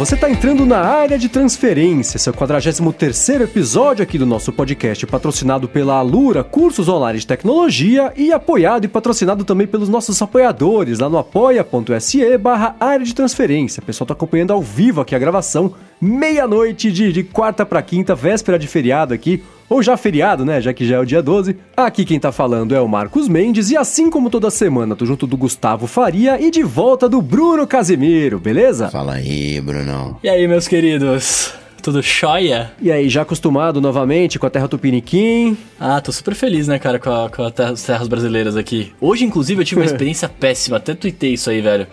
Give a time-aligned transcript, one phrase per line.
[0.00, 5.68] você está entrando na área de transferência, seu 43º episódio aqui do nosso podcast, patrocinado
[5.68, 11.10] pela Alura Cursos Online de Tecnologia e apoiado e patrocinado também pelos nossos apoiadores lá
[11.10, 13.82] no apoia.se barra área de transferência.
[13.82, 18.14] O pessoal está acompanhando ao vivo aqui a gravação, meia-noite de, de quarta para quinta,
[18.14, 20.60] véspera de feriado aqui, ou já feriado, né?
[20.60, 21.56] Já que já é o dia 12.
[21.76, 25.28] Aqui quem tá falando é o Marcos Mendes e assim como toda semana, tô junto
[25.28, 28.90] do Gustavo Faria e de volta do Bruno Casemiro, beleza?
[28.90, 30.18] Fala aí, Brunão.
[30.24, 31.54] E aí, meus queridos?
[31.80, 32.72] Tudo choia?
[32.82, 35.56] E aí, já acostumado novamente com a terra tupiniquim?
[35.78, 38.92] Ah, tô super feliz, né, cara, com, a, com a terra, as terras brasileiras aqui.
[39.00, 41.86] Hoje, inclusive, eu tive uma experiência péssima, até tuitei isso aí, velho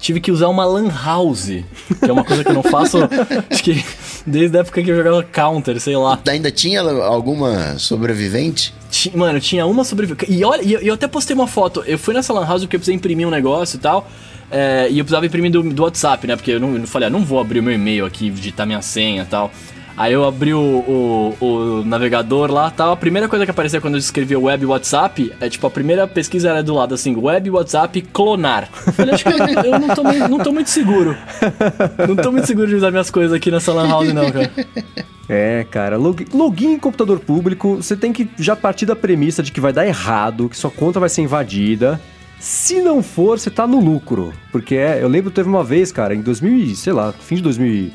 [0.00, 2.98] tive que usar uma lan house, que é uma coisa que eu não faço,
[3.50, 3.84] acho que
[4.26, 6.18] desde a época que eu jogava Counter, sei lá.
[6.26, 8.74] Ainda tinha alguma sobrevivente?
[9.14, 10.32] Mano, tinha uma sobrevivente.
[10.32, 11.84] E olha, eu até postei uma foto.
[11.86, 14.08] Eu fui nessa lan house porque eu precisei imprimir um negócio e tal.
[14.50, 16.34] É, e eu precisava imprimir do, do WhatsApp, né?
[16.34, 18.82] Porque eu não, eu falei, ah, não vou abrir o meu e-mail aqui, digitar minha
[18.82, 19.50] senha e tal.
[20.00, 22.90] Aí eu abri o, o, o, navegador lá tal.
[22.90, 26.48] A primeira coisa que aparecia quando eu escrevia web WhatsApp é tipo, a primeira pesquisa
[26.48, 28.70] era do lado assim, web WhatsApp clonar.
[28.86, 31.14] Eu falei, acho que eu, eu não, tô, não tô muito seguro.
[32.08, 34.50] Não tô muito seguro de usar minhas coisas aqui nessa Lan House, não, cara.
[35.28, 39.52] É, cara, log, login em computador público, você tem que já partir da premissa de
[39.52, 42.00] que vai dar errado, que sua conta vai ser invadida.
[42.40, 44.32] Se não for, você tá no lucro.
[44.50, 47.90] Porque é, eu lembro teve uma vez, cara, em 2000, sei lá, fim de 2000,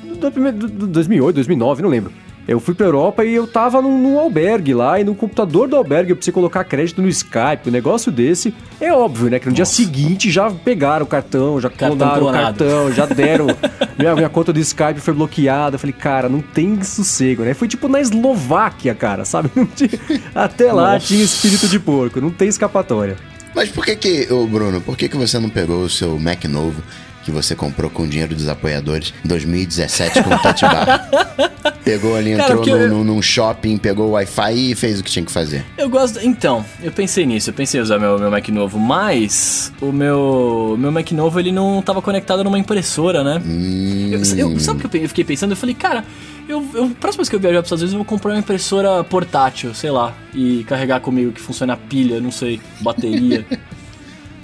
[0.88, 2.12] 2008, 2009, não lembro.
[2.48, 5.76] Eu fui pra Europa e eu tava num, num, albergue lá, e no computador do
[5.76, 8.54] albergue eu precisei colocar crédito no Skype, um negócio desse.
[8.80, 9.40] É óbvio, né?
[9.40, 9.56] Que no Nossa.
[9.56, 13.48] dia seguinte já pegaram o cartão, já clonaram o cartão, já deram.
[13.98, 15.74] minha, minha conta do Skype foi bloqueada.
[15.76, 17.56] Eu falei, cara, não tem sossego, né?
[17.56, 19.50] Foi tipo na Eslováquia, cara, sabe?
[20.36, 21.08] Até lá Nossa.
[21.08, 23.18] tinha espírito de porco, não tem escapatória.
[23.56, 26.44] Mas por que que, ô Bruno, por que que você não pegou o seu Mac
[26.44, 26.84] novo
[27.26, 31.10] que você comprou com o dinheiro dos apoiadores em 2017 com o Touch Bar?
[31.84, 33.04] Pegou ali, entrou Cara, no, eu...
[33.04, 35.64] num shopping, pegou o Wi-Fi e fez o que tinha que fazer.
[35.78, 36.20] Eu gosto.
[36.20, 40.76] Então, eu pensei nisso, eu pensei em usar meu, meu Mac novo, mas o meu,
[40.80, 43.40] meu Mac novo ele não estava conectado numa impressora, né?
[43.46, 44.10] Hum...
[44.12, 44.20] Eu,
[44.52, 45.52] eu, sabe o que eu fiquei pensando?
[45.52, 46.04] Eu falei, cara,
[46.48, 48.40] eu, eu, próxima vez que eu viajar para os Estados Unidos, eu vou comprar uma
[48.40, 53.46] impressora portátil, sei lá, e carregar comigo que funciona a pilha, não sei, bateria.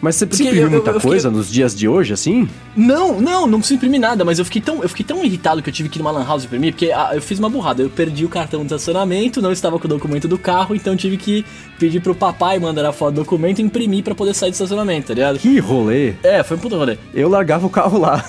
[0.01, 1.38] Mas você precisa imprimir muita eu, eu coisa fiquei...
[1.38, 2.50] nos dias de hoje, assim?
[2.75, 5.69] Não, não, não preciso imprimir nada, mas eu fiquei tão, eu fiquei tão irritado que
[5.69, 7.84] eu tive que ir numa lan house imprimir, porque ah, eu fiz uma burrada.
[7.84, 11.17] Eu perdi o cartão de estacionamento, não estava com o documento do carro, então tive
[11.17, 11.45] que
[11.81, 15.07] pedir pro papai mandar a foto do documento e imprimir para poder sair do estacionamento,
[15.07, 15.39] tá ligado?
[15.39, 16.13] Que rolê!
[16.21, 16.95] É, foi um puto rolê.
[17.11, 18.23] Eu largava o carro lá.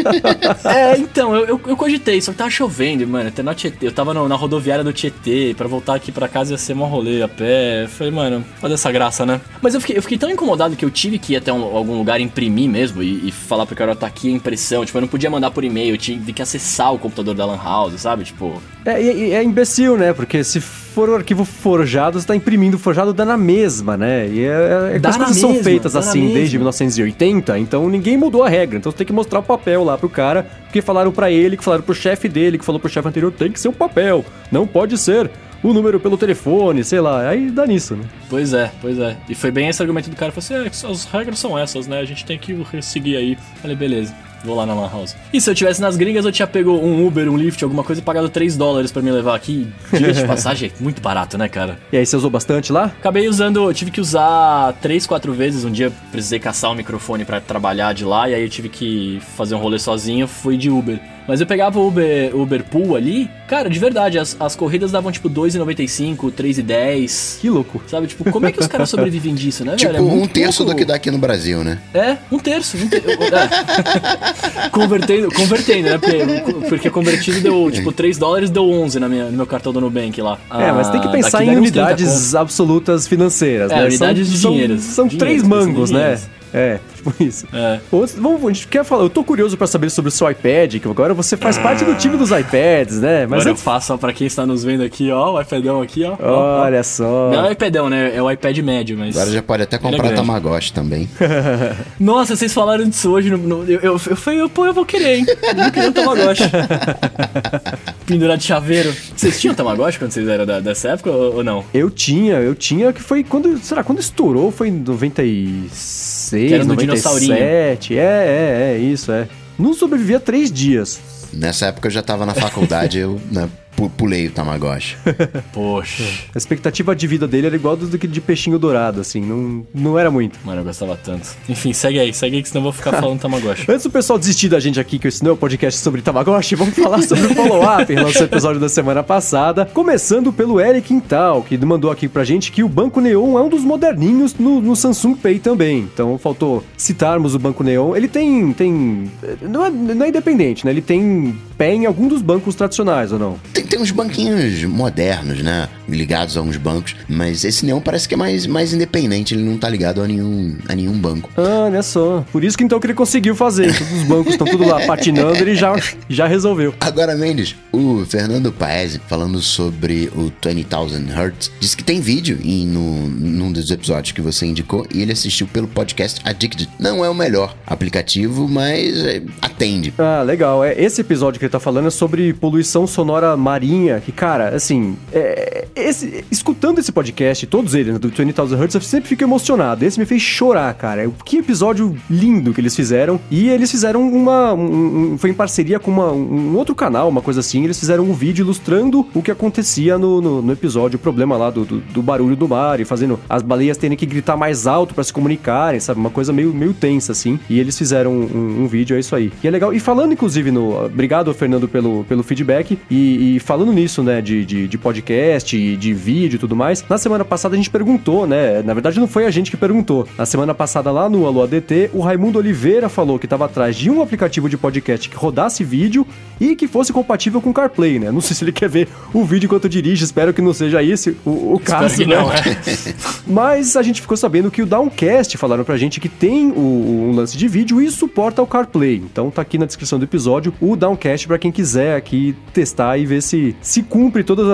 [0.64, 3.86] é, então, eu, eu, eu, cogitei, só que tava chovendo, mano, até na Tietê.
[3.86, 6.84] Eu tava no, na rodoviária do Tietê, para voltar aqui para casa ia ser um
[6.84, 7.84] rolê a pé.
[7.84, 9.38] Eu falei, mano, fazer essa graça, né?
[9.60, 11.98] Mas eu fiquei, eu fiquei tão incomodado que eu tive que ir até um, algum
[11.98, 14.82] lugar imprimir mesmo e, e falar pro cara, tá aqui a impressão.
[14.86, 17.62] Tipo, eu não podia mandar por e-mail, eu tinha que acessar o computador da Lan
[17.62, 18.24] House, sabe?
[18.24, 18.62] Tipo.
[18.86, 20.14] É, é, é imbecil, né?
[20.14, 24.28] Porque se for o arquivo forjado, você tá imprimindo forjado, dá na mesma, né?
[24.28, 28.48] E é, é as coisas mesma, são feitas assim desde 1980, então ninguém mudou a
[28.48, 28.78] regra.
[28.78, 31.64] Então você tem que mostrar o papel lá pro cara, porque falaram para ele, que
[31.64, 34.66] falaram pro chefe dele, que falou pro chefe anterior, tem que ser um papel, não
[34.66, 35.30] pode ser
[35.62, 37.28] o número pelo telefone, sei lá.
[37.28, 38.04] Aí dá nisso, né?
[38.28, 39.16] Pois é, pois é.
[39.28, 40.32] E foi bem esse argumento do cara.
[40.32, 41.98] Falou assim: é, as regras são essas, né?
[41.98, 43.36] A gente tem que seguir aí.
[43.60, 44.14] Falei, beleza.
[44.44, 45.16] Vou lá na Lan House.
[45.32, 48.00] E se eu tivesse nas gringas, eu tinha pego um Uber, um Lyft, alguma coisa
[48.00, 49.68] e pagado 3 dólares para me levar aqui.
[49.92, 51.78] Dia de passagem é muito barato, né, cara?
[51.92, 52.84] E aí, você usou bastante lá?
[52.84, 55.64] Acabei usando, tive que usar 3, 4 vezes.
[55.64, 58.68] Um dia precisei caçar o um microfone para trabalhar de lá, e aí eu tive
[58.68, 61.00] que fazer um rolê sozinho, fui de Uber.
[61.28, 65.12] Mas eu pegava o Uber, Uber Pool ali, cara, de verdade, as, as corridas davam
[65.12, 67.38] tipo 2,95, 3,10.
[67.38, 67.82] Que louco.
[67.86, 70.04] Sabe, tipo, como é que os caras sobrevivem disso, né, tipo, velho?
[70.04, 70.72] Tipo, é um terço pouco...
[70.72, 71.78] do que dá aqui no Brasil, né?
[71.92, 72.78] É, um terço.
[72.78, 73.02] Um ter...
[73.06, 74.68] é.
[74.72, 75.98] convertendo, convertendo, né?
[75.98, 79.82] Porque, porque convertido deu, tipo, 3 dólares, deu 11 na minha, no meu cartão do
[79.82, 80.38] Nubank lá.
[80.50, 83.84] É, mas tem que ah, pensar em unidades absolutas financeiras, é, né?
[83.84, 84.78] unidades são, de dinheiro.
[84.78, 86.18] São, são três mangos, né?
[86.54, 87.46] É, tipo isso.
[87.52, 87.80] É.
[88.16, 90.88] Vamos, a gente quer falar, eu tô curioso para saber sobre o seu iPad, que
[90.88, 91.62] agora você faz ah.
[91.62, 93.26] parte do time dos iPads, né?
[93.26, 96.04] Mas agora eu faço, ó, pra quem está nos vendo aqui, ó, o iPadão aqui,
[96.04, 96.16] ó.
[96.20, 96.82] Olha ó.
[96.82, 97.30] só.
[97.30, 98.14] Não é o iPadão, né?
[98.14, 99.16] É o iPad médio, mas...
[99.16, 101.08] Agora já pode até é comprar é Tamagotchi também.
[101.98, 105.18] Nossa, vocês falaram disso hoje, no, no, eu, eu, eu falei, pô, eu vou querer,
[105.18, 105.26] hein?
[105.28, 106.44] Eu vou querer um Tamagotchi.
[108.06, 108.94] Pendurar de chaveiro.
[109.14, 111.64] Vocês tinham Tamagotchi quando vocês eram da, dessa época ou, ou não?
[111.74, 116.17] Eu tinha, eu tinha, que foi quando, será, quando estourou, foi em 96...
[116.32, 117.98] 96, que era 97.
[117.98, 119.28] É, é, é, isso, é.
[119.58, 121.00] Não sobrevivia três dias.
[121.32, 123.48] Nessa época eu já tava na faculdade, eu né,
[123.88, 124.96] pulei o Tamagotchi.
[125.52, 126.04] Poxa.
[126.34, 129.98] A expectativa de vida dele era igual do que de peixinho dourado, assim, não, não
[129.98, 130.38] era muito.
[130.44, 131.28] Mano, eu gostava tanto.
[131.48, 133.70] Enfim, segue aí, segue aí que senão eu vou ficar falando Tamagotchi.
[133.70, 136.54] Antes do pessoal desistir da gente aqui, que esse não é um podcast sobre Tamagotchi,
[136.54, 139.64] vamos falar sobre o follow-up em relação ao episódio da semana passada.
[139.66, 143.48] Começando pelo Eric Quintal, que mandou aqui pra gente que o Banco Neon é um
[143.50, 145.80] dos moderninhos no, no Samsung Pay também.
[145.80, 147.94] Então faltou citarmos o Banco Neon.
[147.94, 148.52] Ele tem.
[148.54, 149.10] tem
[149.42, 150.70] não, é, não é independente, né?
[150.70, 153.38] Ele tem pé em algum dos bancos tradicionais, ou não?
[153.52, 155.68] Tem, tem uns banquinhos modernos, né?
[155.88, 159.56] Ligados a uns bancos, mas esse Neon parece que é mais, mais independente, ele não
[159.56, 161.30] tá ligado a nenhum, a nenhum banco.
[161.36, 162.24] Ah, olha só.
[162.30, 163.76] Por isso que então que ele conseguiu fazer.
[163.76, 165.74] Todos os bancos estão tudo lá patinando, ele já,
[166.08, 166.74] já resolveu.
[166.80, 172.66] Agora, Mendes, o Fernando Paes, falando sobre o 20,000 Hertz, disse que tem vídeo em,
[172.66, 176.68] no, num dos episódios que você indicou e ele assistiu pelo podcast Addicted.
[176.78, 179.94] Não é o melhor aplicativo, mas é, atende.
[179.98, 180.64] Ah, legal.
[180.64, 184.96] É, esse episódio que ele tá falando é sobre poluição sonora marinha, que, cara, assim,
[185.12, 189.84] é, esse, escutando esse podcast, todos eles, né, do 20,000 Hertz, eu sempre fico emocionado.
[189.84, 191.10] Esse me fez chorar, cara.
[191.24, 193.20] Que episódio lindo que eles fizeram.
[193.30, 194.52] E eles fizeram uma.
[194.54, 197.64] Um, um, foi em parceria com uma, um outro canal, uma coisa assim.
[197.64, 201.50] Eles fizeram um vídeo ilustrando o que acontecia no, no, no episódio, o problema lá
[201.50, 204.94] do, do, do, barulho do mar e fazendo as baleias terem que gritar mais alto
[204.94, 206.00] para se comunicarem, sabe?
[206.00, 207.38] Uma coisa meio, meio tensa, assim.
[207.48, 209.32] E eles fizeram um, um, vídeo, é isso aí.
[209.42, 209.72] E é legal.
[209.72, 210.84] E falando, inclusive, no.
[210.84, 212.78] Obrigado, Fernando, pelo, pelo feedback.
[212.90, 216.98] E, e falando nisso, né, de, de, de podcast, de vídeo e tudo mais, na
[216.98, 218.62] semana passada a gente perguntou, né?
[218.62, 220.06] Na verdade, não foi a gente que perguntou.
[220.16, 223.90] Na semana passada, lá no Alô ADT, o Raimundo Oliveira falou que estava atrás de
[223.90, 226.06] um aplicativo de podcast que rodasse vídeo
[226.40, 228.10] e que fosse compatível com CarPlay, né?
[228.10, 231.16] Não sei se ele quer ver o vídeo enquanto dirige, espero que não seja esse
[231.24, 232.16] o, o caso, que né?
[232.16, 232.38] Não, é.
[233.26, 237.14] Mas a gente ficou sabendo que o Downcast falaram pra gente que tem o, um
[237.14, 238.96] lance de vídeo e suporta o CarPlay.
[238.96, 243.06] Então tá aqui na descrição do episódio o Downcast para quem quiser aqui testar e
[243.06, 244.46] ver se se cumpre todas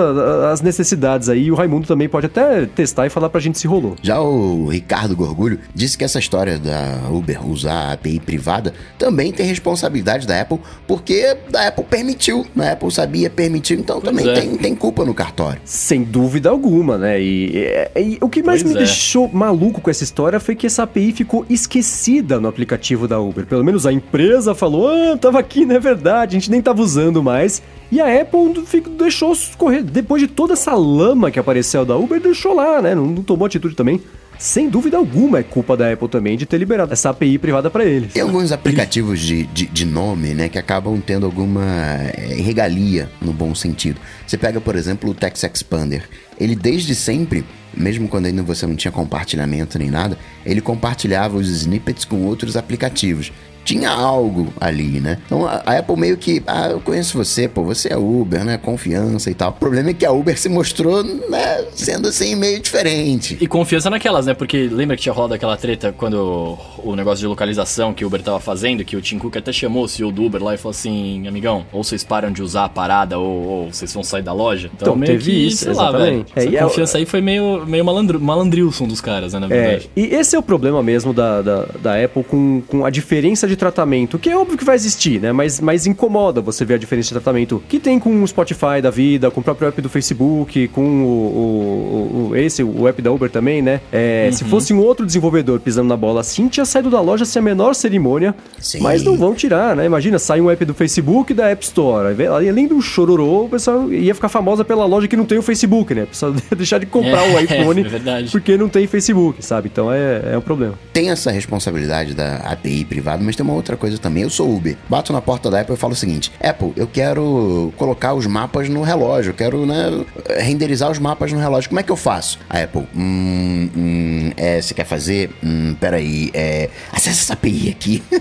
[0.51, 1.51] as necessidades aí.
[1.51, 3.95] O Raimundo também pode até testar e falar pra gente se rolou.
[4.01, 9.31] Já o Ricardo Gorgulho disse que essa história da Uber usar a API privada também
[9.31, 12.69] tem responsabilidade da Apple, porque a Apple permitiu, né?
[12.69, 14.41] a Apple sabia, permitiu, então pois também é.
[14.41, 15.61] tem, tem culpa no cartório.
[15.63, 17.21] Sem dúvida alguma, né?
[17.21, 17.57] E,
[17.95, 18.83] e, e o que mais pois me é.
[18.85, 23.45] deixou maluco com essa história foi que essa API ficou esquecida no aplicativo da Uber.
[23.45, 26.81] Pelo menos a empresa falou, ah, tava aqui, não é verdade, a gente nem tava
[26.81, 27.61] usando mais.
[27.91, 28.63] E a Apple
[28.97, 32.95] deixou correr, depois de toda essa lama que apareceu da Uber, deixou lá, né?
[32.95, 34.01] Não, não tomou atitude também
[34.37, 37.85] sem dúvida alguma é culpa da Apple também de ter liberado essa API privada para
[37.85, 38.13] eles.
[38.13, 43.31] Tem alguns aplicativos de, de, de, nome, né, que acabam tendo alguma é, regalia no
[43.31, 43.99] bom sentido.
[44.25, 46.07] Você pega, por exemplo, o Text Expander.
[46.39, 51.49] Ele desde sempre, mesmo quando ainda você não tinha compartilhamento nem nada, ele compartilhava os
[51.49, 53.31] snippets com outros aplicativos
[53.65, 55.17] tinha algo ali, né?
[55.25, 58.57] Então a, Apple meio que, ah, eu conheço você, pô, você é Uber, né?
[58.57, 59.49] Confiança e tal.
[59.49, 63.37] O problema é que a Uber se mostrou, né, sendo assim meio diferente.
[63.41, 64.33] E confiança naquelas, né?
[64.33, 68.21] Porque lembra que tinha rolado aquela treta quando o negócio de localização que o Uber
[68.21, 70.71] tava fazendo, que o Tim Cook até chamou o CEO do Uber lá e falou
[70.71, 74.33] assim, amigão, ou vocês param de usar a parada ou, ou vocês vão sair da
[74.33, 74.69] loja.
[74.73, 76.31] Então, então meio teve que, isso, sei exatamente.
[76.35, 76.55] lá, velho.
[76.55, 76.99] É, a confiança é...
[76.99, 79.89] aí foi meio, meio malandro, malandrilson dos caras, né, na verdade.
[79.95, 83.47] É, e esse é o problema mesmo da, da, da Apple com, com a diferença
[83.47, 85.31] de de tratamento, que é óbvio que vai existir, né?
[85.31, 88.91] Mas, mas incomoda você ver a diferença de tratamento que tem com o Spotify da
[88.91, 93.11] vida, com o próprio app do Facebook, com o, o, o esse, o app da
[93.11, 93.81] Uber também, né?
[93.91, 94.37] É, uhum.
[94.37, 97.43] Se fosse um outro desenvolvedor pisando na bola assim, tinha saído da loja sem a
[97.43, 98.81] menor cerimônia, Sim.
[98.81, 99.85] mas não vão tirar, né?
[99.85, 104.13] Imagina, sai um app do Facebook da App Store, além do chororô, o pessoal ia
[104.13, 106.03] ficar famosa pela loja que não tem o Facebook, né?
[106.03, 109.69] O pessoal ia deixar de comprar é, o iPhone é porque não tem Facebook, sabe?
[109.71, 110.77] Então é, é um problema.
[110.91, 114.23] Tem essa responsabilidade da API privada, mas tem uma outra coisa também.
[114.23, 114.75] Eu sou Uber.
[114.89, 118.67] Bato na porta da Apple e falo o seguinte: Apple, eu quero colocar os mapas
[118.67, 120.05] no relógio, eu quero, né,
[120.39, 121.69] renderizar os mapas no relógio.
[121.69, 122.39] Como é que eu faço?
[122.49, 125.29] A Apple, hum, hum, é, você quer fazer?
[125.43, 128.03] Hum, peraí, é, acessa essa API aqui.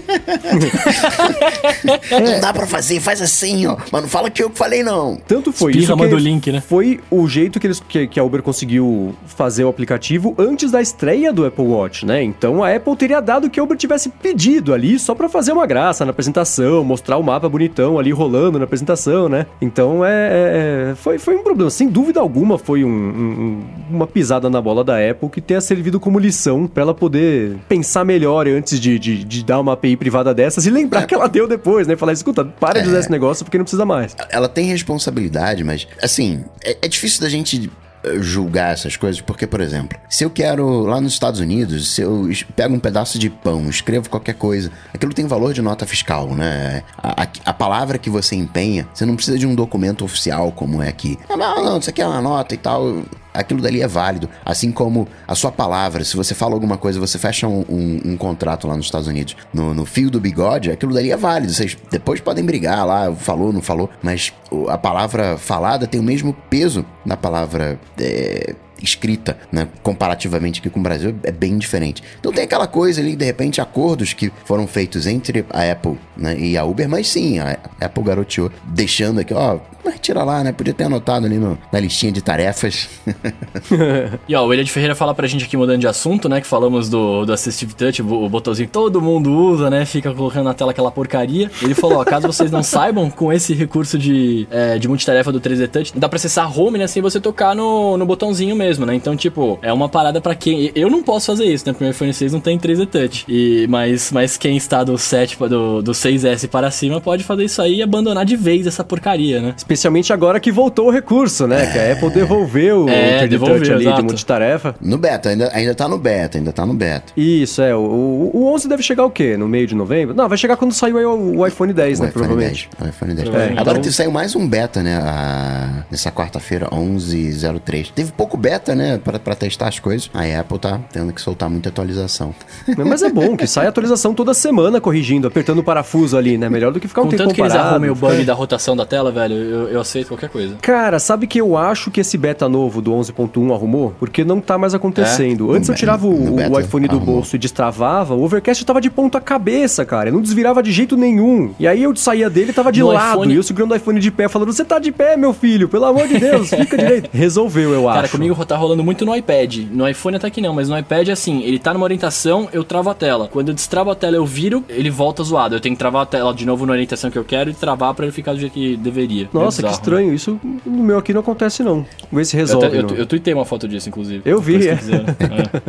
[2.10, 3.76] não dá pra fazer, faz assim, ó.
[3.90, 5.16] Mas não fala que eu falei, não.
[5.26, 6.60] Tanto foi Espirra isso que link, né?
[6.60, 10.80] foi o jeito que, eles, que, que a Uber conseguiu fazer o aplicativo antes da
[10.80, 12.22] estreia do Apple Watch, né?
[12.22, 15.66] Então a Apple teria dado que a Uber tivesse pedido ali só pra fazer uma
[15.66, 19.46] graça na apresentação, mostrar o mapa bonitão ali rolando na apresentação, né?
[19.60, 21.70] Então é, é, é foi, foi um problema.
[21.70, 25.98] Sem dúvida alguma, foi um, um, uma pisada na bola da Apple que tenha servido
[25.98, 30.34] como lição para ela poder pensar melhor antes de, de, de, dar uma API privada
[30.34, 31.06] dessas e lembrar é.
[31.06, 31.96] que ela deu depois, né?
[31.96, 33.00] Falar, escuta, para de usar é.
[33.00, 34.16] esse negócio porque não precisa mais.
[34.30, 37.70] Ela tem responsabilidade, mas assim, é, é difícil da gente
[38.20, 42.28] julgar essas coisas, porque, por exemplo, se eu quero lá nos Estados Unidos, se eu
[42.54, 46.82] pego um pedaço de pão, escrevo qualquer coisa, aquilo tem valor de nota fiscal, né?
[46.98, 50.82] A, a, a palavra que você empenha, você não precisa de um documento oficial como
[50.82, 51.18] é aqui.
[51.28, 54.30] Não, não, não, isso aqui é uma nota e tal aquilo dali é válido.
[54.44, 58.16] Assim como a sua palavra, se você fala alguma coisa, você fecha um, um, um
[58.16, 61.52] contrato lá nos Estados Unidos, no, no, fio do bigode, aquilo dali é válido.
[61.52, 64.32] Vocês depois podem brigar lá, falou, não falou, mas
[64.68, 69.68] a palavra falada tem o mesmo peso na palavra é, escrita, né?
[69.82, 72.02] Comparativamente aqui com o Brasil, é bem diferente.
[72.20, 76.38] Então tem aquela coisa ali, de repente, acordos que foram feitos entre a Apple né,
[76.38, 79.58] e a Uber, mas sim, a Apple garoteou, deixando aqui, ó,
[80.00, 80.52] tira lá, né?
[80.52, 82.88] Podia ter anotado ali no, na listinha de tarefas.
[84.28, 86.40] e ó, o William de Ferreira fala pra gente aqui, mudando de assunto, né?
[86.40, 89.84] Que falamos do, do Assistive Touch, o, botãozinho que todo mundo usa, né?
[89.84, 91.50] Fica colocando na tela aquela porcaria.
[91.62, 95.40] Ele falou, ó, caso vocês não saibam, com esse recurso de, é, de multitarefa do
[95.40, 96.86] 3D Touch, dá pra acessar home, né?
[96.86, 98.94] Sem você tocar no, no botãozinho mesmo mesmo, né?
[98.94, 100.70] Então, tipo, é uma parada para quem.
[100.74, 101.72] Eu não posso fazer isso, né?
[101.72, 103.24] Porque o iPhone 6 não tem 3D Touch.
[103.28, 107.62] E, mas, mas quem está do 7 do, do 6S para cima pode fazer isso
[107.62, 109.54] aí e abandonar de vez essa porcaria, né?
[109.56, 111.64] Especialmente agora que voltou o recurso, né?
[111.64, 111.72] É...
[111.72, 113.96] Que a Apple devolveu é, o 3D Touch ali exato.
[113.96, 114.74] de multitarefa.
[114.80, 117.12] No beta, ainda, ainda tá no beta, ainda tá no beta.
[117.16, 117.74] Isso, é.
[117.74, 119.36] O, o 11 deve chegar o quê?
[119.36, 120.14] No meio de novembro?
[120.14, 122.08] Não, vai chegar quando sair o, o iPhone 10, o né?
[122.08, 122.68] iPhone provavelmente.
[122.78, 123.28] 10, o iPhone 10.
[123.28, 123.92] É, agora então...
[123.92, 124.96] saiu mais um beta, né?
[124.96, 127.90] A, nessa quarta-feira, 11.03.
[127.92, 128.98] Teve pouco beta, né?
[129.02, 130.10] Pra, pra testar as coisas.
[130.12, 132.34] A Apple tá tendo que soltar muita atualização.
[132.76, 136.48] Mas é bom que sai atualização toda semana corrigindo, apertando o parafuso ali, né?
[136.48, 137.52] Melhor do que ficar um Com tempo tanto parado.
[137.52, 140.56] que eles arrumem o bug da rotação da tela, velho, eu, eu, aceito qualquer coisa.
[140.60, 143.94] Cara, sabe que eu acho que esse beta novo do 11.1 arrumou?
[143.98, 145.52] Porque não tá mais acontecendo.
[145.52, 145.56] É?
[145.56, 147.16] Antes eu tirava o, o iPhone do arrumou.
[147.16, 150.08] bolso e destravava, o Overcast tava de ponta cabeça, cara.
[150.08, 151.54] Eu não desvirava de jeito nenhum.
[151.58, 153.16] E aí eu saía dele tava de no lado.
[153.16, 153.34] IPhone...
[153.34, 155.68] E eu segurando o iPhone de pé, falando: Você tá de pé, meu filho?
[155.68, 157.10] Pelo amor de Deus, fica direito.
[157.14, 157.96] Resolveu, eu acho.
[157.96, 159.58] Cara, comigo tá rolando muito no iPad.
[159.70, 162.90] No iPhone até que não, mas no iPad, assim, ele tá numa orientação, eu travo
[162.90, 163.28] a tela.
[163.28, 165.54] Quando eu destravo a tela, eu viro, ele volta zoado.
[165.54, 167.94] Eu tenho que travar a tela de novo na orientação que eu quero e travar
[167.94, 169.28] para ele ficar do jeito que deveria.
[169.32, 170.12] Nossa, é que estranho.
[170.12, 171.84] Isso no meu aqui não acontece, não.
[172.12, 172.66] Vê se resolve.
[172.66, 174.22] Eu, eu, eu, tuitei uma foto disso, inclusive.
[174.24, 174.72] Eu vi, é.
[174.72, 174.78] é.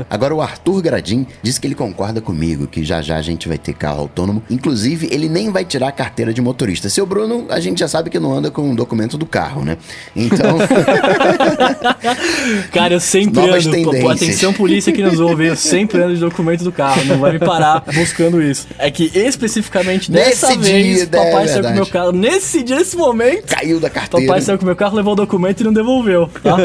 [0.09, 3.57] Agora, o Arthur Gradim disse que ele concorda comigo, que já já a gente vai
[3.57, 4.43] ter carro autônomo.
[4.49, 6.89] Inclusive, ele nem vai tirar a carteira de motorista.
[6.89, 9.77] Seu Bruno, a gente já sabe que não anda com o documento do carro, né?
[10.15, 10.57] Então.
[12.71, 13.91] Cara, eu sempre Novas ando.
[13.99, 17.03] Pô, atenção, polícia que nos ouve, eu sempre ando de documento do carro.
[17.05, 18.67] Não vai me parar buscando isso.
[18.77, 22.11] É que especificamente nessa nesse vez, dia, papai é saiu com o meu carro.
[22.11, 23.47] Nesse dia, nesse momento.
[23.47, 24.25] Caiu da carteira.
[24.25, 26.57] Papai saiu com o meu carro, levou o documento e não devolveu, tá?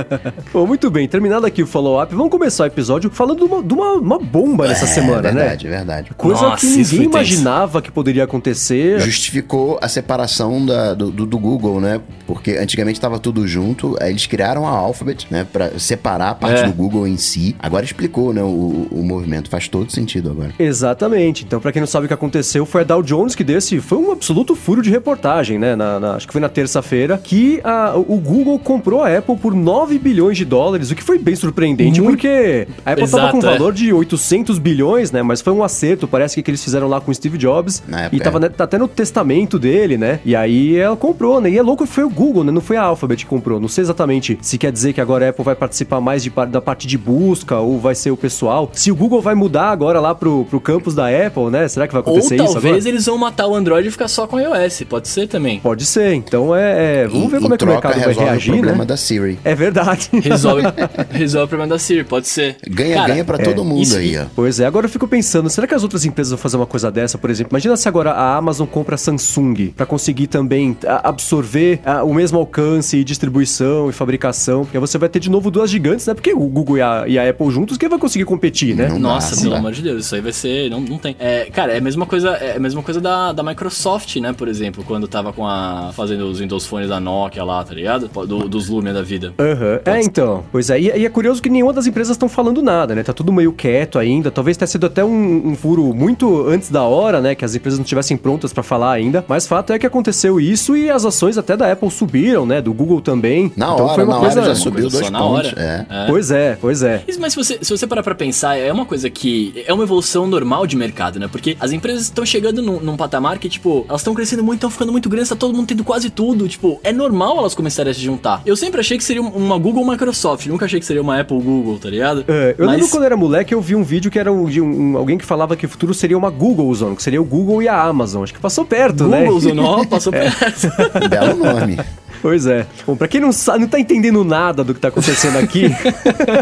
[0.52, 1.08] Bom, muito bem.
[1.08, 4.68] Terminado aqui o follow-up, vamos começar o episódio falando de uma, de uma, uma bomba
[4.68, 5.44] nessa é, semana, verdade, né?
[5.44, 6.10] Verdade, verdade.
[6.16, 9.00] Coisa Nossa, que ninguém imaginava que poderia acontecer.
[9.00, 12.00] Justificou a separação da, do, do, do Google, né?
[12.26, 15.45] Porque antigamente estava tudo junto, aí eles criaram a Alphabet, né?
[15.52, 16.66] Pra separar a parte é.
[16.66, 17.54] do Google em si.
[17.58, 18.42] Agora explicou, né?
[18.42, 20.52] O, o movimento faz todo sentido agora.
[20.58, 21.44] Exatamente.
[21.44, 23.80] Então, para quem não sabe o que aconteceu, foi a Dow Jones que desse.
[23.80, 25.76] Foi um absoluto furo de reportagem, né?
[25.76, 29.54] Na, na, acho que foi na terça-feira, que a, o Google comprou a Apple por
[29.54, 32.16] 9 bilhões de dólares, o que foi bem surpreendente, Muito...
[32.16, 33.76] porque a Apple Exato, tava com um valor é.
[33.76, 35.22] de 800 bilhões, né?
[35.22, 37.82] Mas foi um acerto, parece que, que eles fizeram lá com o Steve Jobs.
[37.86, 38.42] Na e tava é.
[38.42, 40.20] né, tá até no testamento dele, né?
[40.24, 41.50] E aí ela comprou, né?
[41.50, 42.52] E é louco, foi o Google, né?
[42.52, 43.60] Não foi a Alphabet que comprou.
[43.60, 46.62] Não sei exatamente se quer dizer que agora a Apple vai participar mais de, da
[46.62, 48.70] parte de busca ou vai ser o pessoal.
[48.72, 51.68] Se o Google vai mudar agora lá pro, pro campus da Apple, né?
[51.68, 52.88] Será que vai acontecer ou, isso talvez agora?
[52.88, 54.84] eles vão matar o Android e ficar só com o iOS.
[54.88, 55.60] Pode ser também.
[55.60, 56.14] Pode ser.
[56.14, 57.02] Então é...
[57.02, 58.84] é vamos ver como é que o mercado vai reagir, o problema né?
[58.86, 59.38] da Siri.
[59.44, 60.08] É verdade.
[60.26, 60.62] Resolve,
[61.10, 62.56] resolve o problema da Siri, pode ser.
[62.66, 64.24] Ganha, ganha pra é, todo mundo isso, aí, ó.
[64.34, 64.66] Pois é.
[64.66, 67.30] Agora eu fico pensando, será que as outras empresas vão fazer uma coisa dessa, por
[67.30, 67.52] exemplo?
[67.52, 72.96] Imagina se agora a Amazon compra a Samsung para conseguir também absorver o mesmo alcance
[72.96, 74.64] e distribuição e fabricação.
[74.64, 76.14] Porque você vai ter de novo duas gigantes, né?
[76.14, 78.88] Porque o Google e a, e a Apple juntos, quem vai conseguir competir, né?
[78.88, 79.58] Não Nossa, dá, pelo dá.
[79.58, 80.70] amor de Deus, isso aí vai ser.
[80.70, 81.16] Não, não tem.
[81.18, 84.32] É, cara, é a mesma coisa, é a mesma coisa da, da Microsoft, né?
[84.32, 85.90] Por exemplo, quando tava com a.
[85.94, 88.08] fazendo os Windows Phones da Nokia lá, tá ligado?
[88.26, 89.34] Do, dos Lumia da vida.
[89.38, 89.80] Aham.
[89.84, 89.92] Uhum.
[89.92, 90.44] É, então.
[90.52, 90.80] Pois é.
[90.80, 93.02] E, e, é curioso que nenhuma das empresas estão falando nada, né?
[93.02, 94.30] Tá tudo meio quieto ainda.
[94.30, 97.34] Talvez tenha sido até um, um furo muito antes da hora, né?
[97.34, 99.24] Que as empresas não estivessem prontas para falar ainda.
[99.28, 102.60] Mas fato é que aconteceu isso e as ações até da Apple subiram, né?
[102.60, 103.52] Do Google também.
[103.56, 104.40] Na então, hora, foi uma na coisa...
[104.40, 105.24] hora já subiu dois na.
[105.24, 105.54] Hora.
[105.56, 105.86] É.
[105.88, 106.06] é.
[106.06, 107.02] Pois é, pois é.
[107.18, 110.26] Mas se você, se você parar pra pensar, é uma coisa que é uma evolução
[110.26, 111.28] normal de mercado, né?
[111.30, 114.70] Porque as empresas estão chegando num, num, patamar que, tipo, elas estão crescendo muito, estão
[114.70, 116.48] ficando muito grandes, tá todo mundo tendo quase tudo.
[116.48, 118.42] Tipo, é normal elas começarem a se juntar.
[118.44, 121.78] Eu sempre achei que seria uma Google Microsoft, nunca achei que seria uma Apple Google,
[121.78, 122.24] tá ligado?
[122.28, 122.76] É, eu Mas...
[122.76, 125.24] lembro quando era moleque, eu vi um vídeo que era um, de um, alguém que
[125.24, 128.22] falava que o futuro seria uma Google Zone, que seria o Google e a Amazon.
[128.22, 129.24] Acho que passou perto, Google né?
[129.24, 130.30] Google Zone, ó, passou é.
[130.30, 131.08] perto.
[131.08, 131.78] Belo nome.
[132.26, 132.66] Pois é.
[132.84, 135.66] Bom, pra quem não, sabe, não tá entendendo nada do que tá acontecendo aqui,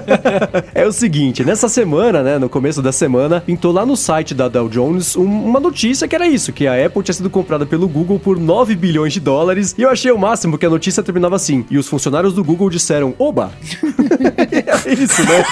[0.74, 4.48] é o seguinte, nessa semana, né, no começo da semana, pintou lá no site da
[4.48, 7.86] Dow Jones um, uma notícia que era isso, que a Apple tinha sido comprada pelo
[7.86, 11.36] Google por 9 bilhões de dólares, e eu achei o máximo que a notícia terminava
[11.36, 13.52] assim, e os funcionários do Google disseram, oba!
[14.86, 15.44] é isso, né?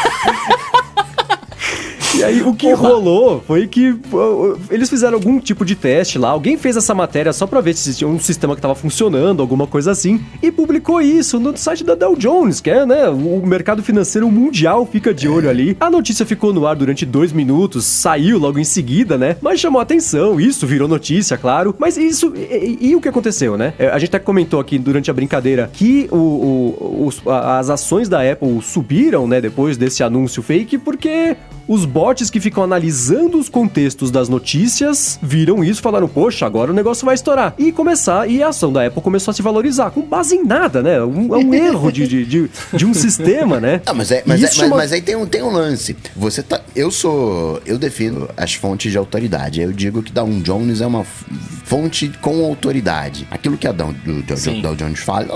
[2.23, 2.88] E aí o que Porra.
[2.88, 3.95] rolou foi que
[4.71, 7.95] eles fizeram algum tipo de teste lá, alguém fez essa matéria só pra ver se
[7.95, 11.95] tinha um sistema que tava funcionando, alguma coisa assim, e publicou isso no site da
[11.95, 15.76] Dow Jones, que é, né, o mercado financeiro mundial fica de olho ali.
[15.81, 19.81] A notícia ficou no ar durante dois minutos, saiu logo em seguida, né, mas chamou
[19.81, 23.75] atenção, isso virou notícia, claro, mas isso, e, e, e o que aconteceu, né?
[23.79, 28.09] É, a gente até comentou aqui durante a brincadeira que o, o, os, as ações
[28.09, 31.37] da Apple subiram, né, depois desse anúncio fake, porque
[31.73, 36.71] os bots que ficam analisando os contextos das notícias viram isso e falaram: Poxa, agora
[36.71, 37.55] o negócio vai estourar.
[37.59, 40.83] E começar, e a ação da Apple começou a se valorizar, com base em nada,
[40.83, 41.02] né?
[41.02, 43.81] Um, é um erro de, de, de, de, um sistema, né?
[43.93, 45.97] Ah, mas, é, mas, é, mas, mas, aí tem um, tem um lance.
[46.14, 46.61] Você tá.
[46.75, 47.61] Eu sou.
[47.67, 49.61] Eu defino as fontes de autoridade.
[49.61, 51.05] Eu digo que Dow Jones é uma
[51.64, 53.26] fonte com autoridade.
[53.31, 53.95] Aquilo que a Dow,
[54.62, 55.26] Dow Jones fala,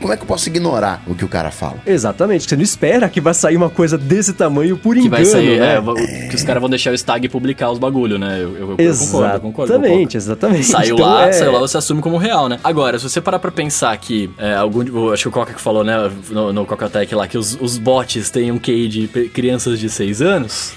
[0.00, 1.78] como é que eu posso ignorar o que o cara fala?
[1.86, 2.48] Exatamente.
[2.48, 5.58] Você não espera que vai sair uma coisa desse tamanho por que engano, vai sair,
[5.58, 5.71] né?
[5.72, 8.38] É, que os caras vão deixar o Stag publicar os bagulho, né?
[8.40, 9.72] Eu, eu, eu concordo, concordo.
[9.72, 10.64] Exatamente, exatamente.
[10.64, 11.32] Saiu então, lá, é...
[11.32, 12.58] saiu lá, você assume como real, né?
[12.62, 15.10] Agora, se você parar pra pensar que é, algum.
[15.12, 18.30] Acho que o Coca que falou, né, no, no Coca-Tech lá, que os, os bots
[18.30, 20.74] têm um QI de crianças de 6 anos,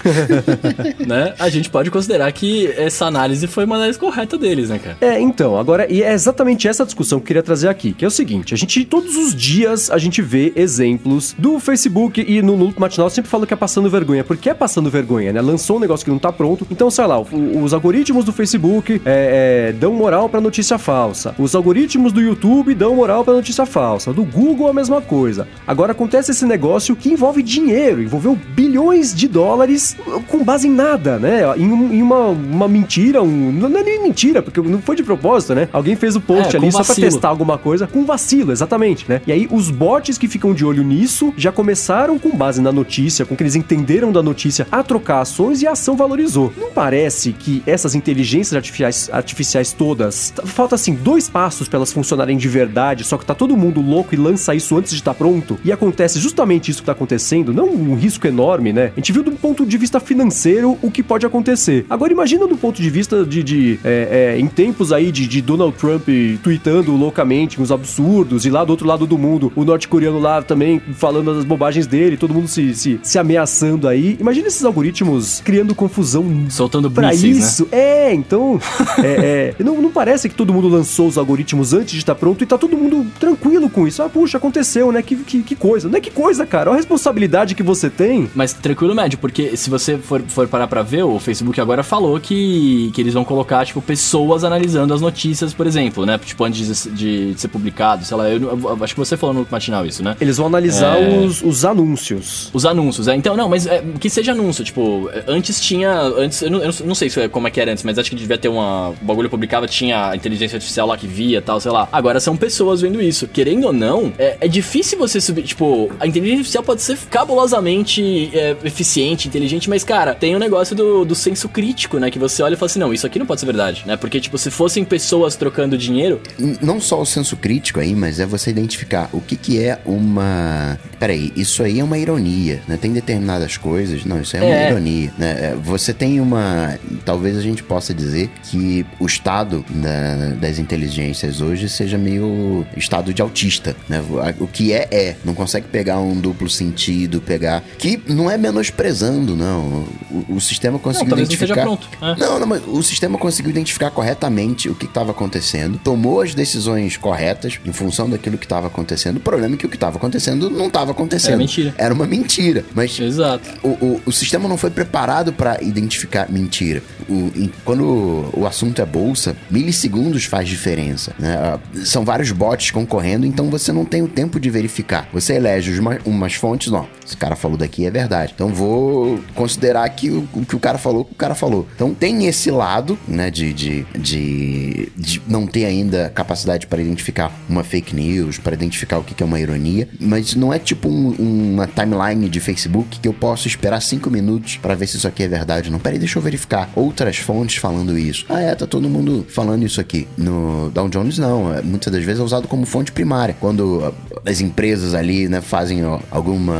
[1.06, 1.34] né?
[1.38, 4.96] A gente pode considerar que essa análise foi uma análise correta deles, né, cara?
[5.00, 8.08] É, então, agora, e é exatamente essa discussão que eu queria trazer aqui, que é
[8.08, 12.54] o seguinte: a gente, todos os dias, a gente vê exemplos do Facebook e no
[12.54, 15.40] Luto Matinal sempre falo que é passando vergonha, porque é passando vergonha, né?
[15.40, 16.66] Lançou um negócio que não tá pronto.
[16.70, 21.34] Então, sei lá, os algoritmos do Facebook é, é, dão moral pra notícia falsa.
[21.38, 24.12] Os algoritmos do YouTube dão moral pra notícia falsa.
[24.12, 25.46] Do Google, a mesma coisa.
[25.66, 29.96] Agora acontece esse negócio que envolve dinheiro, envolveu bilhões de dólares
[30.28, 31.42] com base em nada, né?
[31.56, 35.54] Em, em uma, uma mentira, um, não é nem mentira, porque não foi de propósito,
[35.54, 35.68] né?
[35.72, 39.20] Alguém fez o post é, ali só pra testar alguma coisa com vacilo, exatamente, né?
[39.26, 43.24] E aí os bots que ficam de olho nisso já começaram com base na notícia,
[43.24, 46.52] com que eles entenderam da notícia, a trocar ações e a ação valorizou.
[46.56, 52.36] Não parece que essas inteligências artificiais, artificiais todas, falta assim dois passos para elas funcionarem
[52.36, 55.18] de verdade, só que tá todo mundo louco e lança isso antes de estar tá
[55.18, 58.92] pronto, e acontece justamente isso que tá acontecendo, não um risco enorme, né?
[58.96, 61.86] A gente viu do ponto de vista financeiro o que pode acontecer.
[61.88, 65.40] Agora imagina do ponto de vista de, de é, é, em tempos aí de, de
[65.40, 66.08] Donald Trump
[66.42, 70.80] tweetando loucamente uns absurdos, e lá do outro lado do mundo, o norte-coreano lá também
[70.94, 74.16] falando as bobagens dele, todo mundo se, se, se ameaçando aí.
[74.20, 76.46] Imagina esses algoritmos criando confusão.
[76.48, 77.68] Soltando pra mísseis, isso.
[77.70, 77.78] Né?
[77.78, 78.60] É, então.
[79.02, 82.42] é, é, não, não parece que todo mundo lançou os algoritmos antes de estar pronto
[82.42, 84.02] e tá todo mundo tranquilo com isso.
[84.02, 85.02] Ah, puxa, aconteceu, né?
[85.02, 85.88] Que, que, que coisa.
[85.88, 86.70] Não é que coisa, cara.
[86.70, 88.28] Olha a responsabilidade que você tem.
[88.34, 92.18] Mas tranquilo, médio, porque se você for, for parar pra ver, o Facebook agora falou
[92.18, 96.18] que, que eles vão colocar, tipo, pessoas analisando as notícias, por exemplo, né?
[96.18, 98.28] Tipo, antes de, de, de ser publicado, sei lá.
[98.28, 100.16] Eu, eu, acho que você falou no matinal isso, né?
[100.20, 101.18] Eles vão analisar é...
[101.18, 102.50] os, os anúncios.
[102.52, 103.14] Os anúncios, é.
[103.14, 104.45] Então, não, mas é, que seja anúncio.
[104.52, 105.92] Tipo, antes tinha.
[105.92, 108.16] Antes, eu não, eu não sei é, como é que era antes, mas acho que
[108.16, 108.90] devia ter uma.
[108.90, 111.88] O bagulho publicava, tinha a inteligência artificial lá que via tal, sei lá.
[111.92, 113.26] Agora são pessoas vendo isso.
[113.28, 115.42] Querendo ou não, é, é difícil você subir.
[115.42, 120.40] Tipo, a inteligência artificial pode ser cabulosamente é, eficiente, inteligente, mas, cara, tem o um
[120.40, 122.10] negócio do, do senso crítico, né?
[122.10, 123.96] Que você olha e fala assim: não, isso aqui não pode ser verdade, né?
[123.96, 126.20] Porque, tipo, se fossem pessoas trocando dinheiro.
[126.60, 130.78] Não só o senso crítico aí, mas é você identificar o que, que é uma.
[130.98, 132.76] Peraí, isso aí é uma ironia, né?
[132.76, 134.04] Tem determinadas coisas.
[134.04, 134.70] Não, isso é uma é.
[134.70, 135.30] ironia, né?
[135.40, 136.78] É, você tem uma.
[137.04, 143.12] Talvez a gente possa dizer que o estado da, das inteligências hoje seja meio estado
[143.12, 144.02] de autista, né?
[144.38, 145.16] O que é, é.
[145.24, 147.62] Não consegue pegar um duplo sentido, pegar.
[147.78, 149.86] Que não é menosprezando, não.
[150.10, 151.64] O, o sistema conseguiu não, identificar.
[151.64, 152.16] Não, é.
[152.16, 156.96] não, não, mas o sistema conseguiu identificar corretamente o que estava acontecendo, tomou as decisões
[156.96, 159.16] corretas em função daquilo que estava acontecendo.
[159.16, 161.34] O problema é que o que estava acontecendo não estava acontecendo.
[161.34, 161.74] Era mentira.
[161.78, 162.64] Era uma mentira.
[162.74, 163.48] Mas Exato.
[163.62, 166.82] O, o, o sistema não foi preparado para identificar mentira.
[167.08, 171.12] O, em, quando o assunto é bolsa, milissegundos faz diferença.
[171.18, 171.34] Né?
[171.34, 175.08] Ah, são vários bots concorrendo, então você não tem o tempo de verificar.
[175.12, 178.32] Você elege uma, umas fontes, ó, esse cara falou daqui é verdade.
[178.34, 181.66] Então vou considerar que o, que o cara falou, que o cara falou.
[181.74, 187.32] Então tem esse lado, né, de, de, de, de não ter ainda capacidade para identificar
[187.48, 191.10] uma fake news, para identificar o que é uma ironia, mas não é tipo um,
[191.52, 194.15] uma timeline de Facebook que eu posso esperar cinco minutos
[194.60, 195.78] para ver se isso aqui é verdade ou não.
[195.78, 196.70] Peraí, deixa eu verificar.
[196.74, 198.26] Outras fontes falando isso.
[198.28, 200.06] Ah, é, tá todo mundo falando isso aqui.
[200.16, 201.52] No Dow Jones, não.
[201.54, 203.36] É, muitas das vezes é usado como fonte primária.
[203.38, 203.92] Quando
[204.24, 206.54] as empresas ali, né, fazem ó, alguma,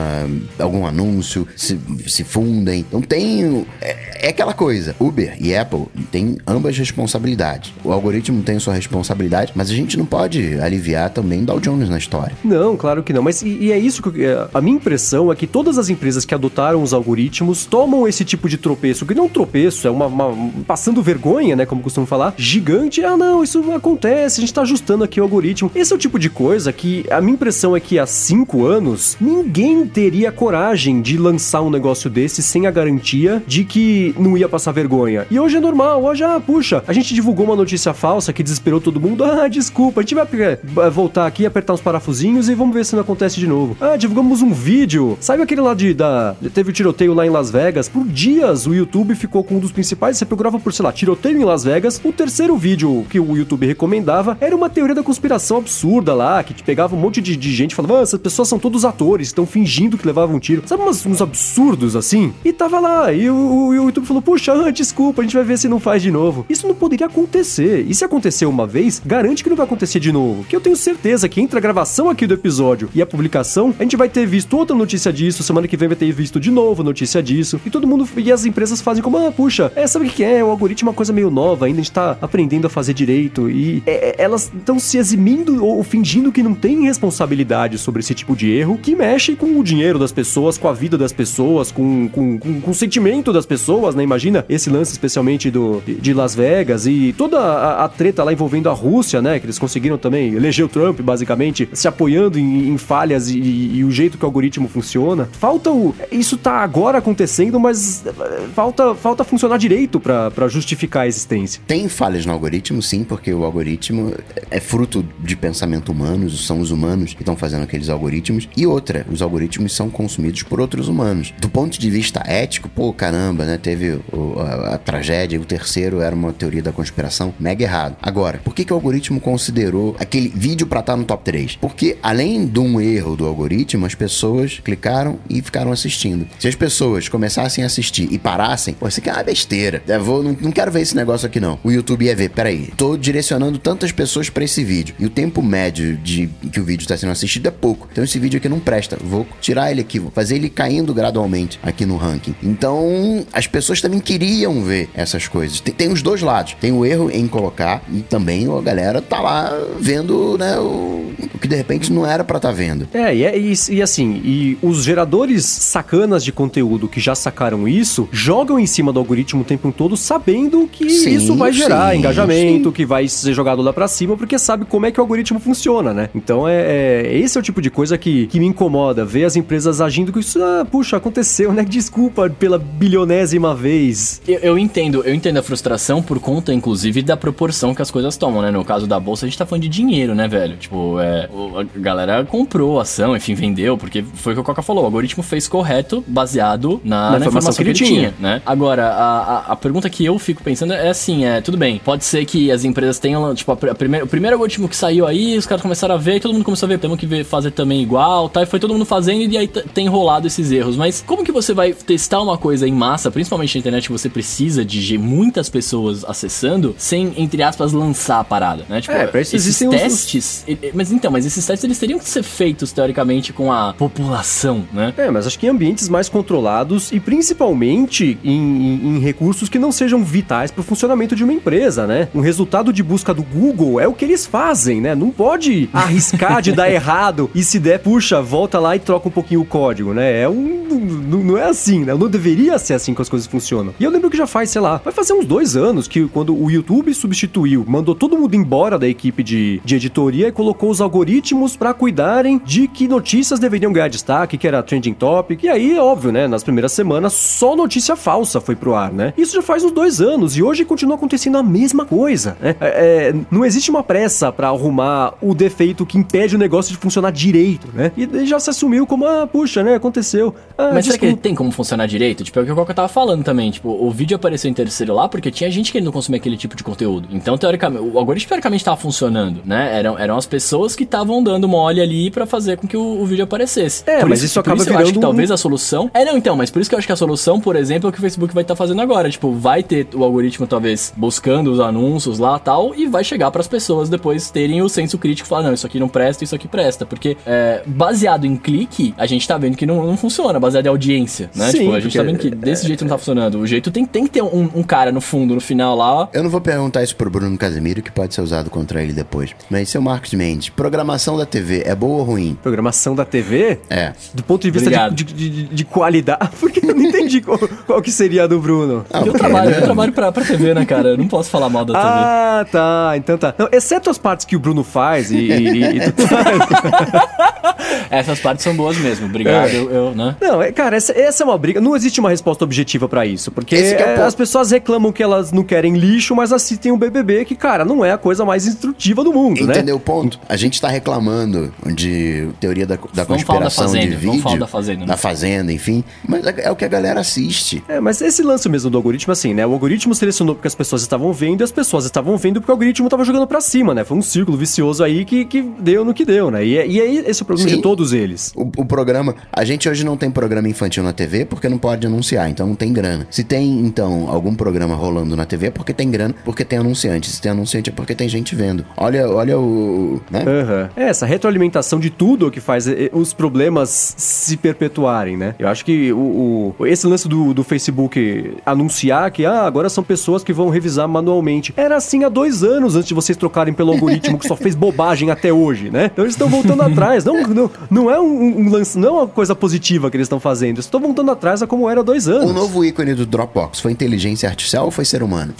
[0.58, 2.80] algum anúncio, se, se fundem.
[2.80, 3.66] Então tem.
[3.80, 4.94] É, é aquela coisa.
[4.98, 7.72] Uber e Apple têm ambas responsabilidades.
[7.84, 11.98] O algoritmo tem sua responsabilidade, mas a gente não pode aliviar também Dow Jones na
[11.98, 12.36] história.
[12.44, 13.22] Não, claro que não.
[13.22, 14.24] Mas e, e é isso que.
[14.24, 18.24] É, a minha impressão é que todas as empresas que adotaram os algoritmos tomam esse
[18.24, 22.06] tipo de tropeço, que não é tropeço, é uma, uma, passando vergonha, né, como costumam
[22.06, 23.04] falar, gigante.
[23.04, 25.70] Ah, não, isso acontece, a gente tá ajustando aqui o algoritmo.
[25.74, 29.16] Esse é o tipo de coisa que a minha impressão é que há cinco anos
[29.20, 34.48] ninguém teria coragem de lançar um negócio desse sem a garantia de que não ia
[34.48, 35.26] passar vergonha.
[35.30, 38.80] E hoje é normal, hoje, ah, puxa, a gente divulgou uma notícia falsa que desesperou
[38.80, 39.24] todo mundo.
[39.37, 43.02] Ah, desculpa, a gente vai voltar aqui, apertar uns parafusinhos e vamos ver se não
[43.02, 43.76] acontece de novo.
[43.78, 45.18] Ah, divulgamos um vídeo.
[45.20, 47.88] Sabe aquele lá de da teve o tiroteio lá em Las Vegas?
[47.88, 51.38] Por dias o YouTube ficou com um dos principais, você procurava por, sei lá, tiroteio
[51.38, 52.00] em Las Vegas.
[52.04, 56.54] O terceiro vídeo que o YouTube recomendava era uma teoria da conspiração absurda lá, que
[56.54, 59.46] te pegava um monte de, de gente falando, ah, essas pessoas são todos atores, estão
[59.46, 60.62] fingindo que levavam um tiro.
[60.66, 62.32] Sabe umas, uns absurdos assim?
[62.44, 65.44] E tava lá, e o, o, o YouTube falou, puxa, ah, desculpa, a gente vai
[65.44, 66.46] ver se não faz de novo.
[66.48, 67.84] Isso não poderia acontecer.
[67.88, 70.44] E se acontecer uma vez, garante que não vai acontecer de novo.
[70.44, 73.82] Que eu tenho certeza que entre a gravação aqui do episódio e a publicação, a
[73.82, 76.82] gente vai ter visto outra notícia disso, semana que vem vai ter visto de novo
[76.82, 77.61] notícia disso.
[77.64, 80.42] E todo mundo, e as empresas fazem como, ah, puxa, é, sabe o que é?
[80.42, 83.48] O algoritmo é uma coisa meio nova, ainda a gente tá aprendendo a fazer direito.
[83.50, 88.14] E é, é elas estão se eximindo ou fingindo que não tem responsabilidade sobre esse
[88.14, 91.70] tipo de erro, que mexe com o dinheiro das pessoas, com a vida das pessoas,
[91.70, 94.02] com, com, com, com o sentimento das pessoas, né?
[94.02, 98.68] Imagina esse lance especialmente do, de Las Vegas e toda a, a treta lá envolvendo
[98.68, 99.38] a Rússia, né?
[99.38, 103.85] Que eles conseguiram também eleger o Trump, basicamente, se apoiando em, em falhas e, e,
[103.85, 105.29] o jeito que o algoritmo funciona.
[105.33, 105.94] Falta o.
[106.11, 108.12] Isso tá agora acontecendo, mas eh,
[108.52, 111.62] falta, falta funcionar direito para justificar a existência.
[111.66, 114.12] Tem falhas no algoritmo, sim, porque o algoritmo
[114.50, 118.48] é fruto de pensamento humanos, são os humanos que estão fazendo aqueles algoritmos.
[118.56, 121.32] E outra, os algoritmos são consumidos por outros humanos.
[121.38, 123.56] Do ponto de vista ético, pô, caramba, né?
[123.56, 127.96] Teve o, a, a, tragédia, o terceiro era uma teoria da conspiração mega errado.
[128.02, 131.56] Agora, por que, que o algoritmo considerou aquele vídeo para estar tá no top 3?
[131.56, 136.26] Porque além de um erro do algoritmo, as pessoas clicaram e ficaram assistindo.
[136.38, 139.82] Se as pessoas começassem a assistir e parassem, pô, isso aqui é uma besteira.
[139.87, 141.59] Eu vou, não, não quero ver esse negócio aqui não.
[141.62, 144.94] O YouTube ia ver, peraí, tô direcionando tantas pessoas para esse vídeo.
[144.98, 147.88] E o tempo médio de que o vídeo está sendo assistido é pouco.
[147.90, 148.96] Então esse vídeo aqui não presta.
[149.02, 152.35] Vou tirar ele aqui, vou fazer ele caindo gradualmente aqui no ranking.
[152.42, 155.61] Então, as pessoas também queriam ver essas coisas.
[155.61, 156.56] Tem, tem os dois lados.
[156.61, 161.38] Tem o erro em colocar e também a galera tá lá vendo, né, o, o
[161.40, 162.88] que de repente não era para estar tá vendo.
[162.92, 167.66] É, e, é, e, e assim, e os geradores sacanas de conteúdo que já sacaram
[167.66, 171.92] isso, jogam em cima do algoritmo o tempo todo sabendo que sim, isso vai gerar
[171.92, 172.75] sim, engajamento, sim.
[172.75, 175.92] que vai ser jogado lá para cima, porque sabe como é que o algoritmo funciona,
[175.92, 176.09] né?
[176.14, 179.37] Então é, é, esse é o tipo de coisa que, que me incomoda, ver as
[179.37, 181.64] empresas agindo com isso, ah, puxa, aconteceu, né?
[181.68, 184.20] Desculpa pela bilionésima vez.
[184.27, 188.16] Eu, eu entendo, eu entendo a frustração por conta, inclusive, da proporção que as coisas
[188.16, 188.51] tomam, né?
[188.51, 190.57] No caso da bolsa, a gente tá falando de dinheiro, né, velho?
[190.57, 194.62] Tipo, é, a galera comprou a ação, enfim, vendeu, porque foi o que o Coca
[194.62, 198.42] falou, o algoritmo fez correto, baseado na, na, na informação, informação, que ele tinha, né?
[198.44, 202.04] Agora, a, a, a, pergunta que eu fico pensando é assim, é, tudo bem, pode
[202.04, 205.36] ser que as empresas tenham, tipo, a, a primeira, o primeiro algoritmo que saiu aí,
[205.36, 207.50] os caras começaram a ver, e todo mundo começou a ver, temos que ver, fazer
[207.50, 208.42] também igual, tá?
[208.42, 210.76] E foi todo mundo fazendo e aí tem rolado esses erros.
[210.76, 214.08] Mas como que você vai testar uma coisa em massa, principalmente na internet, que você
[214.08, 218.80] precisa de muitas pessoas acessando, sem, entre aspas, lançar a parada, né?
[218.80, 220.44] Tipo, é, esses testes...
[220.48, 220.74] Uns...
[220.74, 224.92] Mas então, mas esses testes, eles teriam que ser feitos, teoricamente, com a população, né?
[224.96, 229.59] É, mas acho que em ambientes mais controlados e principalmente em, em, em recursos que
[229.59, 232.09] não sejam vitais para o funcionamento de uma empresa, né?
[232.14, 234.94] Um resultado de busca do Google é o que eles fazem, né?
[234.94, 239.12] Não pode arriscar de dar errado e se der, puxa, volta lá e troca um
[239.12, 240.22] pouquinho o código, né?
[240.22, 240.66] É um.
[241.07, 241.94] Não, não é assim, né?
[241.94, 243.74] Não deveria ser assim que as coisas funcionam.
[243.79, 246.37] E eu lembro que já faz, sei lá, vai fazer uns dois anos que quando
[246.37, 250.81] o YouTube substituiu, mandou todo mundo embora da equipe de, de editoria e colocou os
[250.81, 255.44] algoritmos para cuidarem de que notícias deveriam ganhar destaque, que era trending topic.
[255.44, 256.26] E aí, óbvio, né?
[256.26, 259.12] Nas primeiras semanas, só notícia falsa foi pro ar, né?
[259.16, 262.56] Isso já faz uns dois anos e hoje continua acontecendo a mesma coisa, né?
[262.60, 266.78] É, é, não existe uma pressa para arrumar o defeito que impede o negócio de
[266.78, 267.92] funcionar direito, né?
[267.96, 269.74] E já se assumiu como, ah, puxa, né?
[269.74, 270.34] Aconteceu.
[270.56, 272.24] Ah, Mas será que tem como funcionar direito?
[272.24, 273.50] Tipo, é o que o tava falando também.
[273.50, 276.56] Tipo, o vídeo apareceu em terceiro lá porque tinha gente que não consumia aquele tipo
[276.56, 277.08] de conteúdo.
[277.10, 279.76] Então, teoricamente, o algoritmo teoricamente tava funcionando, né?
[279.78, 283.06] Eram, eram as pessoas que estavam dando mole ali para fazer com que o, o,
[283.06, 283.82] vídeo aparecesse.
[283.86, 284.80] É, por mas isso, isso acaba isso virando...
[284.80, 285.90] Eu acho que talvez a solução...
[285.92, 287.90] É, não, então, mas por isso que eu acho que a solução, por exemplo, é
[287.90, 289.11] o que o Facebook vai estar tá fazendo agora.
[289.11, 293.40] Tipo, vai ter o algoritmo talvez buscando os anúncios lá tal e vai chegar para
[293.40, 296.35] as pessoas depois terem o senso crítico e falar, não, isso aqui não presta, isso
[296.35, 296.87] aqui presta.
[296.87, 300.68] Porque é, baseado em clique, a gente tá vendo que não, não funciona, baseado em
[300.68, 301.50] audiência, né?
[301.50, 303.38] Sim, tipo, a gente tá vendo que desse é, jeito não tá funcionando.
[303.38, 306.09] O jeito tem, tem que ter um, um, cara no fundo, no final lá.
[306.12, 309.30] Eu não vou perguntar isso pro Bruno Casemiro, que pode ser usado contra ele depois.
[309.50, 312.38] Mas seu Marcos Mendes, programação da TV é boa ou ruim?
[312.42, 313.59] Programação da TV?
[313.68, 313.92] É.
[314.14, 316.25] Do ponto de vista de, de, de, de, qualidade.
[316.38, 318.84] Porque eu não entendi qual, qual, que seria a do Bruno.
[318.92, 320.90] Ah, eu, trabalho, eu trabalho pra, pra TV, né, cara?
[320.90, 321.86] Eu não posso falar mal da TV.
[321.86, 322.92] Ah, tá.
[322.96, 323.34] Então tá.
[323.38, 325.80] Não, exceto as partes que o Bruno faz e, e, e
[327.90, 329.06] Essas partes são boas mesmo.
[329.06, 329.56] Obrigado, é.
[329.56, 330.16] eu, eu, né?
[330.20, 331.60] Não, é, cara, essa, essa, é uma briga.
[331.60, 333.30] Não existe uma resposta objetiva para isso.
[333.30, 337.34] Porque é as pessoas reclamam que elas não querem lixo, mas assistem o BBB, que,
[337.34, 339.54] cara, não é a coisa mais instrutiva do mundo, Entendeu né?
[339.54, 340.18] Entendeu o ponto?
[340.28, 344.22] A gente tá reclamando de teoria da, da conspiração da fazenda, de vídeo.
[344.22, 344.80] Vamos da Fazenda.
[344.80, 344.86] Né?
[344.86, 345.84] Da Fazenda, enfim.
[346.06, 347.62] Mas é, é o que a galera assiste.
[347.68, 349.46] É, mas esse lance mesmo do algoritmo, assim, né?
[349.46, 352.55] O algoritmo selecionou porque as pessoas estavam vendo e as pessoas estavam vendo porque o
[352.55, 353.85] algoritmo tava jogando para cima, né?
[353.85, 356.44] Foi um círculo vicioso aí que, que deu no que deu, né?
[356.44, 357.57] E, e aí esse é o problema Sim.
[357.57, 358.33] de todos eles.
[358.35, 359.14] O, o, programa.
[359.33, 362.55] A gente hoje não tem programa infantil na TV porque não pode anunciar, então não
[362.55, 363.07] tem grana.
[363.11, 367.11] Se tem, então, algum programa rolando na TV é porque tem grana, porque tem anunciante.
[367.11, 368.64] Se tem anunciante é porque tem gente vendo.
[368.76, 370.00] Olha, olha o.
[370.11, 370.20] Né?
[370.20, 370.68] Uhum.
[370.76, 375.35] É, essa retroalimentação de tudo que faz eh, os problemas se perpetuarem, né?
[375.38, 379.84] Eu acho que o, o esse lance do, do Facebook anunciar que ah, agora são
[379.84, 381.52] pessoas que vão revisar manualmente.
[381.56, 385.10] Era assim há dois anos antes de vocês trocarem pelo algoritmo que só fez bobagem
[385.10, 385.90] até hoje, né?
[385.92, 387.04] Então eles estão voltando atrás.
[387.04, 390.20] Não, não, não é um, um, lance, não é uma coisa positiva que eles estão
[390.20, 390.60] fazendo.
[390.60, 392.30] Estão voltando atrás a como era há dois anos.
[392.30, 395.34] O novo ícone do Dropbox foi inteligência artificial ou foi ser humano?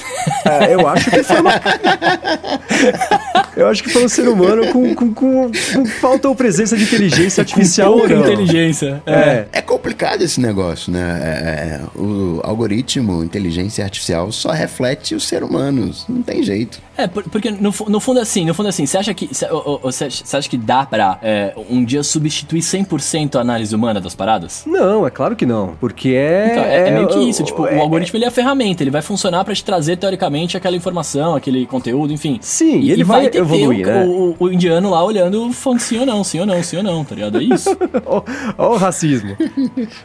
[0.45, 1.53] É, eu acho que foi uma.
[3.57, 6.85] eu acho que foi um ser humano com, com, com, com falta ou presença de
[6.85, 8.21] inteligência artificial ou não.
[8.21, 9.03] inteligência.
[9.07, 9.13] É.
[9.13, 9.49] é.
[9.53, 10.56] é complicado esse negócio,
[10.89, 11.21] né?
[11.23, 16.05] É, é, o algoritmo, inteligência artificial só reflete os seres humanos.
[16.09, 16.81] Não tem jeito.
[16.97, 20.57] É, porque no, no fundo assim, no fundo assim, você acha que você acha que
[20.57, 24.65] dá pra é, um dia substituir 100% a análise humana das paradas?
[24.67, 26.49] Não, é claro que não, porque é...
[26.51, 28.91] Então, é, é, meio que isso, tipo, é, o algoritmo ele é a ferramenta, ele
[28.91, 32.39] vai funcionar para te trazer teoricamente aquela informação, aquele conteúdo, enfim.
[32.41, 34.07] Sim, e ele vai, vai ter evoluir, ter o, né?
[34.07, 37.15] o, o, indiano lá olhando sim ou não, sim ou não, sim ou não, tá
[37.15, 37.39] ligado?
[37.39, 37.77] É isso.
[38.57, 39.37] Ó o racismo.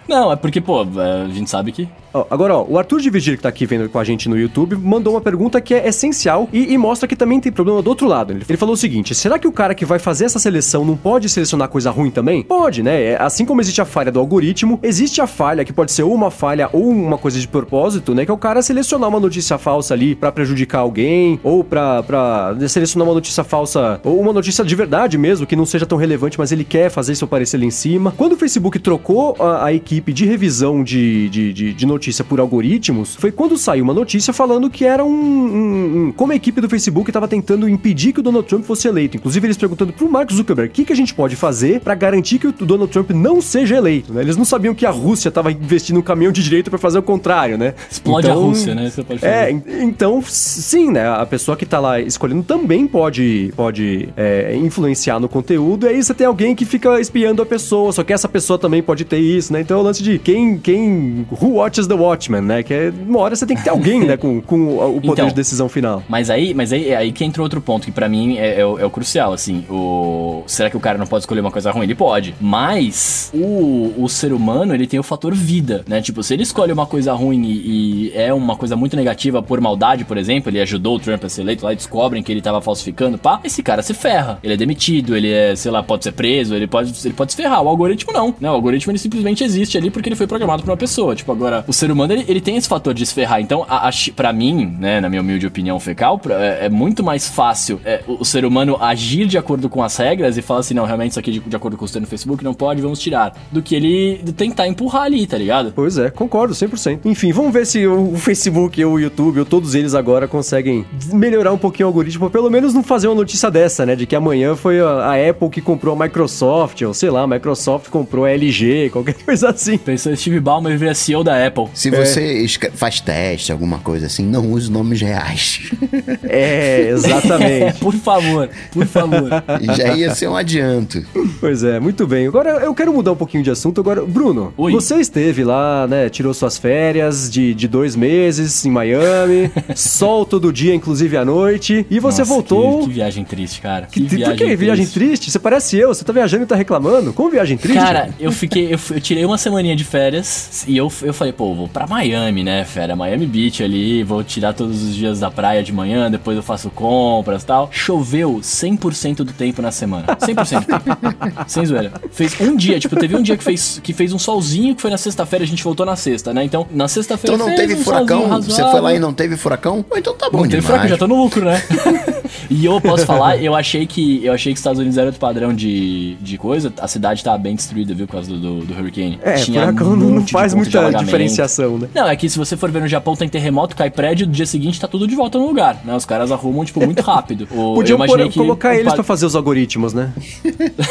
[0.07, 1.87] Não, é porque, pô, é, a gente sabe que...
[2.29, 4.75] agora, ó, o Arthur de Vigir, que tá aqui vendo com a gente no YouTube,
[4.75, 8.07] mandou uma pergunta que é essencial e, e mostra que também tem problema do outro
[8.07, 8.33] lado.
[8.33, 10.97] Ele, ele falou o seguinte: será que o cara que vai fazer essa seleção não
[10.97, 12.43] pode selecionar coisa ruim também?
[12.43, 13.03] Pode, né?
[13.03, 16.31] É, assim como existe a falha do algoritmo, existe a falha que pode ser uma
[16.31, 18.25] falha ou uma coisa de propósito, né?
[18.25, 22.55] Que é o cara selecionar uma notícia falsa ali para prejudicar alguém, ou pra, pra
[22.67, 26.37] selecionar uma notícia falsa, ou uma notícia de verdade mesmo, que não seja tão relevante,
[26.37, 28.13] mas ele quer fazer isso aparecer ali em cima.
[28.17, 32.39] Quando o Facebook trocou a, a equipe de revisão de, de, de, de, notícia por
[32.39, 35.09] algoritmos, foi quando saiu uma notícia falando que era um.
[35.09, 38.87] um, um como a equipe do Facebook estava tentando impedir que o Donald Trump fosse
[38.87, 39.17] eleito.
[39.17, 42.39] Inclusive, eles perguntando pro Mark Zuckerberg o que, que a gente pode fazer para garantir
[42.39, 44.21] que o Donald Trump não seja eleito, né?
[44.21, 47.03] Eles não sabiam que a Rússia estava investindo um caminhão de direita para fazer o
[47.03, 47.73] contrário, né?
[47.89, 48.89] Explode então, a Rússia, né?
[48.89, 49.63] Você pode é, fazer.
[49.67, 51.07] É, então, sim, né?
[51.07, 55.85] A pessoa que tá lá escolhendo também pode, pode é, influenciar no conteúdo.
[55.85, 58.81] E aí você tem alguém que fica espiando a pessoa, só que essa pessoa também
[58.81, 59.61] pode ter isso, né?
[59.61, 62.63] Então é o lance de quem, quem, who watches the Watchmen, né?
[62.63, 65.27] Que é, uma hora você tem que ter alguém, né, com, com o poder então,
[65.27, 66.03] de decisão final.
[66.07, 68.79] Mas aí, mas aí, aí que entra outro ponto, que para mim é, é, o,
[68.79, 69.65] é, o, crucial, assim.
[69.69, 70.43] O...
[70.47, 71.83] Será que o cara não pode escolher uma coisa ruim?
[71.83, 72.35] Ele pode.
[72.39, 76.01] Mas o, o ser humano, ele tem o fator vida, né?
[76.01, 79.59] Tipo, se ele escolhe uma coisa ruim e, e é uma coisa muito negativa por
[79.59, 82.41] maldade, por exemplo, ele ajudou o Trump a ser eleito lá e descobrem que ele
[82.41, 84.39] tava falsificando, pá, esse cara se ferra.
[84.43, 87.37] Ele é demitido, ele é, sei lá, pode ser preso, ele pode, ele pode se
[87.37, 87.61] ferrar.
[87.61, 88.49] O algoritmo não, né?
[88.49, 91.15] O algoritmo ele simplesmente existe ali porque ele foi programado por uma pessoa.
[91.15, 93.41] Tipo, agora, o ser humano ele, ele tem esse fator de se ferrar.
[93.41, 97.03] Então, a, a, pra mim, né, na minha humilde opinião fecal, pra, é, é muito
[97.03, 100.73] mais fácil é, o, ser humano agir de acordo com as regras e falar assim,
[100.73, 103.35] não, realmente isso aqui de, de acordo com o no Facebook não pode, vamos tirar.
[103.51, 105.71] Do que ele tentar empurrar ali, tá ligado?
[105.75, 107.01] Pois é, concordo, 100%.
[107.05, 111.51] Enfim, vamos ver se o, Facebook ou o YouTube ou todos eles agora conseguem melhorar
[111.51, 113.95] um pouquinho o algoritmo, pelo menos não fazer uma notícia dessa, né?
[113.95, 117.27] De que amanhã foi a, a Apple que comprou a Microsoft, ou sei lá, a
[117.27, 119.79] Microsoft comprou a LG, qualquer coisa assim.
[119.91, 121.65] Pensou Steve Ballmer vira CEO da Apple.
[121.73, 122.71] Se você é.
[122.71, 125.69] faz teste, alguma coisa assim, não use nomes reais.
[126.23, 127.79] É, exatamente.
[127.79, 129.29] por favor, por favor.
[129.75, 131.03] Já ia ser um adianto.
[131.39, 132.27] Pois é, muito bem.
[132.27, 133.81] Agora eu quero mudar um pouquinho de assunto.
[133.81, 134.71] Agora, Bruno, Oi.
[134.71, 136.09] você esteve lá, né?
[136.09, 141.85] Tirou suas férias de, de dois meses em Miami, sol todo dia, inclusive à noite,
[141.89, 142.79] e você Nossa, voltou.
[142.79, 143.87] Que, que, viagem triste, cara.
[143.87, 144.57] Que, que viagem por que triste.
[144.57, 145.31] viagem triste?
[145.31, 147.11] Você parece eu, você tá viajando e tá reclamando?
[147.11, 147.79] Como viagem triste?
[147.79, 148.73] Cara, eu fiquei.
[148.73, 152.43] Eu, eu tirei uma semaninha de férias e eu, eu falei, pô, vou pra Miami,
[152.43, 152.95] né, fera?
[152.95, 156.69] Miami Beach ali, vou tirar todos os dias da praia de manhã, depois eu faço
[156.69, 157.69] compras e tal.
[157.71, 160.05] Choveu 100% do tempo na semana.
[160.15, 160.65] 100%.
[161.47, 161.91] Sem zoeira.
[162.11, 164.91] Fez um dia, tipo, teve um dia que fez, que fez um solzinho, que foi
[164.91, 166.43] na sexta-feira, a gente voltou na sexta, né?
[166.43, 167.35] Então, na sexta-feira.
[167.35, 168.41] Então não teve um furacão?
[168.41, 169.85] Você foi lá e não teve furacão?
[169.95, 171.61] então tá bom, Não teve furacão, já tô no lucro, né?
[172.49, 175.19] e eu posso falar, eu achei que eu achei que os Estados Unidos era outro
[175.19, 176.73] padrão de, de coisa.
[176.79, 179.19] A cidade tava bem destruída, viu, por causa do, do, do Hurricane.
[179.21, 181.87] É, Tinha furacão um não faz muita diferenciação, né?
[181.93, 184.45] Não, é que se você for ver no Japão, tem terremoto, cai prédio, no dia
[184.45, 185.95] seguinte tá tudo de volta no lugar, né?
[185.95, 187.47] Os caras arrumam, tipo, muito rápido.
[187.61, 190.13] O, Podiam por, que colocar eles pra fazer os algoritmos, né?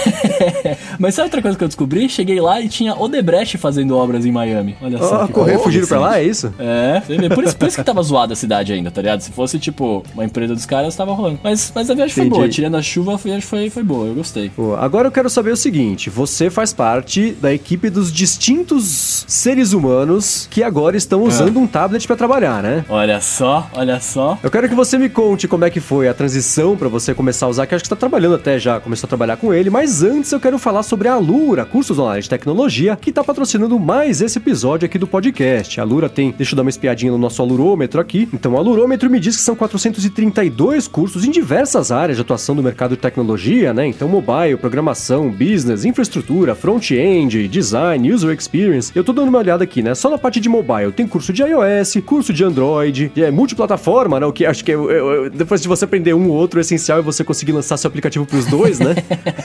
[0.99, 2.09] Mas sabe outra coisa que eu descobri?
[2.09, 4.77] Cheguei lá e tinha Odebrecht fazendo obras em Miami.
[4.81, 5.25] Olha só.
[5.25, 6.53] Oh, correr fugiram pra lá, é isso?
[6.59, 7.01] É,
[7.35, 9.21] por isso, por isso que tava zoada a cidade ainda, tá ligado?
[9.21, 11.41] Se fosse, tipo, uma empresa dos caras, tava rolando.
[11.43, 12.31] Mas, mas a viagem Entendi.
[12.31, 12.49] foi boa.
[12.49, 14.07] Tirando a chuva, a viagem foi, foi boa.
[14.07, 14.51] Eu gostei.
[14.51, 19.73] Pô, agora eu quero saber o seguinte: você faz parte da equipe dos distintos seres
[19.73, 21.61] humanos que agora estão usando ah.
[21.61, 22.85] um tablet para trabalhar, né?
[22.89, 24.39] Olha só, olha só.
[24.43, 27.47] Eu quero que você me conte como é que foi a transição para você começar
[27.47, 29.71] a usar, que acho que você tá trabalhando até já, começou a trabalhar com ele,
[29.71, 33.79] mas antes eu quero falar sobre a Lura, cursos online de tecnologia, que tá patrocinando
[33.79, 35.81] mais esse episódio aqui do podcast.
[35.81, 38.29] A Lura tem, deixa eu dar uma espiadinha no nosso alurômetro aqui.
[38.33, 42.63] Então, o alurômetro me diz que são 432 cursos em diversas áreas de atuação do
[42.63, 43.87] mercado de tecnologia, né?
[43.87, 48.60] Então, mobile, programação, business, infraestrutura, front-end, design, user experience.
[48.95, 49.95] Eu tô dando uma olhada aqui, né?
[49.95, 54.27] Só na parte de mobile tem curso de iOS, curso de Android, é multiplataforma, né?
[54.27, 56.61] O que acho que é, é, é, depois de você aprender um ou outro, o
[56.61, 58.95] essencial é você conseguir lançar seu aplicativo pros dois, né?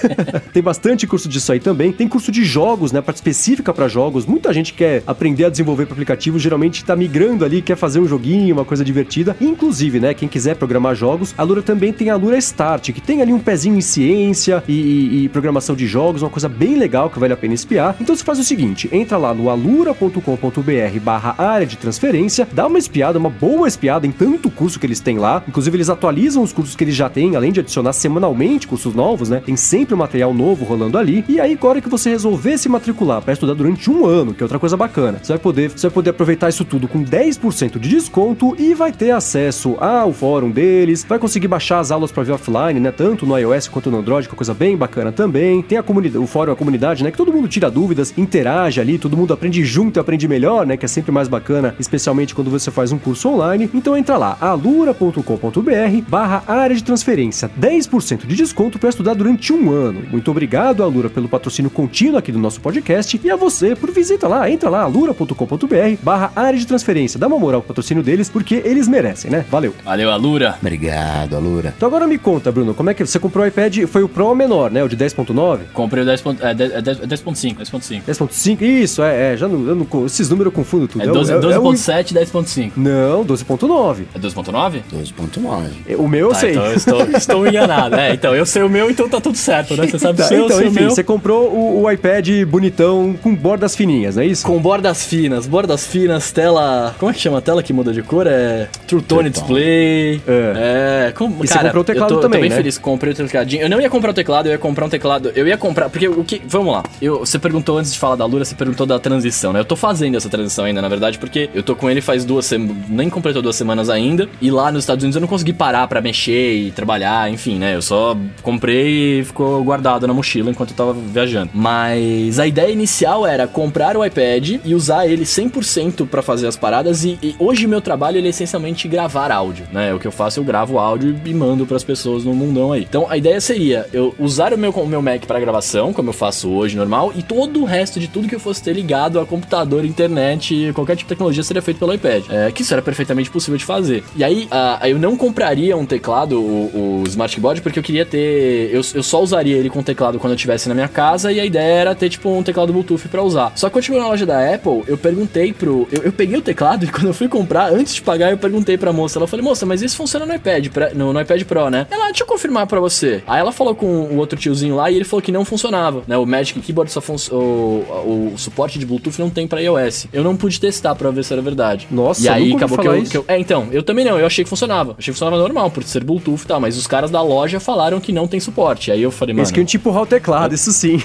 [0.54, 1.92] tem bastante curso disso aí também.
[1.92, 3.02] Tem curso de jogos, né?
[3.02, 4.26] Parte específica para jogos.
[4.26, 8.08] Muita gente quer aprender a desenvolver para aplicativo, geralmente tá migrando ali, quer fazer um
[8.08, 9.36] joguinho, uma coisa divertida.
[9.40, 10.14] Inclusive, né?
[10.14, 13.40] Quem quiser programar jogos, a Lura também tem a Lura Start, que tem ali um
[13.40, 17.34] pezinho em ciência e, e, e programação de jogos, uma coisa bem legal que vale
[17.34, 17.96] a pena espiar.
[18.00, 22.80] Então você faz o seguinte: entra lá no alura.com.br barra área de transferência, dá uma
[22.80, 25.44] espiada, uma boa espiada em tanto curso que eles têm lá.
[25.48, 29.30] Inclusive, eles atualizam os cursos que eles já têm, além de adicionar semanalmente cursos novos,
[29.30, 29.42] né?
[29.46, 31.24] Tem sempre um material novo rolando ali.
[31.28, 34.46] E aí, agora que você resolver se matricular para estudar durante um ano, que é
[34.46, 37.90] outra coisa bacana, você vai poder, você vai poder aproveitar isso tudo com 10% de
[37.90, 42.32] desconto e vai ter acesso ao fórum deles, vai conseguir baixar as aulas para ver
[42.34, 42.92] offline, né?
[42.92, 45.62] Tanto no iOS quanto no Android, que é coisa bem bacana também.
[45.62, 47.12] Tem a comunidade, o fórum, a comunidade, né?
[47.12, 50.78] Que todo mundo tira dúvidas, interage ali, todo mundo aprende junto e aprende melhor, né?
[50.78, 53.70] Que é sempre mais bacana, especialmente quando você faz um curso online.
[53.74, 59.72] Então entra lá, alura.com.br barra área de transferência, 10% de desconto para estudar durante um
[59.72, 60.04] ano.
[60.12, 64.28] Muito obrigado, Alura, pelo patrocínio contínuo aqui do nosso podcast e a você por visita
[64.28, 67.20] lá, entra lá, alura.com.br barra área de transferência.
[67.20, 69.46] Dá uma moral pro patrocínio deles, porque eles merecem, né?
[69.50, 69.74] Valeu.
[69.84, 70.56] Valeu, Alura.
[70.60, 71.74] Obrigado, Alura.
[71.76, 73.86] Então agora me conta, Bruno, como é que você comprou o iPad?
[73.88, 74.84] Foi o Pro menor, né?
[74.84, 75.60] O de 10.9?
[75.74, 78.02] Comprei o 10.5, é, 10.5, 10.5.
[78.08, 81.04] 10.5, isso, é, é já não, eu não, esses números eu confundo tudo.
[81.04, 82.72] É 12.7 e 10.5.
[82.76, 84.04] Não, 12.9.
[84.14, 84.82] É 12.9?
[84.94, 85.98] 12.9.
[85.98, 86.52] O meu eu tá, sei.
[86.52, 87.96] Então eu estou, estou enganado.
[87.96, 89.88] É, então eu sei o meu, então tá tudo certo, né?
[89.88, 90.90] Você sabe o seu, Então, enfim, meu.
[90.90, 94.46] você comprou o, o iPad bonitão com bordas fininhas, não é isso?
[94.46, 96.96] Com bordas finas, bordas finas, tela.
[97.00, 98.28] Como é que chama a tela que muda de cor?
[98.28, 98.68] É.
[98.88, 100.22] True Tone Display.
[100.28, 101.08] É.
[101.08, 102.40] é como, e cara, você comprou o teclado eu tô, também.
[102.40, 102.56] Eu tô bem né?
[102.56, 103.64] feliz, comprei o tecladinho.
[103.64, 105.32] Eu não ia comprar o teclado, eu ia comprar um teclado.
[105.36, 105.90] Eu ia comprar.
[105.90, 106.42] Porque o que.
[106.48, 106.84] Vamos lá.
[107.02, 109.60] Eu, você perguntou antes de falar da Lura, você perguntou da transição, né?
[109.60, 112.46] Eu tô fazendo essa transição ainda, na verdade, porque eu tô com ele faz duas
[112.46, 112.76] semanas.
[112.90, 114.28] Nem completou duas semanas ainda.
[114.42, 117.76] E lá nos Estados Unidos eu não consegui parar para mexer e trabalhar, enfim, né?
[117.76, 121.52] Eu só comprei e ficou guardado na mochila enquanto eu tava viajando.
[121.54, 126.56] Mas a ideia inicial era comprar o iPad e usar ele 100% para fazer as
[126.56, 127.04] paradas.
[127.04, 129.94] E, e hoje meu trabalho ele é essencialmente gravar áudio, né?
[129.94, 132.86] O que eu faço, eu gravo áudio e mando para as pessoas no mundão aí.
[132.88, 136.14] Então a ideia seria eu usar o meu, o meu Mac para gravação, como eu
[136.14, 139.26] faço hoje normal, e todo o resto de tudo que eu fosse ter ligado a
[139.26, 142.24] computador, internet, qualquer tipo de tecnologia seria feito pelo iPad.
[142.30, 144.04] É, que isso era perfeitamente possível de fazer.
[144.16, 148.06] E aí, uh, eu não compraria um teclado, o, o Smart Keyboard, porque eu queria
[148.06, 148.70] ter.
[148.72, 151.46] Eu, eu só usaria ele com teclado quando eu estivesse na minha casa e a
[151.46, 153.52] ideia era ter, tipo, um teclado Bluetooth para usar.
[153.56, 155.88] Só que quando chegou na loja da Apple, eu perguntei pro.
[155.92, 158.78] Eu, eu, peguei o teclado e quando eu fui comprar, antes de pagar, eu perguntei
[158.78, 159.20] pra moça.
[159.20, 161.88] Ela falou, moça, mas isso funciona no iPad, pra, no, no, iPad Pro, né?
[161.90, 163.24] Ela, deixa eu confirmar pra você.
[163.28, 166.18] Aí ela falou com o outro tiozinho lá e ele falou que não funcionava, né?
[166.18, 167.42] O Magic Keyboard só funciona.
[167.42, 170.08] O, o, suporte de Bluetooth não tem pra iOS.
[170.14, 171.88] Eu não pude testar pra ver se era verdade.
[171.92, 174.44] Nossa, e aí acabou que eu, que eu, É, então, eu também não, eu achei
[174.44, 174.96] que funcionava.
[174.98, 178.00] achei que funcionava normal, por ser Bluetooth e tal, mas os caras da loja falaram
[178.00, 178.92] que não tem suporte.
[178.92, 179.42] Aí eu falei, mano.
[179.42, 180.98] Eles queriam te empurrar o teclado, isso sim.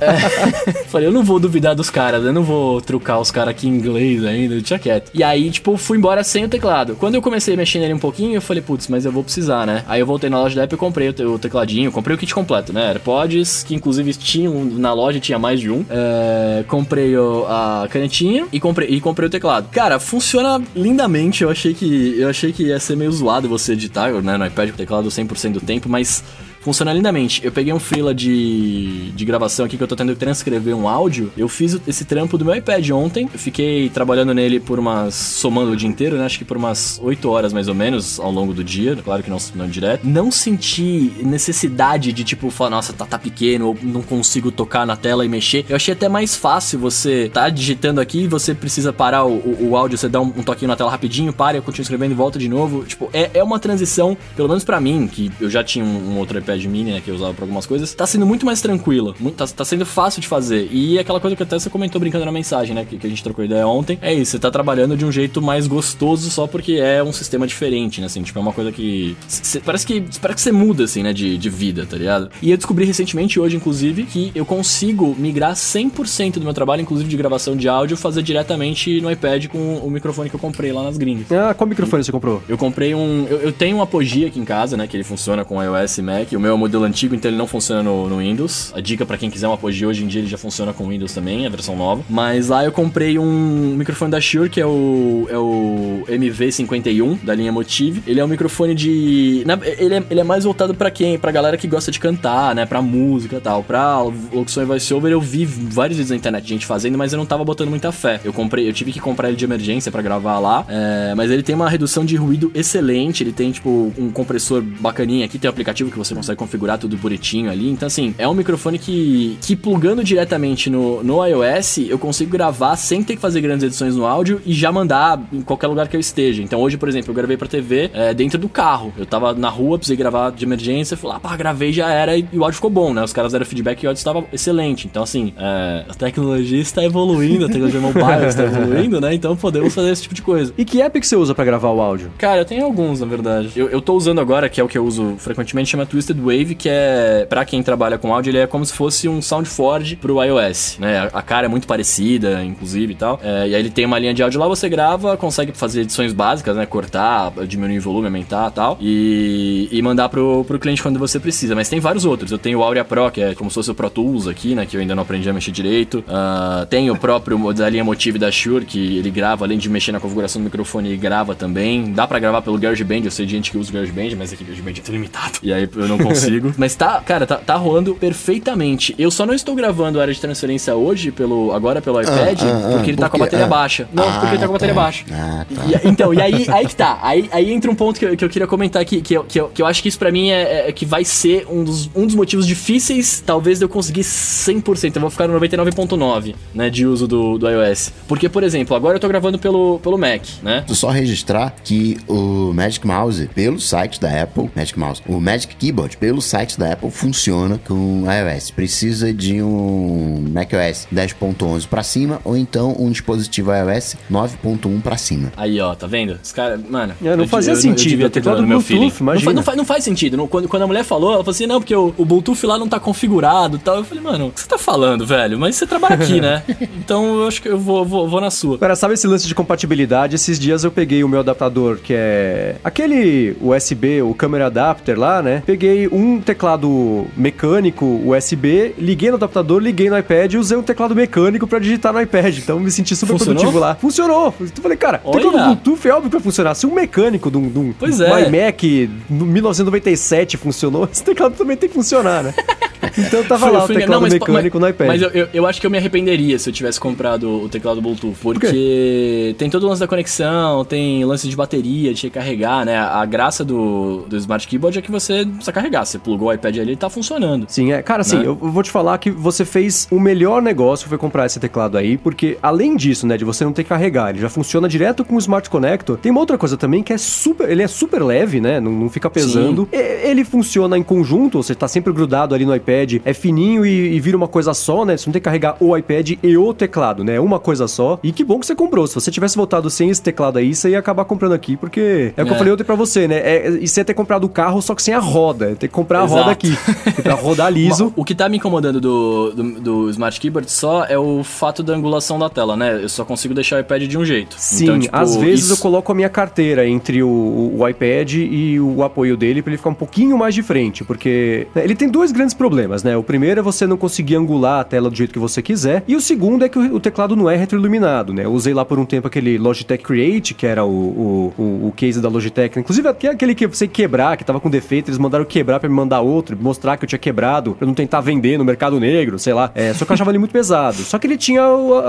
[0.00, 3.68] é, falei, eu não vou duvidar dos caras, eu não vou trucar os caras aqui
[3.68, 5.10] em inglês ainda, tinha quieto.
[5.12, 6.96] E aí, tipo, fui embora sem o teclado.
[6.96, 9.66] Quando eu comecei a mexer nele um pouquinho, eu falei, putz, mas eu vou precisar,
[9.66, 9.84] né?
[9.86, 12.72] Aí eu voltei na loja da Apple e comprei o, tecladinho, comprei o kit completo,
[12.72, 12.88] né?
[12.88, 15.84] AirPods, que inclusive tinham na loja, tinha mais de um.
[15.88, 16.35] É,
[16.68, 19.68] comprei o, a canetinha e comprei, e comprei o teclado.
[19.70, 21.42] Cara, funciona lindamente.
[21.42, 24.68] Eu achei que eu achei que ia ser meio zoado você editar, né, no iPad
[24.68, 26.22] com o teclado 100% do tempo, mas
[26.66, 27.44] funciona lindamente.
[27.44, 30.88] Eu peguei um freela de, de gravação aqui que eu tô tendo que transcrever um
[30.88, 31.32] áudio.
[31.36, 33.30] Eu fiz esse trampo do meu iPad ontem.
[33.32, 35.14] Eu fiquei trabalhando nele por umas.
[35.14, 36.26] somando o dia inteiro, né?
[36.26, 38.96] Acho que por umas 8 horas mais ou menos ao longo do dia.
[38.96, 40.04] Claro que não, não direto.
[40.04, 44.96] Não senti necessidade de tipo falar, nossa, tá, tá pequeno, ou não consigo tocar na
[44.96, 45.64] tela e mexer.
[45.68, 49.68] Eu achei até mais fácil você tá digitando aqui e você precisa parar o, o,
[49.70, 52.14] o áudio, você dá um, um, toquinho na tela rapidinho, para, eu continuo escrevendo e
[52.14, 52.84] volta de novo.
[52.84, 56.18] Tipo, é, é uma transição, pelo menos para mim, que eu já tinha um, um
[56.18, 58.60] outro iPad iPad mini, né, que eu usava pra algumas coisas, tá sendo muito mais
[58.60, 59.14] tranquila.
[59.20, 60.68] Muito, tá, tá, sendo fácil de fazer.
[60.72, 63.22] E aquela coisa que até você comentou brincando na mensagem, né, que, que, a gente
[63.22, 66.74] trocou ideia ontem, é isso, você tá trabalhando de um jeito mais gostoso só porque
[66.74, 69.16] é um sistema diferente, né, assim, tipo, é uma coisa que...
[69.28, 72.30] Cê, parece que parece que você muda, assim, né, de, de vida, tá ligado?
[72.40, 77.08] E eu descobri recentemente, hoje, inclusive, que eu consigo migrar 100% do meu trabalho, inclusive
[77.08, 80.82] de gravação de áudio, fazer diretamente no iPad com o microfone que eu comprei lá
[80.82, 81.30] nas gringas.
[81.32, 82.42] Ah, qual microfone você comprou?
[82.48, 83.26] Eu comprei um...
[83.28, 86.02] Eu, eu tenho um Apogee aqui em casa, né, que ele funciona com iOS e
[86.02, 86.32] Mac.
[86.32, 88.72] O meu é o modelo antigo, então ele não funciona no, no Windows.
[88.74, 91.12] A dica para quem quiser um Apogee hoje em dia ele já funciona com Windows
[91.12, 92.04] também, a versão nova.
[92.08, 97.34] Mas lá eu comprei um microfone da Shure que é o, é o MV51 da
[97.34, 98.02] linha Motive.
[98.06, 99.42] Ele é um microfone de.
[99.44, 101.18] Na, ele, é, ele é mais voltado para quem?
[101.18, 102.64] Pra galera que gosta de cantar, né?
[102.64, 103.64] Pra música e tal.
[103.64, 107.16] Pra locução e voiceover eu vi vários vídeos na internet de gente fazendo, mas eu
[107.16, 108.20] não tava botando muita fé.
[108.24, 110.64] Eu comprei, eu tive que comprar ele de emergência para gravar lá.
[110.68, 113.24] É, mas ele tem uma redução de ruído excelente.
[113.24, 116.96] Ele tem, tipo, um compressor bacaninha aqui, tem um aplicativo que você consegue configurar tudo
[116.96, 117.70] bonitinho ali.
[117.70, 122.76] Então, assim, é um microfone que, que plugando diretamente no, no iOS, eu consigo gravar
[122.76, 125.96] sem ter que fazer grandes edições no áudio e já mandar em qualquer lugar que
[125.96, 126.42] eu esteja.
[126.42, 128.92] Então, hoje, por exemplo, eu gravei pra TV é, dentro do carro.
[128.96, 132.26] Eu tava na rua, precisei gravar de emergência, fui lá, pá, gravei, já era e,
[132.32, 133.02] e o áudio ficou bom, né?
[133.02, 134.86] Os caras deram feedback e o áudio estava excelente.
[134.86, 139.14] Então, assim, é, a tecnologia está evoluindo, a tecnologia mobile está evoluindo, né?
[139.14, 140.52] Então, podemos fazer esse tipo de coisa.
[140.56, 142.10] E que app que você usa para gravar o áudio?
[142.18, 143.52] Cara, eu tenho alguns, na verdade.
[143.56, 146.54] Eu, eu tô usando agora, que é o que eu uso frequentemente, chama Twisted Wave,
[146.54, 150.22] que é para quem trabalha com áudio, ele é como se fosse um SoundForge pro
[150.22, 151.08] iOS, né?
[151.12, 153.20] A cara é muito parecida, inclusive e tal.
[153.22, 156.12] É, e aí ele tem uma linha de áudio lá, você grava, consegue fazer edições
[156.12, 156.66] básicas, né?
[156.66, 158.78] Cortar, diminuir o volume, aumentar tal.
[158.80, 161.54] E, e mandar pro, pro cliente quando você precisa.
[161.54, 162.30] Mas tem vários outros.
[162.30, 164.66] Eu tenho o Aurea Pro, que é como se fosse o Pro Tools aqui, né?
[164.66, 165.98] Que eu ainda não aprendi a mexer direito.
[166.00, 169.92] Uh, tem o próprio da linha Motive da Shure, que ele grava, além de mexer
[169.92, 171.92] na configuração do microfone, ele grava também.
[171.92, 174.42] Dá para gravar pelo GarageBand, eu sei de gente que usa o GarageBand, mas aqui
[174.42, 175.38] o GarageBand é limitado.
[175.42, 176.54] E aí eu não consigo.
[176.56, 178.94] mas tá, cara, tá, tá rolando perfeitamente.
[178.98, 182.44] Eu só não estou gravando a área de transferência hoje, pelo, agora pelo iPad, ah,
[182.46, 183.88] ah, porque ele tá com a bateria ah, baixa.
[183.92, 185.04] Não, porque ele tá com a bateria tá, baixa.
[185.10, 185.62] Ah, tá.
[185.66, 186.98] E, então, e aí, aí que tá.
[187.02, 189.40] Aí, aí entra um ponto que eu, que eu queria comentar aqui, que eu, que,
[189.40, 191.90] eu, que eu acho que isso pra mim é, é, que vai ser um dos,
[191.94, 194.96] um dos motivos difíceis, talvez, de eu conseguir 100%.
[194.96, 197.92] Eu vou ficar no 99.9, né, de uso do, do iOS.
[198.08, 200.64] Porque, por exemplo, agora eu tô gravando pelo, pelo Mac, né?
[200.68, 205.95] Só registrar que o Magic Mouse, pelo site da Apple, Magic Mouse, o Magic Keyboard,
[205.98, 208.50] pelo site da Apple, funciona com iOS.
[208.50, 215.32] Precisa de um macOS 10.11 para cima ou então um dispositivo iOS 9.1 para cima.
[215.36, 216.18] Aí, ó, tá vendo?
[216.22, 216.94] Os caras, mano.
[217.04, 218.00] É, não fazia eu, sentido.
[218.00, 218.92] Eu, eu teclado no meu feeling.
[219.00, 220.26] Não, faz, não, faz, não faz sentido.
[220.28, 222.68] Quando, quando a mulher falou, ela falou assim: não, porque o, o Bluetooth lá não
[222.68, 223.76] tá configurado e tal.
[223.76, 225.38] Eu falei, mano, o que você tá falando, velho?
[225.38, 226.42] Mas você trabalha aqui, né?
[226.78, 228.58] então eu acho que eu vou, vou, vou na sua.
[228.58, 230.14] Cara, sabe esse lance de compatibilidade?
[230.14, 235.22] Esses dias eu peguei o meu adaptador, que é aquele USB, o camera adapter lá,
[235.22, 235.42] né?
[235.44, 240.94] Peguei um teclado mecânico USB, liguei no adaptador, liguei no iPad e usei um teclado
[240.94, 242.38] mecânico para digitar no iPad.
[242.38, 243.34] Então me senti super Funcionou?
[243.34, 243.74] produtivo lá.
[243.74, 244.34] Funcionou.
[244.40, 245.22] Então falei, cara, Olha.
[245.22, 246.54] teclado Bluetooth é óbvio que vai funcionar.
[246.54, 248.28] Se um mecânico de um, de um, pois é.
[248.28, 252.34] iMac no 1997 funcionou, esse teclado também tem que funcionar, né?
[252.98, 254.86] então tava lá o teclado não, mas, mecânico mas, no iPad.
[254.88, 257.80] Mas eu, eu, eu, acho que eu me arrependeria se eu tivesse comprado o teclado
[257.80, 258.16] Bluetooth.
[258.20, 262.76] Porque Por tem todo o lance da conexão, tem lance de bateria, de recarregar, né?
[262.76, 265.84] A graça do, do Smart Keyboard é que você precisa carregar.
[265.84, 267.46] Você plugou o iPad ali e tá funcionando.
[267.48, 267.82] Sim, é.
[267.82, 268.26] Cara, assim, né?
[268.26, 271.96] eu vou te falar que você fez o melhor negócio foi comprar esse teclado aí,
[271.96, 275.16] porque além disso, né, de você não ter que carregar, ele já funciona direto com
[275.16, 275.96] o Smart Connector.
[275.96, 278.60] Tem uma outra coisa também que é super, ele é super leve, né?
[278.60, 279.68] Não, não fica pesando.
[279.72, 282.66] Ele funciona em conjunto, você tá sempre grudado ali no iPad,
[283.04, 284.96] é fininho e, e, vira uma coisa só, né?
[284.96, 287.18] Você não tem que carregar o iPad e o teclado, né?
[287.20, 287.98] Uma coisa só.
[288.02, 288.86] E que bom que você comprou.
[288.86, 292.22] Se você tivesse voltado sem esse teclado aí, você ia acabar comprando aqui, porque é
[292.22, 292.38] o que eu é.
[292.38, 293.16] falei ontem pra você, né?
[293.16, 295.56] É, e você ia ter comprado o carro só que sem a roda.
[295.56, 296.14] Tem que comprar Exato.
[296.14, 296.56] a roda aqui.
[297.02, 297.92] pra rodar liso.
[297.96, 301.74] o que tá me incomodando do, do, do, Smart Keyboard só é o fato da
[301.74, 302.82] angulação da tela, né?
[302.82, 304.36] Eu só consigo deixar o iPad de um jeito.
[304.38, 305.54] Sim, então, tipo, às vezes isso...
[305.54, 309.58] eu coloco a minha carteira entre o, o iPad e o apoio dele pra ele
[309.58, 312.96] ficar um pouquinho mais de frente, porque né, ele tem dois grandes problemas, né?
[312.96, 315.96] O primeiro é você não conseguir angular a tela do jeito que você quiser, e
[315.96, 318.24] o segundo é que o, teclado não é retroiluminado, né?
[318.24, 322.00] Eu usei lá por um tempo aquele Logitech Create, que era o, o, o, case
[322.00, 325.68] da Logitech, inclusive aquele que você quebrar, que tava com defeito, eles mandaram quebrar para
[325.68, 328.78] me mandar outro, mostrar que eu tinha quebrado, pra eu não tentar vender no mercado
[328.78, 329.50] negro, sei lá.
[329.54, 330.76] É, só que eu achava ele muito pesado.
[330.76, 331.42] Só que ele tinha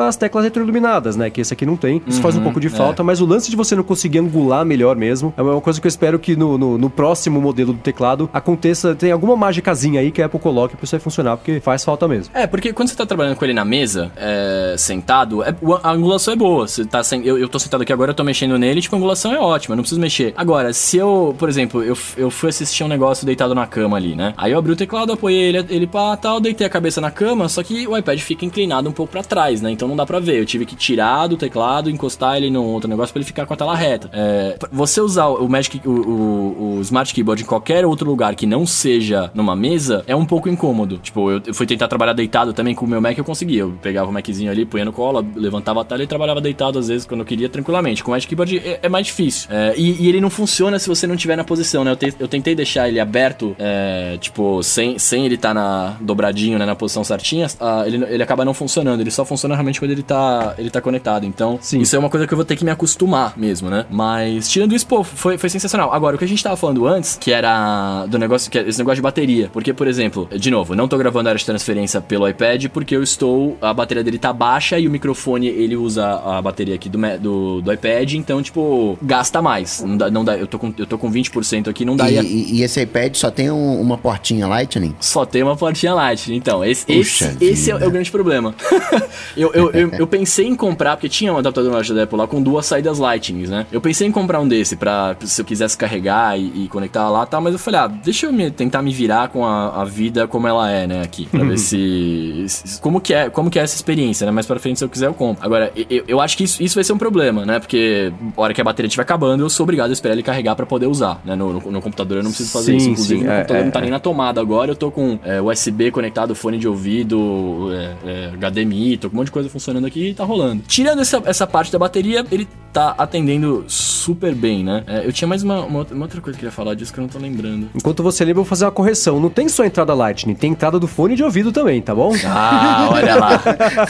[0.07, 1.29] as teclas retroiluminadas, né?
[1.29, 2.01] Que esse aqui não tem.
[2.07, 2.69] Isso uhum, faz um uhum, pouco de é.
[2.69, 5.87] falta, mas o lance de você não conseguir angular melhor mesmo é uma coisa que
[5.87, 10.11] eu espero que no, no, no próximo modelo do teclado aconteça, tem alguma mágicazinha aí
[10.11, 12.33] que a Apple coloque pra isso aí funcionar, porque faz falta mesmo.
[12.33, 16.33] É, porque quando você tá trabalhando com ele na mesa, é, sentado, é, a angulação
[16.33, 16.67] é boa.
[16.67, 18.97] Você tá sem, eu, eu tô sentado aqui agora, eu tô mexendo nele, tipo, a
[18.97, 20.33] angulação é ótima, não preciso mexer.
[20.35, 24.15] Agora, se eu, por exemplo, eu, eu fui assistir um negócio deitado na cama ali,
[24.15, 24.33] né?
[24.37, 27.47] Aí eu abri o teclado, apoiei ele, ele pá, tal, deitei a cabeça na cama,
[27.47, 29.71] só que o iPad fica inclinado um pouco para trás, né?
[29.71, 30.39] Então não dá pra ver.
[30.39, 33.53] Eu tive que tirar do teclado, encostar ele no outro negócio para ele ficar com
[33.53, 34.09] a tela reta.
[34.13, 38.45] É, você usar o Magic, o, o, o, Smart Keyboard em qualquer outro lugar que
[38.45, 40.97] não seja numa mesa é um pouco incômodo.
[40.97, 43.61] Tipo, eu, eu fui tentar trabalhar deitado também com o meu Mac, eu conseguia.
[43.61, 46.87] Eu pegava o Maczinho ali, punha no colo, levantava a tela e trabalhava deitado às
[46.87, 48.03] vezes quando eu queria tranquilamente.
[48.03, 49.49] Com o Magic Keyboard é, é mais difícil.
[49.51, 51.91] É, e, e, ele não funciona se você não estiver na posição, né?
[51.91, 55.95] Eu, te, eu tentei deixar ele aberto, é, tipo, sem, sem ele estar tá na
[56.01, 59.01] dobradinho, né, na posição certinha, uh, ele, ele acaba não funcionando.
[59.01, 61.25] Ele só funciona realmente quando ele tá, ele tá conectado.
[61.25, 61.79] Então, Sim.
[61.79, 63.85] isso é uma coisa que eu vou ter que me acostumar mesmo, né?
[63.89, 65.93] Mas, tirando isso, pô, foi, foi sensacional.
[65.93, 68.79] Agora, o que a gente tava falando antes, que era do negócio, que é esse
[68.79, 69.49] negócio de bateria.
[69.51, 72.95] Porque, por exemplo, de novo, não tô gravando a área de transferência pelo iPad porque
[72.95, 76.89] eu estou, a bateria dele tá baixa e o microfone, ele usa a bateria aqui
[76.89, 79.81] do, do, do iPad, então, tipo, gasta mais.
[79.81, 82.09] Não dá, não dá, eu tô com, eu tô com 20% aqui, não dá.
[82.09, 84.95] E, e, e esse iPad só tem um, uma portinha Lightning?
[84.99, 86.35] Só tem uma portinha Lightning.
[86.35, 88.55] Então, esse, esse, esse é, é, o grande problema.
[89.35, 92.17] eu, eu, eu, eu, pensei em comprar, porque tinha um adaptador na loja da Apple
[92.17, 93.65] lá com duas saídas Lightning, né?
[93.71, 97.23] Eu pensei em comprar um desse pra se eu quisesse carregar e, e conectar lá
[97.23, 99.85] e tal, mas eu falei, ah, deixa eu me, tentar me virar com a, a,
[99.85, 101.25] vida como ela é, né, aqui.
[101.25, 102.81] Pra ver se, se.
[102.81, 104.31] como, que é, como que é essa experiência, né?
[104.31, 105.43] Mais pra frente, se eu quiser, eu compro.
[105.45, 107.59] Agora, eu, eu acho que isso, isso vai ser um problema, né?
[107.59, 110.55] Porque a hora que a bateria estiver acabando, eu sou obrado a esperar ele carregar
[110.55, 111.35] pra poder usar, né?
[111.35, 112.89] No, no, no computador eu não preciso fazer sim, isso.
[112.89, 113.81] Inclusive, sim, o é, computador é, não tá é.
[113.81, 117.69] nem na tomada agora, eu tô com é, USB conectado, fone de ouvido,
[118.05, 120.63] é, HDMI, é, tô com um monte de coisa funcionando aqui e tá rolando.
[120.67, 122.47] Tirando essa, essa parte da bateria, ele
[122.77, 124.83] tá atendendo super bem, né?
[124.87, 126.99] É, eu tinha mais uma, uma, uma, outra coisa que eu queria falar disso que
[126.99, 127.69] eu não tô lembrando.
[127.73, 129.19] Enquanto você lembra, eu vou fazer uma correção.
[129.19, 132.11] Não tem só entrada Lightning, tem entrada do fone de ouvido também, tá bom?
[132.25, 133.39] Ah, olha lá.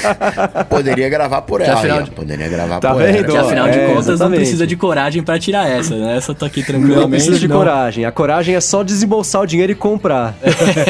[0.69, 1.75] Poderia gravar por ela.
[1.75, 2.11] Afinal de...
[2.11, 3.15] Poderia gravar tá por vendo?
[3.15, 3.23] ela.
[3.23, 4.29] Porque afinal de é, contas exatamente.
[4.29, 6.17] não precisa de coragem para tirar essa, né?
[6.17, 7.01] Essa tá aqui tranquilamente.
[7.01, 7.57] Não precisa de não.
[7.57, 8.05] coragem.
[8.05, 10.35] A coragem é só desembolsar o dinheiro e comprar.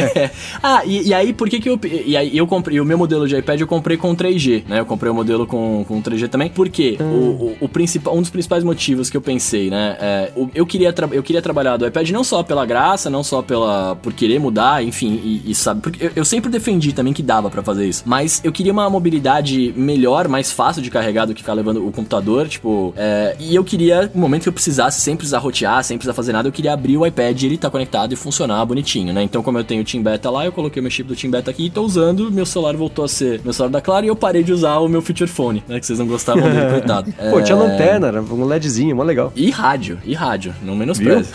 [0.64, 1.80] ah, e, e, aí por que que eu...
[1.84, 2.80] E aí eu comprei...
[2.80, 4.80] O meu modelo de iPad eu comprei com 3G, né?
[4.80, 6.50] Eu comprei o um modelo com, com 3G também.
[6.50, 7.04] Porque hum.
[7.06, 9.98] o, o, o, principal, um dos principais motivos que eu pensei, né?
[10.00, 13.96] É, eu, queria eu queria trabalhar do iPad não só pela graça, não só pela
[14.02, 15.82] por querer mudar, enfim, e, e sabe...
[15.82, 18.04] Porque eu, eu, sempre defendi também que dava para fazer isso.
[18.06, 21.92] Mas eu queria uma mobilidade melhor, mais fácil de carregar do que ficar levando o
[21.92, 22.94] computador, tipo...
[22.96, 26.34] É, e eu queria, no momento que eu precisasse, sem precisar rotear, sem precisar fazer
[26.34, 29.24] nada, eu queria abrir o iPad e ele tá conectado e funcionar bonitinho, né?
[29.24, 31.52] Então, como eu tenho o Team Beta lá, eu coloquei meu chip do Team Beta
[31.52, 34.16] aqui e tô usando, meu celular voltou a ser meu celular da Claro e eu
[34.16, 35.80] parei de usar o meu Feature Phone, né?
[35.80, 37.14] Que vocês não gostavam dele, coitado.
[37.32, 37.42] Pô, é...
[37.42, 39.32] tinha lanterna, era um LEDzinho, mó legal.
[39.36, 41.30] E rádio, e rádio, não menospreze.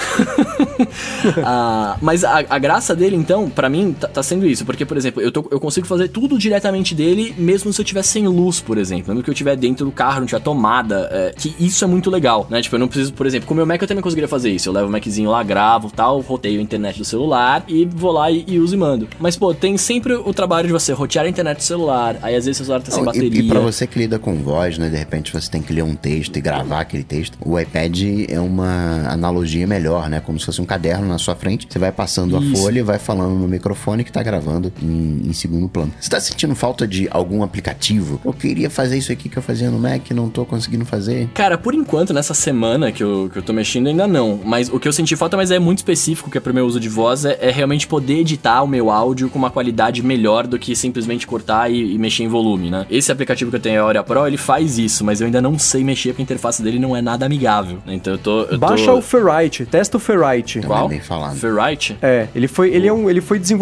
[1.45, 4.65] ah, mas a, a, graça dele, então, para mim, tá, tá, sendo isso.
[4.67, 8.03] Porque, por exemplo, eu, tô, eu consigo fazer tudo diretamente dele, mesmo se eu tiver
[8.03, 9.09] sem luz, por exemplo.
[9.09, 11.09] Mesmo que eu tiver dentro do carro, não tiver tomada.
[11.11, 12.61] É, que isso é muito legal, né?
[12.61, 14.69] Tipo, eu não preciso, por exemplo, com o meu Mac eu também conseguiria fazer isso.
[14.69, 18.31] Eu levo o Maczinho lá, gravo tal, roteio a internet do celular e vou lá
[18.31, 19.09] e, e uso e mando.
[19.19, 22.17] Mas, pô, tem sempre o trabalho de você rotear a internet do celular.
[22.23, 23.41] Aí às vezes o celular tá sem bateria.
[23.41, 24.89] E, e pra você que lida com voz, né?
[24.89, 27.37] De repente você tem que ler um texto e gravar aquele texto.
[27.45, 30.21] O iPad é uma analogia melhor, né?
[30.21, 32.55] Como se fosse um caderno na sua frente, você vai passando Isso.
[32.55, 33.72] a folha e vai falando no microfone
[34.05, 35.93] que tá gravando em, em segundo plano.
[36.01, 38.21] Você tá sentindo falta de algum aplicativo?
[38.25, 41.29] Eu queria fazer isso aqui que eu fazia no Mac e não tô conseguindo fazer.
[41.35, 44.41] Cara, por enquanto, nessa semana que eu, que eu tô mexendo, ainda não.
[44.45, 46.79] Mas o que eu senti falta, mas é muito específico, que é pro meu uso
[46.79, 50.59] de voz, é, é realmente poder editar o meu áudio com uma qualidade melhor do
[50.59, 52.87] que simplesmente cortar e, e, mexer em volume, né?
[52.91, 55.59] Esse aplicativo que eu tenho, a Aurea Pro, ele faz isso, mas eu ainda não
[55.59, 57.79] sei mexer porque a interface dele não é nada amigável.
[57.87, 58.43] Então eu tô.
[58.43, 58.99] Eu Baixa tô...
[58.99, 60.61] o Ferrite, testa o Ferrite.
[60.61, 60.89] Qual?
[61.35, 61.97] Ferrite?
[62.03, 63.62] É, ele foi, ele, é um, ele foi desenvolvido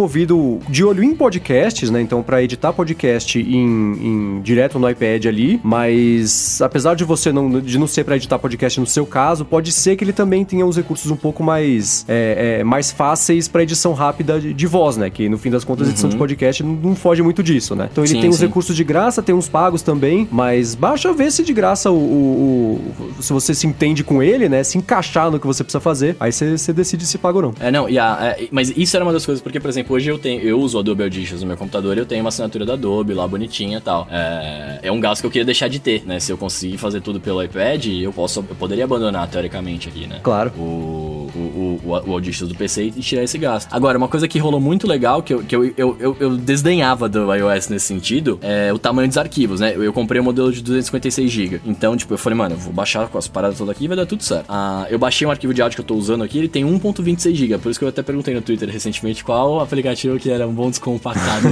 [0.68, 2.00] de olho em podcasts, né?
[2.00, 7.60] Então, para editar podcast em, em, direto no iPad ali, mas apesar de você não,
[7.60, 10.64] de não ser para editar podcast no seu caso, pode ser que ele também tenha
[10.64, 14.96] uns recursos um pouco mais, é, é, mais fáceis para edição rápida de, de, voz,
[14.96, 15.10] né?
[15.10, 16.20] Que no fim das contas, a edição de uhum.
[16.20, 17.88] podcast não, não, foge muito disso, né?
[17.90, 18.46] Então ele sim, tem uns sim.
[18.46, 22.94] recursos de graça, tem uns pagos também, mas baixa ver se de graça o, o,
[23.18, 24.62] o, se você se entende com ele, né?
[24.62, 27.54] Se encaixar no que você precisa fazer, aí você, você decide se paga ou não.
[27.60, 30.10] É, não, e a, é, mas isso era uma das coisas, porque, por exemplo, hoje
[30.10, 32.64] eu tenho, eu uso o Adobe Auditions no meu computador e eu tenho uma assinatura
[32.64, 34.06] da Adobe lá bonitinha e tal.
[34.10, 36.20] É, é um gasto que eu queria deixar de ter, né?
[36.20, 40.20] Se eu conseguir fazer tudo pelo iPad, eu posso, eu poderia abandonar teoricamente aqui, né?
[40.22, 40.52] Claro.
[40.56, 43.72] O, o, o, o Auditions do PC e tirar esse gasto.
[43.72, 47.08] Agora, uma coisa que rolou muito legal, que eu, que eu, eu, eu, eu desdenhava
[47.08, 49.74] do iOS nesse sentido, é o tamanho dos arquivos, né?
[49.74, 51.60] Eu, eu comprei o um modelo de 256 GB.
[51.64, 53.96] Então, tipo, eu falei, mano, eu vou baixar com as paradas todas aqui e vai
[53.96, 54.46] dar tudo certo.
[54.48, 57.34] Ah, eu baixei um arquivo de áudio que eu tô usando aqui, ele tem 1.26
[57.34, 57.58] GB.
[57.58, 60.68] Por isso que eu até perguntei no Twitter recentemente qual aplicativo que era um bom
[60.70, 61.50] descompactador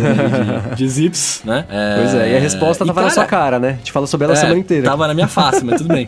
[0.70, 1.64] de, de, zips, né?
[1.70, 1.96] É...
[1.98, 3.78] Pois é, e a resposta tava e, cara, na sua cara, né?
[3.82, 4.84] Te fala sobre ela é, a semana inteira.
[4.84, 6.06] Tava na minha face, mas tudo bem.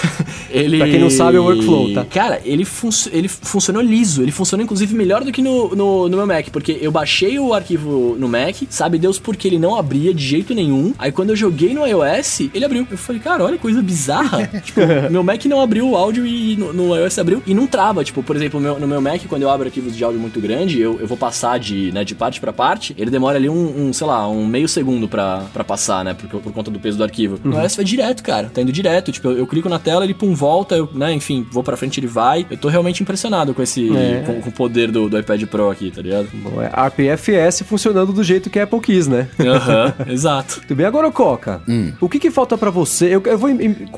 [0.50, 0.78] ele...
[0.78, 2.04] Pra quem não sabe, é o workflow, tá?
[2.04, 2.66] Cara, ele,
[3.12, 4.22] ele funcionou liso.
[4.22, 6.48] Ele funcionou, inclusive, melhor do que no, no, no, meu Mac.
[6.50, 10.54] Porque eu baixei o arquivo no Mac, sabe Deus porque ele não abria de jeito
[10.54, 10.94] nenhum.
[10.98, 12.86] Aí quando eu joguei no iOS, ele abriu.
[12.90, 14.46] Eu falei, cara, olha coisa bizarra.
[14.64, 14.80] tipo,
[15.10, 18.04] meu Mac não abriu o áudio e no, no, iOS abriu e não trava.
[18.04, 20.40] Tipo, por exemplo, no meu, no meu Mac, quando eu abro arquivos de áudio muito
[20.40, 22.94] grande, eu, eu vou passar de, né, de parte para parte.
[22.98, 26.14] Ele demora ali um, um, sei lá, um meio segundo pra, pra passar, né?
[26.14, 27.38] Por, por conta do peso do arquivo.
[27.44, 27.52] Uhum.
[27.52, 28.50] No iOS vai direto, cara.
[28.52, 29.12] Tá indo direto.
[29.12, 32.00] Tipo, eu, eu clico na tela, ele pum, volta, eu, né, enfim, vou pra frente,
[32.00, 32.46] ele vai.
[32.50, 33.88] Eu tô realmente impressionado com esse.
[33.96, 34.22] É.
[34.26, 36.28] Com, com, o poder do, do iPad Pro aqui, tá ligado?
[36.32, 39.28] Bom, é RPFS funcionando do jeito que a Apple quis, né?
[39.38, 40.60] Aham, uhum, exato.
[40.62, 40.86] Tudo bem.
[40.86, 41.92] Agora, Coca, hum.
[42.00, 43.06] o que que falta para você?
[43.06, 43.50] Eu, eu vou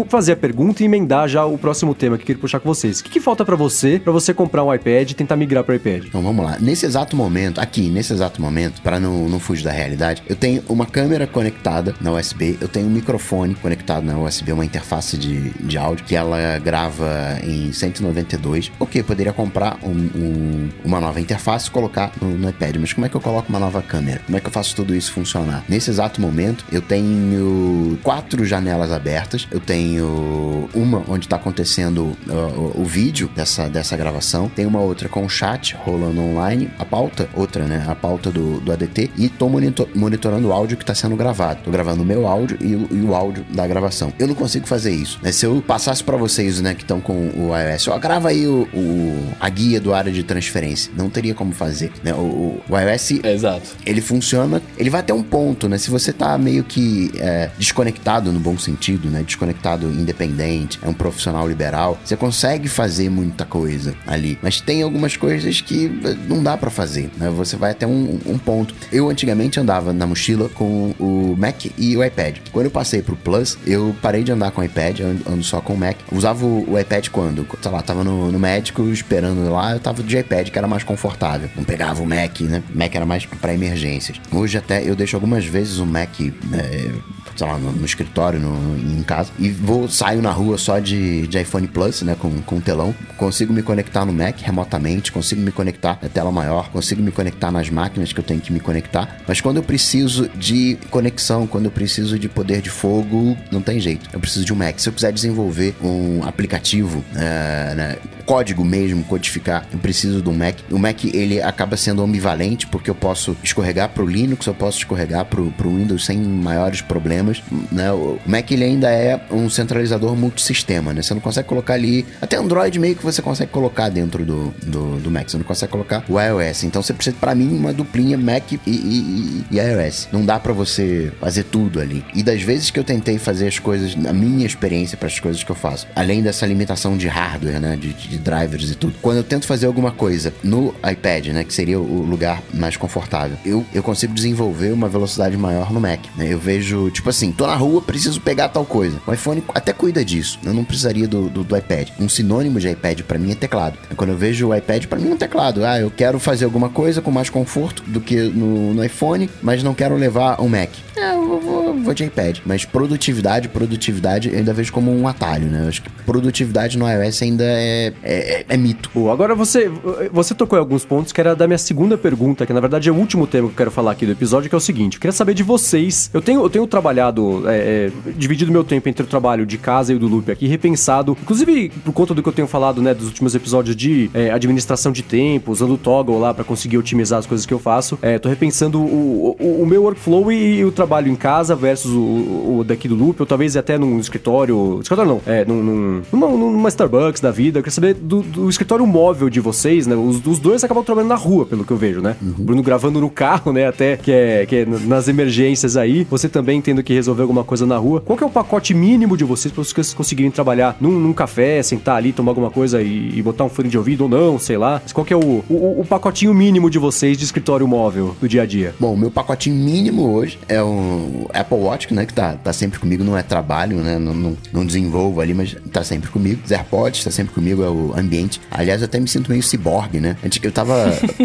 [0.08, 3.00] fazer a pergunta e emendar já o próximo tema que eu queria puxar com vocês.
[3.00, 5.76] O que que falta para você, para você comprar um iPad e tentar migrar para
[5.76, 6.04] iPad?
[6.06, 6.58] Então vamos lá.
[6.60, 10.62] Nesse exato momento, aqui, nesse exato momento, para não, não fugir da realidade, eu tenho
[10.68, 15.50] uma câmera conectada na USB, eu tenho um microfone conectado na USB, uma interface de,
[15.50, 18.72] de áudio que ela grava em 192.
[18.78, 23.06] Ok, poderia comprar um, um, uma nova interface e colocar no, no, iPad, mas como
[23.06, 24.20] é que eu coloco uma nova câmera?
[24.26, 25.64] Como é que eu faço tudo isso funcionar?
[25.68, 32.74] Nesse exato momento, eu tenho quatro janelas abertas, eu tenho uma onde está acontecendo uh,
[32.76, 36.84] o, o vídeo dessa, dessa gravação, tem uma outra com o chat rolando online, a
[36.84, 37.84] pauta, outra, né?
[37.88, 41.60] A pauta do, do ADT, e tô monitor, monitorando o áudio que está sendo gravado.
[41.64, 44.12] Tô gravando o meu áudio e o, e o áudio da gravação.
[44.18, 45.18] Eu não consigo fazer isso.
[45.22, 45.32] Né?
[45.32, 48.68] Se eu passasse para vocês, né, que estão com o iOS, ó, grava aí o,
[48.72, 50.92] o, a guia do área de transferência.
[50.96, 51.92] Não teria como fazer.
[52.02, 52.12] Né?
[52.14, 53.70] O, o iOS, é, exato.
[53.84, 55.78] ele funciona, ele vai até um ponto, né?
[55.78, 59.22] Se você tá meio que é, desconectado no bom sentido, né?
[59.22, 64.38] Desconectado independente, é um profissional liberal, você consegue fazer muita coisa ali.
[64.42, 65.88] Mas tem algumas coisas que
[66.28, 67.28] não dá para fazer, né?
[67.30, 68.74] Você vai até um, um, ponto.
[68.92, 72.38] Eu antigamente andava na mochila com o Mac e o iPad.
[72.52, 75.74] Quando eu passei pro Plus, eu parei de andar com o iPad, ando só com
[75.74, 75.96] o Mac.
[76.12, 77.46] Usava o, o iPad quando?
[77.60, 80.84] Sei lá, tava no, no médico esperando lá, eu tava de iPad, que era mais
[80.84, 81.48] confortável.
[81.56, 82.62] Não pegava o Mac, né?
[82.74, 84.20] Mac era mais para emergências.
[84.32, 86.92] Hoje até eu deixo algumas vezes o Mac né,
[87.38, 91.26] sei lá, no, no escritório, no, em casa, e vou, saio na rua só de,
[91.28, 95.52] de iPhone Plus, né, com, com telão, consigo me conectar no Mac remotamente, consigo me
[95.52, 99.18] conectar na tela maior, consigo me conectar nas máquinas que eu tenho que me conectar,
[99.26, 103.80] mas quando eu preciso de conexão, quando eu preciso de poder de fogo, não tem
[103.80, 104.78] jeito, eu preciso de um Mac.
[104.78, 107.96] Se eu quiser desenvolver um aplicativo, é, né,
[108.28, 110.56] código mesmo, codificar, eu preciso de um Mac.
[110.70, 114.78] O Mac, ele acaba sendo ambivalente, porque eu posso escorregar para o Linux, eu posso
[114.78, 117.42] escorregar para o Windows sem maiores problemas,
[117.72, 117.90] né?
[117.90, 121.00] O Mac ele ainda é um centralizador multissistema, né?
[121.00, 124.96] Você não consegue colocar ali, até Android meio que você consegue colocar dentro do, do,
[125.00, 126.64] do Mac, você não consegue colocar o iOS.
[126.64, 130.08] Então você precisa, para mim, uma duplinha Mac e, e, e, iOS.
[130.12, 132.04] Não dá para você fazer tudo ali.
[132.14, 135.42] E das vezes que eu tentei fazer as coisas, a minha experiência para as coisas
[135.42, 138.94] que eu faço, além dessa limitação de hardware, né, de, de drivers e tudo.
[139.00, 143.38] Quando eu tento fazer alguma coisa no iPad, né, que seria o lugar mais confortável,
[143.44, 146.00] eu, eu consigo desenvolver uma velocidade maior no Mac.
[146.16, 146.32] Né?
[146.32, 149.00] Eu vejo, tipo assim, tô na rua, preciso pegar tal coisa.
[149.06, 150.38] O iPhone até cuida disso.
[150.44, 151.90] Eu não precisaria do, do, do iPad.
[152.00, 153.78] Um sinônimo de iPad para mim é teclado.
[153.96, 155.64] Quando eu vejo o iPad, para mim é um teclado.
[155.64, 159.62] Ah, eu quero fazer alguma coisa com mais conforto do que no, no iPhone, mas
[159.62, 160.70] não quero levar um Mac.
[160.96, 162.38] É, eu vou, vou de iPad.
[162.44, 165.64] Mas produtividade, produtividade, eu ainda vejo como um atalho, né?
[165.64, 168.90] Eu acho que produtividade no iOS ainda é, é, é mito.
[168.90, 169.70] Pô, agora você,
[170.12, 172.92] você tocou em alguns pontos que era da minha segunda pergunta, que na verdade é
[172.92, 175.00] o último tema que eu quero falar aqui do episódio, que é o seguinte: eu
[175.00, 176.10] queria saber de vocês.
[176.12, 179.92] Eu tenho, eu tenho trabalhado, é, é, dividido meu tempo entre o trabalho de casa
[179.92, 182.94] e o do Loop aqui, repensado, inclusive por conta do que eu tenho falado, né,
[182.94, 187.18] dos últimos episódios de é, administração de tempo, usando o toggle lá para conseguir otimizar
[187.18, 187.98] as coisas que eu faço.
[188.02, 191.92] É, tô repensando o, o, o meu workflow e, e, o trabalho em casa versus
[191.92, 194.78] o, o, daqui do Loop, ou talvez até num escritório.
[194.80, 197.58] Escritório não, é, num, num, numa, numa Starbucks da vida.
[197.58, 199.94] Eu queria saber do, do escritório móvel de vocês, né?
[199.94, 202.16] Os, os, dois acabam trabalhando na rua, pelo que eu vejo, né?
[202.20, 202.32] Uhum.
[202.38, 203.66] Bruno gravando no carro, né?
[203.66, 206.06] Até que é, que é nas emergências aí.
[206.10, 208.00] Você também tendo que resolver alguma coisa na rua.
[208.00, 211.62] Qual que é o pacote mínimo de vocês para vocês conseguirem trabalhar num, num, café,
[211.62, 214.56] sentar ali, tomar alguma coisa e, e, botar um fone de ouvido ou não, sei
[214.56, 214.80] lá?
[214.92, 218.42] Qual que é o, o, o, pacotinho mínimo de vocês de escritório móvel do dia
[218.42, 218.74] a dia?
[218.80, 222.04] Bom, meu pacotinho mínimo hoje é o Apple Watch, né?
[222.04, 223.98] Que tá, tá sempre comigo, não é trabalho, né?
[223.98, 226.40] Não, não, não desenvolvo ali, mas tá sempre comigo.
[226.44, 228.40] Os AirPods tá sempre comigo, é o ambiente.
[228.50, 230.16] Aliás, eu até me sinto meio ciborgue, né?
[230.42, 230.74] Eu tava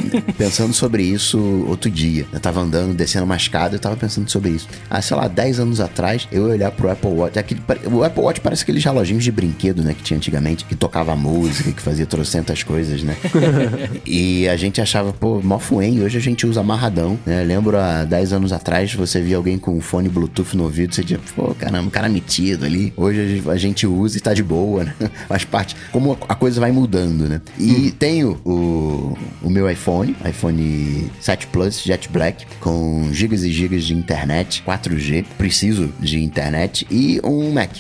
[0.37, 2.27] pensando sobre isso outro dia.
[2.31, 4.67] Eu tava andando, descendo uma escada, eu tava pensando sobre isso.
[4.89, 7.39] Ah, sei lá, 10 anos atrás, eu ia olhar pro Apple Watch.
[7.39, 7.61] Aquele,
[7.91, 9.93] o Apple Watch parece aqueles reloginhos de brinquedo, né?
[9.93, 13.15] Que tinha antigamente, que tocava música, que fazia trocentas coisas, né?
[14.05, 16.03] e a gente achava, pô, mó fuém.
[16.03, 17.41] Hoje a gente usa amarradão, né?
[17.43, 21.01] Lembro há 10 anos atrás, você via alguém com um fone Bluetooth no ouvido, você
[21.01, 22.91] dizia, pô, caramba, um cara metido ali.
[22.97, 24.93] Hoje a gente usa e tá de boa, né?
[25.29, 25.77] Faz parte.
[25.93, 27.41] Como a coisa vai mudando, né?
[27.57, 27.91] E hum.
[27.97, 33.93] tenho o, o meu iPhone, iPhone 7 Plus Jet Black, com gigas e gigas de
[33.93, 37.71] internet, 4G, preciso de internet e um Mac.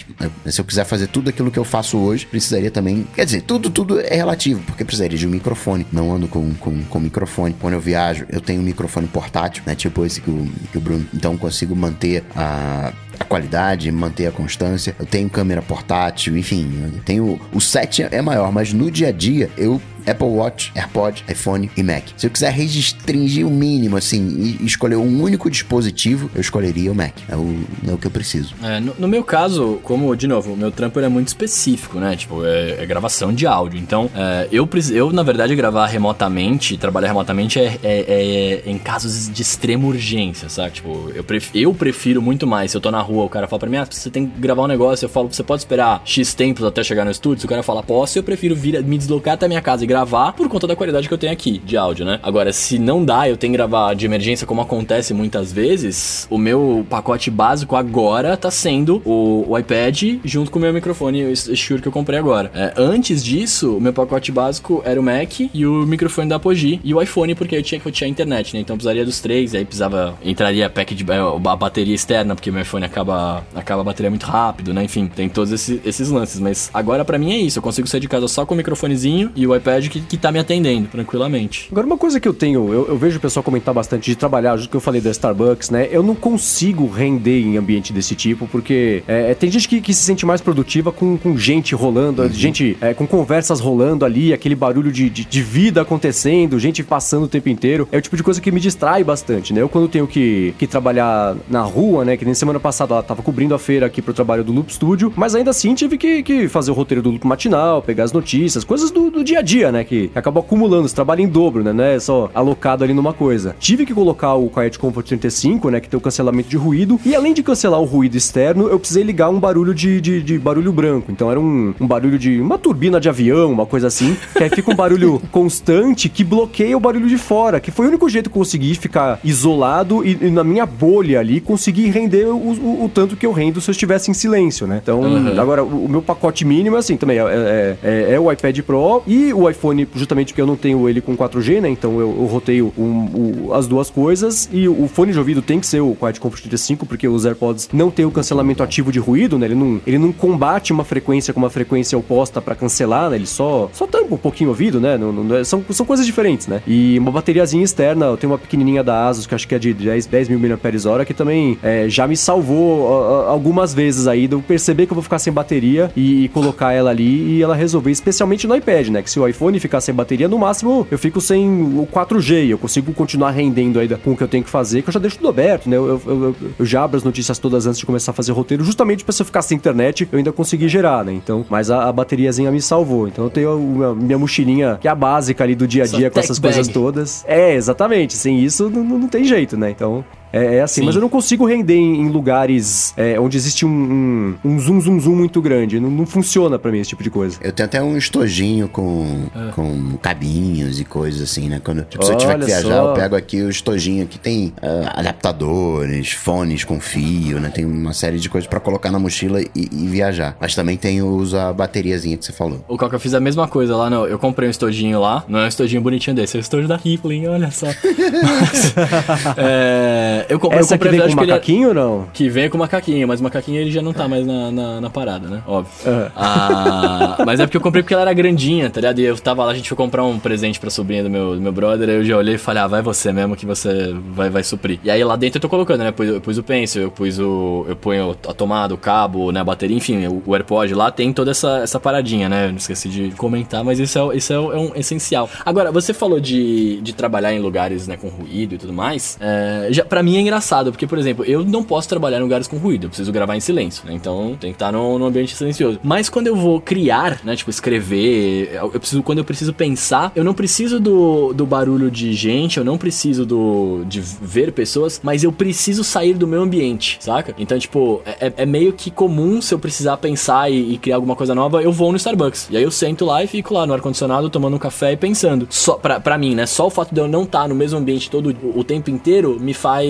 [0.45, 3.05] Se eu quiser fazer tudo aquilo que eu faço hoje, precisaria também.
[3.13, 5.85] Quer dizer, tudo, tudo é relativo, porque precisaria de um microfone.
[5.91, 7.32] Não ando com, com, com microfone.
[7.59, 9.75] Quando eu viajo, eu tenho um microfone portátil, né?
[9.75, 11.05] Tipo esse que o, que o Bruno.
[11.13, 14.95] Então consigo manter a a qualidade, manter a constância.
[14.99, 19.11] Eu tenho câmera portátil, enfim, eu tenho o set é maior, mas no dia a
[19.11, 22.03] dia eu Apple Watch, AirPod, iPhone e Mac.
[22.17, 26.95] Se eu quiser restringir o mínimo, assim, e escolher um único dispositivo, eu escolheria o
[26.95, 27.13] Mac.
[27.29, 28.53] É o, é o que eu preciso.
[28.63, 32.15] É, no, no, meu caso, como, de novo, o meu trampo é muito específico, né?
[32.15, 33.79] Tipo, é, é gravação de áudio.
[33.79, 39.29] Então, é, eu, eu, na verdade, gravar remotamente, trabalhar remotamente é, é, é, em casos
[39.29, 40.71] de extrema urgência, sabe?
[40.71, 42.71] Tipo, eu, pref, eu prefiro muito mais.
[42.71, 44.63] Se eu tô na rua, o cara fala pra mim, ah, você tem que gravar
[44.63, 47.41] um negócio, eu falo, você pode esperar X tempos até chegar no estúdio?
[47.41, 49.87] Se o cara fala, posso, eu prefiro vir, me deslocar até a minha casa e
[49.93, 52.19] gravar por conta da qualidade que eu tenho aqui de áudio, né?
[52.23, 56.37] Agora, se não dá, eu tenho que gravar de emergência, como acontece muitas vezes, o
[56.39, 61.35] meu pacote básico agora tá sendo o, o iPad junto com o meu microfone o
[61.55, 62.49] Shure que eu comprei agora.
[62.55, 66.81] É, antes disso, o meu pacote básico era o Mac e o microfone da Apogee
[66.83, 68.61] e o iPhone, porque eu tinha que tinha internet, né?
[68.61, 72.83] Então precisaria dos três, aí precisava entraria pack de a bateria externa, porque meu iPhone
[72.83, 74.83] acaba acaba a bateria muito rápido, né?
[74.83, 77.99] Enfim, tem todos esses, esses lances, mas agora para mim é isso, eu consigo sair
[77.99, 81.67] de casa só com o microfonezinho e o iPad que, que tá me atendendo tranquilamente.
[81.71, 84.55] Agora, uma coisa que eu tenho, eu, eu vejo o pessoal comentar bastante de trabalhar,
[84.57, 85.87] justo que eu falei da Starbucks, né?
[85.91, 89.93] Eu não consigo render em ambiente desse tipo, porque é, é, tem gente que, que,
[89.93, 92.29] se sente mais produtiva com, com gente rolando, uhum.
[92.29, 97.23] gente é, com conversas rolando ali, aquele barulho de, de, de, vida acontecendo, gente passando
[97.23, 97.87] o tempo inteiro.
[97.91, 99.61] É o tipo de coisa que me distrai bastante, né?
[99.61, 102.17] Eu, quando tenho que, que trabalhar na rua, né?
[102.17, 105.11] Que nem semana passada ela tava cobrindo a feira aqui pro trabalho do Loop Studio,
[105.15, 108.63] mas ainda assim tive que, que fazer o roteiro do Loop matinal, pegar as notícias,
[108.63, 109.83] coisas do, do dia a dia, né?
[109.83, 111.73] Que acabou acumulando, você trabalha em dobro, né?
[111.73, 113.55] Não é só alocado ali numa coisa.
[113.59, 115.79] Tive que colocar o Quiet Comfort 35, né?
[115.79, 116.99] Que tem o cancelamento de ruído.
[117.05, 120.39] E além de cancelar o ruído externo, eu precisei ligar um barulho de, de, de
[120.39, 121.11] barulho branco.
[121.11, 124.15] Então era um, um, barulho de uma turbina de avião, uma coisa assim.
[124.35, 127.59] Que aí fica um barulho constante que bloqueia o barulho de fora.
[127.59, 131.19] Que foi o único jeito que eu consegui ficar isolado e, e na minha bolha
[131.19, 134.67] ali conseguir render o, o, o, tanto que eu rendo se eu estivesse em silêncio,
[134.67, 134.79] né?
[134.81, 135.39] Então, uhum.
[135.39, 139.01] agora, o, o, meu pacote mínimo, assim, também é, é, é, é o iPad Pro
[139.07, 141.69] e o iPhone iPhone justamente porque eu não tenho ele com 4G, né?
[141.69, 144.49] Então eu, eu roteio um, o, as duas coisas.
[144.51, 147.69] E o fone de ouvido tem que ser o Quiet Comfort 35, porque os AirPods
[147.71, 149.45] não tem o cancelamento ativo de ruído, né?
[149.45, 153.15] Ele não, ele não combate uma frequência com uma frequência oposta para cancelar, né?
[153.15, 154.97] Ele só, só tampa um pouquinho o ouvido, né?
[154.97, 156.61] Não, não, é, são, são coisas diferentes, né?
[156.67, 159.73] E uma bateriazinha externa, eu tenho uma pequenininha da Asus, que acho que é de
[159.73, 164.35] 10, 10 mil mAh, que também é, já me salvou uh, algumas vezes aí de
[164.35, 167.55] eu perceber que eu vou ficar sem bateria e, e colocar ela ali e ela
[167.55, 169.01] resolver, especialmente no iPad, né?
[169.01, 172.57] Que se o iPhone ficar sem bateria, no máximo eu fico sem o 4G, eu
[172.57, 175.17] consigo continuar rendendo ainda com o que eu tenho que fazer, que eu já deixo
[175.17, 175.77] tudo aberto, né?
[175.77, 179.03] Eu, eu, eu, já abro as notícias todas antes de começar a fazer roteiro, justamente
[179.03, 181.13] para se eu ficar sem internet, eu ainda conseguir gerar, né?
[181.13, 183.07] Então, mas a, a bateriazinha me salvou.
[183.07, 186.09] Então eu tenho a minha mochilinha, que é a básica ali do dia a dia,
[186.09, 186.53] com essas bag.
[186.53, 187.23] coisas todas.
[187.27, 188.13] É, exatamente.
[188.13, 189.71] Sem isso, não, não tem jeito, né?
[189.71, 190.03] Então,
[190.33, 190.85] é, é assim, Sim.
[190.87, 194.81] mas eu não consigo render em, em lugares é, onde existe um, um, um, zoom,
[194.81, 195.79] zoom, zoom muito grande.
[195.79, 197.37] Não, não funciona para mim esse tipo de coisa.
[197.41, 199.51] Eu tenho até um estojinho com, é.
[199.51, 201.61] com cabinhos e coisas assim, né?
[201.63, 202.89] Quando, tipo, se eu tiver que viajar, só.
[202.89, 207.49] eu pego aqui o estojinho que tem uh, adaptadores, fones com fio, né?
[207.49, 210.35] Tem uma série de coisas para colocar na mochila e, e, viajar.
[210.39, 212.63] Mas também tem uso a bateriazinha que você falou.
[212.67, 215.39] O Coca, eu fiz a mesma coisa lá, no, eu comprei um estojinho lá, não
[215.39, 217.67] é um estojinho bonitinho desse, é o estojo da Rippling, olha só.
[218.23, 218.73] Mas,
[219.37, 222.07] é, eu, comprei Essa eu comprei que vem com macaquinho ou não?
[222.13, 224.89] Que vem com macaquinho, mas o macaquinho ele já não tá mais na, na, na
[224.89, 225.43] parada, né?
[225.47, 225.71] Óbvio.
[225.85, 226.09] Uhum.
[226.15, 228.99] Ah, mas é porque eu comprei porque ela era grandinha, tá ligado?
[228.99, 231.41] E eu tava lá, a gente foi comprar um presente pra sobrinha do meu, do
[231.41, 234.29] meu brother, aí eu já olhei e falei, ah, vai você mesmo que você vai,
[234.29, 234.79] vai suprir.
[234.83, 235.89] E aí lá dentro eu tô colocando, né?
[235.89, 237.65] Eu pus, eu pus o pencil, eu pus o.
[237.67, 239.39] Eu ponho a tomada, o cabo, né?
[239.39, 242.47] A bateria, enfim, o, o AirPod lá tem toda essa, essa paradinha, né?
[242.47, 245.29] Não esqueci de comentar, mas isso é, isso é, é um essencial.
[245.45, 249.17] Agora, você falou de, de trabalhar em lugares né, com ruído e tudo mais.
[249.19, 252.47] É, já, pra mim é engraçado, porque, por exemplo, eu não posso trabalhar em lugares
[252.47, 253.93] com ruído, eu preciso gravar em silêncio, né?
[253.93, 255.79] Então tem que estar num, ambiente silencioso.
[255.83, 257.35] Mas quando eu vou criar, né?
[257.35, 262.13] Tipo, escrever, eu preciso, quando eu preciso pensar, eu não preciso do, do barulho de
[262.13, 266.97] gente, eu não preciso do de ver pessoas, mas eu preciso sair do meu ambiente,
[266.99, 267.33] saca?
[267.37, 271.15] Então, tipo, é, é meio que comum se eu precisar pensar e, e, criar alguma
[271.15, 272.47] coisa nova, eu vou no Starbucks.
[272.49, 275.47] E aí eu sento lá e fico lá no ar-condicionado tomando um café e pensando.
[275.49, 276.45] Só pra, pra mim, né?
[276.45, 279.53] Só o fato de eu não estar no mesmo ambiente todo o tempo inteiro me
[279.53, 279.87] faz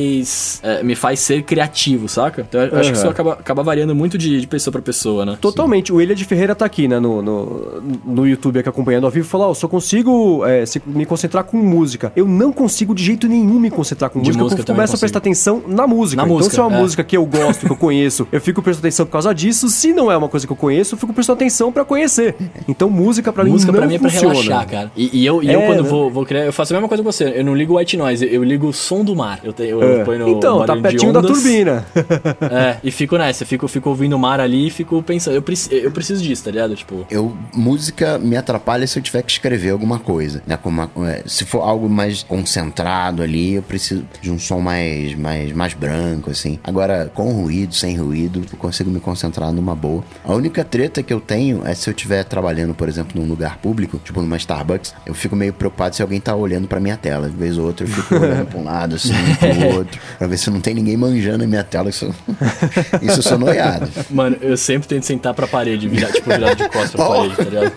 [0.62, 2.46] é, me faz ser criativo, saca?
[2.48, 2.80] Então eu uhum.
[2.80, 5.38] acho que isso acaba, acaba variando muito de, de pessoa para pessoa, né?
[5.40, 5.88] Totalmente.
[5.88, 5.94] Sim.
[5.94, 9.28] O Ilha de Ferreira tá aqui, né, no, no, no YouTube aqui acompanhando ao vivo,
[9.28, 12.12] falou: oh, só consigo é, se, me concentrar com música.
[12.16, 14.44] Eu não consigo de jeito nenhum me concentrar com de música.
[14.44, 16.22] música eu começo a prestar atenção na música.
[16.22, 16.82] Na então, música, se é uma é.
[16.82, 19.70] música que eu gosto, que eu conheço, eu fico prestando atenção por causa disso.
[19.70, 22.36] Se não é uma coisa que eu conheço, eu fico prestando atenção para conhecer.
[22.68, 24.92] Então, música para mim música não pra mim é pra relaxar, cara.
[24.96, 25.90] E, e eu, e é, eu quando né?
[25.90, 27.34] vou, vou criar, eu faço a mesma coisa que você.
[27.36, 29.40] Eu não ligo white noise, eu ligo o som do mar.
[29.44, 30.03] Eu, te, eu, é.
[30.06, 31.86] Ponho no então, tá pertinho da turbina.
[32.52, 35.74] é, e fico nessa, fico, fico ouvindo o mar ali e fico pensando, eu, preci
[35.74, 36.76] eu preciso disso, tá ligado?
[36.76, 37.06] Tipo.
[37.10, 40.58] Eu, música me atrapalha se eu tiver que escrever alguma coisa, né?
[40.58, 45.16] Como uma, é, se for algo mais concentrado ali, eu preciso de um som mais,
[45.16, 46.60] mais, mais branco, assim.
[46.64, 50.04] Agora, com ruído, sem ruído, eu consigo me concentrar numa boa.
[50.24, 53.58] A única treta que eu tenho é se eu estiver trabalhando, por exemplo, num lugar
[53.58, 57.30] público, tipo numa Starbucks, eu fico meio preocupado se alguém tá olhando pra minha tela.
[57.30, 60.38] De vez ou outra eu fico olhando pra um lado, assim, pro outro, pra ver
[60.38, 61.90] se não tem ninguém manjando a minha tela.
[61.90, 62.14] Isso,
[63.02, 63.90] isso eu sou noiado.
[64.10, 67.14] Mano, eu sempre tento sentar pra parede, virar, tipo, virado de costas pra oh.
[67.14, 67.72] parede, tá ligado?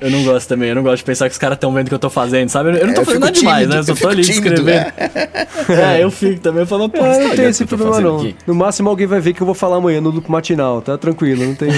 [0.00, 1.88] Eu não gosto também, eu não gosto de pensar que os caras estão vendo o
[1.88, 2.78] que eu tô fazendo, sabe?
[2.78, 3.78] Eu não tô é, fazendo nada tímido, demais, né?
[3.78, 4.68] Eu só tô ali escrevendo.
[4.68, 5.96] É.
[5.98, 6.04] é.
[6.04, 8.18] eu fico também, eu falo, pô, é, não tem esse problema não.
[8.18, 8.36] Aqui?
[8.46, 11.44] No máximo alguém vai ver que eu vou falar amanhã no loop matinal, tá tranquilo,
[11.44, 11.70] não tem.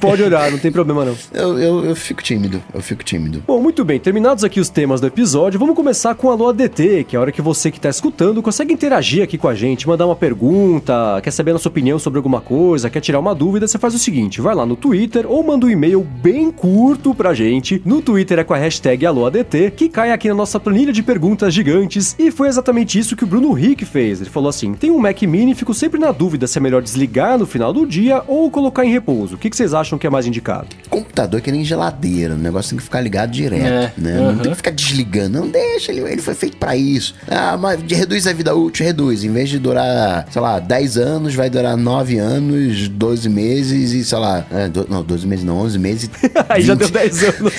[0.00, 1.16] Pode olhar, não tem problema não.
[1.32, 3.42] Eu, eu, eu fico tímido, eu fico tímido.
[3.46, 7.04] Bom, muito bem, terminados aqui os temas do episódio, vamos começar com a Alô ADT,
[7.04, 9.86] que é a hora que você que tá escutando consegue interagir aqui com a gente,
[9.86, 13.68] mandar uma pergunta, quer saber a nossa opinião sobre alguma coisa, quer tirar uma dúvida,
[13.68, 17.32] você faz o seguinte, vai lá no Twitter ou manda um e-mail bem curto pra
[17.32, 17.80] gente.
[17.84, 21.54] No Twitter é com a hashtag AlôADT, que cai aqui na nossa planilha de perguntas
[21.54, 22.16] gigantes.
[22.18, 24.20] E foi exatamente isso que o Bruno Rick fez.
[24.20, 27.38] Ele falou assim: tem um Mac Mini, fico sempre na dúvida se é melhor desligar
[27.38, 29.36] no final do dia ou colocar em repouso.
[29.36, 30.68] O que, vocês acham que é mais indicado?
[30.90, 34.20] Computador é que nem geladeira, o negócio tem que ficar ligado direto, é, né?
[34.20, 37.14] Não tem que ficar desligando, não deixa, ele, ele foi feito para isso.
[37.28, 39.24] Ah, mas reduz a vida útil, reduz.
[39.24, 44.04] Em vez de durar, sei lá, 10 anos, vai durar 9 anos, 12 meses e,
[44.04, 46.10] sei lá, é, do, não, 12 meses não, 11 meses.
[46.48, 47.52] Aí já deu 10 anos.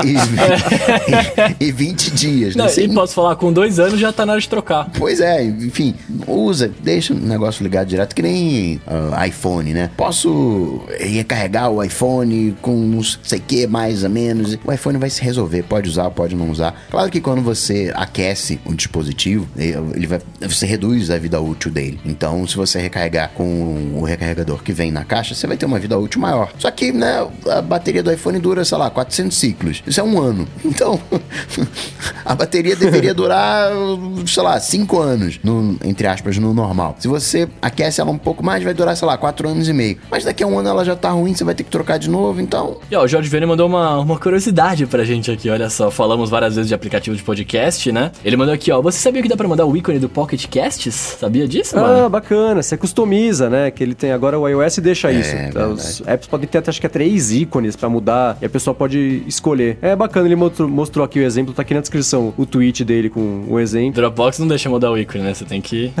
[1.60, 2.64] e, e 20 dias, né?
[2.64, 4.90] Não, e posso falar, com dois anos já tá na hora de trocar.
[4.98, 5.94] Pois é, enfim,
[6.26, 9.90] usa, deixa o negócio ligado direto, que nem uh, iPhone, né?
[9.96, 14.58] Posso recarregar o iPhone com não sei o que, mais ou menos.
[14.64, 16.74] O iPhone vai se resolver, pode usar, pode não usar.
[16.90, 22.00] Claro que quando você aquece o dispositivo, ele vai você reduz a vida útil dele.
[22.04, 25.78] Então, se você recarregar com o recarregador que vem na caixa, você vai ter uma
[25.78, 26.52] vida útil maior.
[26.58, 29.82] Só que, né, a bateria do iPhone dura, sei lá, 400 ciclos.
[29.86, 30.46] Isso é um ano.
[30.72, 30.98] Então,
[32.24, 33.70] a bateria deveria durar,
[34.26, 36.96] sei lá, 5 anos, no, entre aspas, no normal.
[36.98, 39.98] Se você aquece ela um pouco mais, vai durar, sei lá, 4 anos e meio.
[40.10, 42.08] Mas daqui a um ano ela já tá ruim, você vai ter que trocar de
[42.08, 42.78] novo, então.
[42.90, 45.90] E ó, o Jorge Vene mandou uma, uma curiosidade pra gente aqui, olha só.
[45.90, 48.10] Falamos várias vezes de aplicativo de podcast, né?
[48.24, 48.80] Ele mandou aqui, ó.
[48.80, 51.16] Você sabia que dá pra mandar o ícone do Pocket Casts?
[51.18, 52.06] Sabia disso, mano?
[52.06, 52.62] Ah, bacana.
[52.62, 53.70] Você customiza, né?
[53.70, 55.36] Que ele tem agora o iOS deixa é, isso.
[55.36, 58.48] Então, os apps podem ter até, acho que é três ícones pra mudar e a
[58.50, 59.78] pessoa pode escolher.
[59.80, 63.08] É bacana, ele mostrou, mostrou aqui o exemplo, tá aqui na descrição o tweet dele
[63.08, 63.94] com o exemplo.
[63.94, 65.34] Dropbox não deixa mudar o ícone, né?
[65.34, 65.92] Você tem que.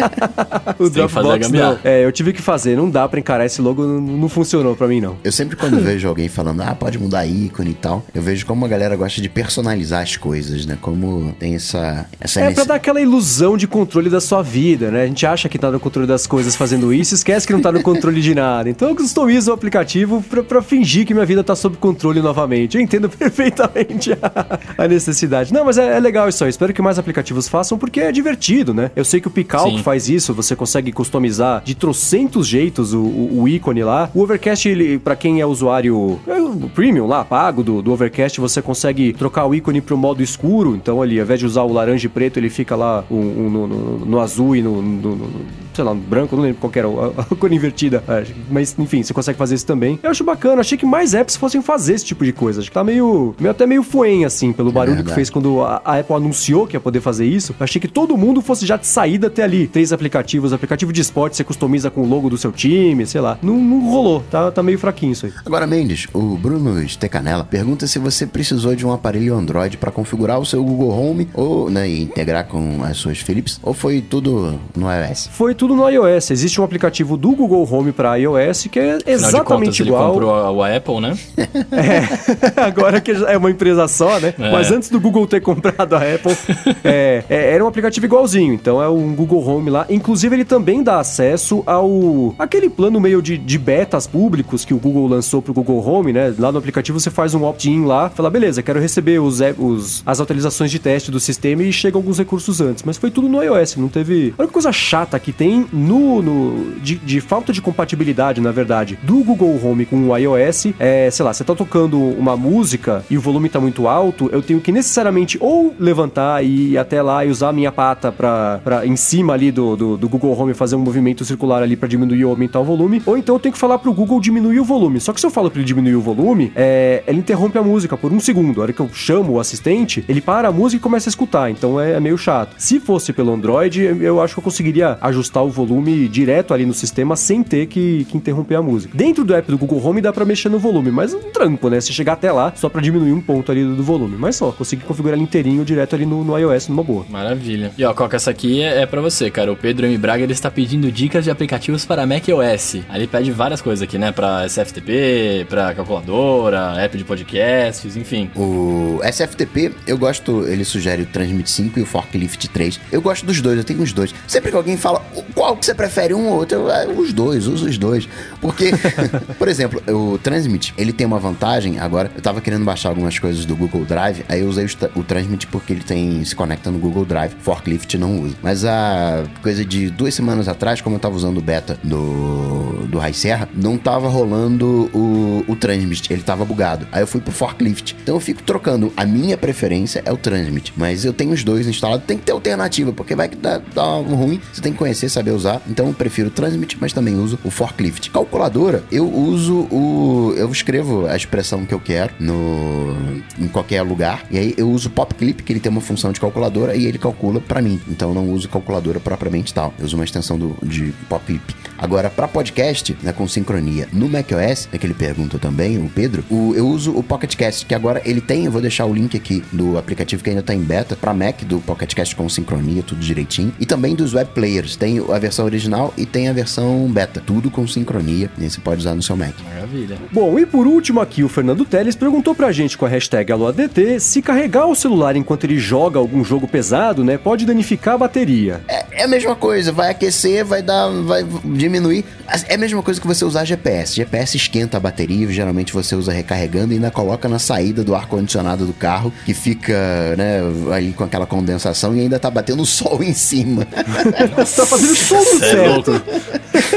[0.78, 1.78] o Você Dropbox não.
[1.84, 4.86] É, eu tive que fazer, não dá pra encarar esse logo, não, não funcionou pra
[4.86, 5.16] mim, não.
[5.22, 8.64] Eu sempre quando vejo alguém falando, ah, pode mudar ícone e tal, eu vejo como
[8.64, 10.76] a galera gosta de personalizar as coisas, né?
[10.80, 12.06] Como tem essa.
[12.20, 12.56] essa é nesse...
[12.56, 15.02] pra dar aquela ilusão de controle da sua vida, né?
[15.02, 17.72] A gente acha que tá no controle das coisas fazendo isso, esquece que não tá
[17.72, 18.68] no controle de nada.
[18.68, 22.76] Então eu customizo o aplicativo pra, pra fingir que minha vida tá sob controle novamente.
[22.76, 25.52] Eu entendo perfeitamente a, a necessidade.
[25.52, 26.50] Não, mas é, é, legal isso aí.
[26.50, 28.90] Espero que mais aplicativos façam, porque é divertido, né?
[28.94, 33.42] Eu sei que o Picalc faz isso, você consegue customizar de trocentos jeitos o, o,
[33.42, 34.10] o ícone lá.
[34.14, 38.60] O Overcast, ele, pra quem é usuário é, premium lá, pago do, do Overcast, você
[38.62, 40.74] consegue trocar o ícone pro modo escuro.
[40.74, 43.50] Então ali, ao invés de usar o laranja e preto, ele fica lá um, um,
[43.50, 45.30] no, no, no, azul e no, no,
[45.74, 48.02] sei lá, no branco, não lembro qual era a, a cor invertida.
[48.10, 49.98] É, mas enfim, você consegue fazer isso também.
[50.02, 52.60] Eu acho bacana, achei que mais apps fossem fazer esse tipo de coisa.
[52.60, 55.30] Acho que tá meio, meio até meio fuem, assim, pelo é barulho é que fez
[55.30, 57.54] quando a, a, Apple anunciou que ia poder fazer isso.
[57.60, 59.68] Achei que todo mundo fosse já de saída até ali.
[59.68, 63.38] Três aplicativos, aplicativo de esporte, você customiza com o logo do seu time, sei lá.
[63.40, 65.32] Não, não rolou, tá, tá meio fraquinho isso aí.
[65.46, 70.40] Agora, Mendes, o Bruno Stecanella pergunta se você precisou de um aparelho Android para configurar
[70.40, 74.86] o seu Google Home ou né, integrar com as suas Philips, ou foi tudo no
[74.92, 75.28] iOS?
[75.32, 76.30] Foi tudo no iOS.
[76.30, 80.02] Existe um aplicativo do Google Home para iOS que é exatamente contas, igual.
[80.02, 81.18] Ele comprou a, Apple, né?
[81.72, 84.34] é, agora que é uma empresa só, né?
[84.38, 84.52] É.
[84.52, 86.36] Mas antes do Google ter comprado a Apple,
[86.84, 88.54] é, é, era um aplicativo igualzinho.
[88.54, 89.86] Então é um Google Home lá.
[89.88, 94.78] Inclusive, ele também dá acesso ao aquele plano meio de, de betas públicos que o
[94.78, 96.34] Google lançou pro Google Home, né?
[96.38, 100.20] Lá no aplicativo você faz um opt-in lá, fala, beleza, quero receber os, os, as
[100.20, 102.82] atualizações de teste do sistema e chega alguns recursos antes.
[102.82, 104.34] Mas foi tudo no iOS, não teve.
[104.38, 106.22] A única coisa chata que tem no.
[106.22, 111.10] no de, de falta de compatibilidade, na verdade, do Google Home com o iOS é,
[111.10, 114.60] sei lá, você tá tocando uma música e o volume tá muito alto, eu tenho
[114.60, 118.86] que necessariamente ou levantar e ir até lá e usar a minha pata pra, pra
[118.86, 122.24] em cima ali do, do, do Google Home fazer um movimento circular ali para diminuir
[122.24, 125.00] ou aumentar o volume, ou então eu tenho que falar pro Google diminuir o volume.
[125.00, 127.96] Só que se eu falo pra ele diminuir o volume, é, ele interrompe a música
[127.96, 128.60] por um segundo.
[128.60, 131.50] A hora que eu chamo o assistente, ele para a música e começa a escutar.
[131.50, 132.54] Então é, é meio chato.
[132.58, 136.74] Se fosse pelo Android, eu acho que eu conseguiria ajustar o volume direto ali no
[136.74, 138.96] sistema sem ter que, que interromper a música.
[138.96, 141.80] Dentro do app do Google Home dá para mexer no volume, mas um trampo, né?
[141.80, 144.16] Se chegar até lá, só para diminuir um ponto ali do, do, volume.
[144.18, 147.04] Mas só, consegui configurar ele inteirinho direto ali no, no iOS numa boa.
[147.08, 147.72] Maravilha.
[147.76, 149.52] E ó, Coca, essa aqui é, é para você, cara.
[149.52, 149.96] O Pedro M.
[149.96, 152.76] Braga ele está pedindo dicas de aplicativos para macOS.
[152.88, 154.12] Aí ele pede várias coisas aqui, né?
[154.12, 158.30] Pra SFTP, pra calculadora, app de podcasts, enfim.
[158.36, 162.80] O SFTP, eu gosto, ele sugere o Transmit 5 e o Forklift 3.
[162.92, 164.14] Eu gosto dos dois, eu tenho os dois.
[164.26, 167.46] Sempre que alguém fala qual que você prefere, um ou outro, eu, é, os dois,
[167.46, 168.08] uso os dois.
[168.40, 168.70] Porque,
[169.38, 171.78] por exemplo, o Transmit, ele tem uma vantagem.
[171.78, 175.04] Agora, eu tava querendo baixar algumas coisas do Google Drive, aí eu usei o, o
[175.04, 177.34] Transmit porque ele tem se conecta no Google Drive.
[177.40, 178.36] Forklift não usa.
[178.42, 182.98] Mas a coisa de duas semanas atrás, como eu tava usando o beta do, do
[182.98, 186.12] High Serra, não tava rolando o, o Transmit.
[186.12, 186.86] Ele tava bugado.
[186.92, 187.96] Aí eu fui pro Forklift.
[188.02, 188.92] Então eu fico trocando.
[188.96, 190.72] A minha preferência é o Transmit.
[190.76, 192.04] Mas eu tenho os dois instalados.
[192.06, 194.40] Tem que ter alternativa, porque vai que dá, dá um ruim.
[194.52, 195.60] Você tem que conhecer, saber usar.
[195.68, 198.10] Então eu prefiro Transmit, mas também uso o Forklift.
[198.10, 200.34] Calculadora, eu uso o.
[200.36, 202.96] Eu escrevo a expressão que eu quero no
[203.38, 204.24] em qualquer lugar.
[204.30, 206.98] E aí eu uso o PopClip, que ele tem uma função de calculadora e ele
[206.98, 207.80] calcula para mim.
[207.88, 209.72] Então eu não uso calculadora propriamente tal.
[209.78, 211.54] Eu uso uma extensão do, de PopClip.
[211.78, 216.22] Agora, para podcast, né, com sincronia no macOS, é que ele pergunta também, o Pedro,
[216.30, 219.42] o, eu uso o PocketCast, que agora ele tem, eu vou deixar o link aqui
[219.50, 223.52] do aplicativo que ainda tá em beta, para Mac, do PocketCast com sincronia, tudo direitinho.
[223.58, 224.76] E também dos web players.
[224.76, 227.22] Tem a versão original e tem a versão beta.
[227.24, 228.30] Tudo com sincronia.
[228.38, 229.34] E você pode usar no seu Mac.
[229.44, 229.98] Maravilha.
[230.12, 234.00] Bom, e por último aqui, o Fernando Teles perguntou pra gente com a hashtag AloADT
[234.00, 238.60] se carregar o celular enquanto ele joga algum jogo pesado, né, pode danificar a bateria.
[238.68, 242.04] É, é a mesma coisa, vai aquecer, vai dar, vai diminuir.
[242.48, 243.96] É a mesma coisa que você usar GPS.
[243.96, 248.64] GPS esquenta a bateria, geralmente você usa recarregando e ainda coloca na saída do ar-condicionado
[248.64, 250.40] do carro, que fica, né,
[250.74, 253.64] ali com aquela condensação e ainda tá batendo pegando sol em cima.
[253.64, 256.02] tá fazendo tudo é certo.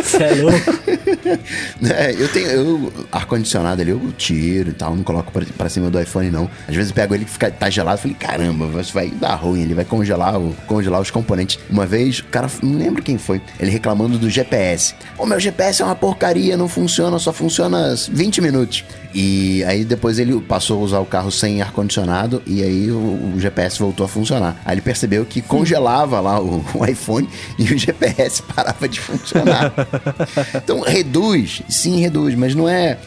[0.04, 0.74] Você é louco.
[1.84, 5.90] É, eu tenho eu, ar-condicionado ali, eu tiro e tal, não coloco pra, pra cima
[5.90, 6.50] do iPhone, não.
[6.68, 9.62] Às vezes eu pego ele que fica, tá gelado, falei, caramba, você vai dar ruim,
[9.62, 11.60] ele vai congelar, o, congelar os componentes.
[11.70, 14.96] Uma vez, o cara, não lembro quem foi, ele reclamando do GPS.
[15.18, 18.84] O meu GPS é uma porcaria, não funciona, só funciona 20 minutos.
[19.14, 23.40] E aí depois ele passou a usar o carro sem ar-condicionado e aí o, o,
[23.40, 24.60] GPS voltou a funcionar.
[24.66, 29.74] Aí ele percebeu que congelava lá o, o iPhone e o GPS parava de funcionar.
[30.56, 32.98] então reduz, sim, reduz, mas não é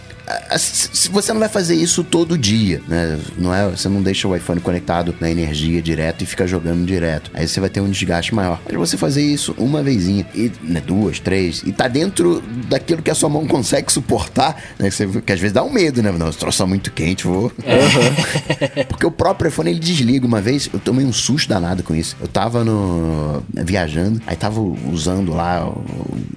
[1.11, 3.19] você não vai fazer isso todo dia, né?
[3.39, 7.31] Não é, você não deixa o iPhone conectado na energia direto e fica jogando direto.
[7.33, 8.61] Aí você vai ter um desgaste maior.
[8.65, 13.11] Mas você fazer isso uma vezinha, e né, duas, três, e tá dentro daquilo que
[13.11, 14.91] a sua mão consegue suportar, né?
[14.91, 16.11] Que, você, que às vezes dá um medo, né?
[16.11, 17.45] Não, esse troço tá muito quente, vou.
[17.45, 18.85] Uhum.
[18.89, 20.27] Porque o próprio iPhone ele desliga.
[20.27, 22.17] Uma vez eu tomei um susto danado com isso.
[22.21, 23.43] Eu tava no.
[23.55, 25.73] viajando, aí tava usando lá